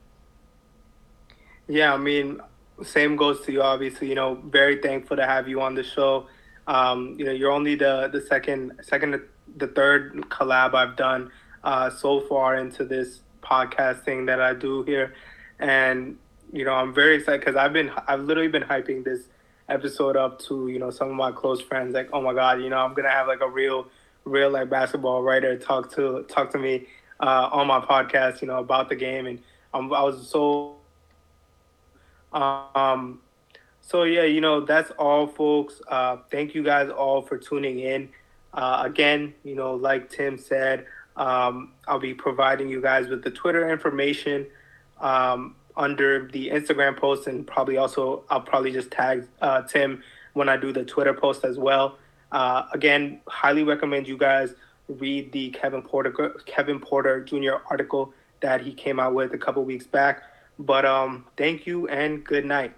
[1.68, 2.40] Yeah, I mean,
[2.82, 3.62] same goes to you.
[3.62, 6.26] Obviously, you know, very thankful to have you on the show.
[6.66, 9.20] Um, you know, you're only the the second second
[9.56, 11.30] the third collab I've done
[11.64, 15.14] uh, so far into this podcasting that I do here,
[15.58, 16.16] and
[16.52, 19.28] you know, I'm very excited because I've been I've literally been hyping this
[19.68, 22.68] episode up to you know some of my close friends like oh my god you
[22.68, 23.86] know I'm gonna have like a real
[24.24, 26.86] real like basketball writer talk to talk to me
[27.20, 29.38] uh, on my podcast you know about the game and
[29.72, 30.76] I'm, I was so
[32.32, 33.20] um,
[33.80, 35.80] so yeah, you know that's all, folks.
[35.86, 38.08] Uh, thank you guys all for tuning in.
[38.54, 40.86] Uh, again, you know, like Tim said,
[41.16, 44.46] um, I'll be providing you guys with the Twitter information
[45.00, 50.02] um, under the Instagram post, and probably also I'll probably just tag uh, Tim
[50.32, 51.98] when I do the Twitter post as well.
[52.30, 54.54] Uh, again, highly recommend you guys
[54.88, 57.56] read the Kevin Porter Kevin Porter Jr.
[57.70, 60.22] article that he came out with a couple weeks back.
[60.58, 62.74] But um, thank you and good night.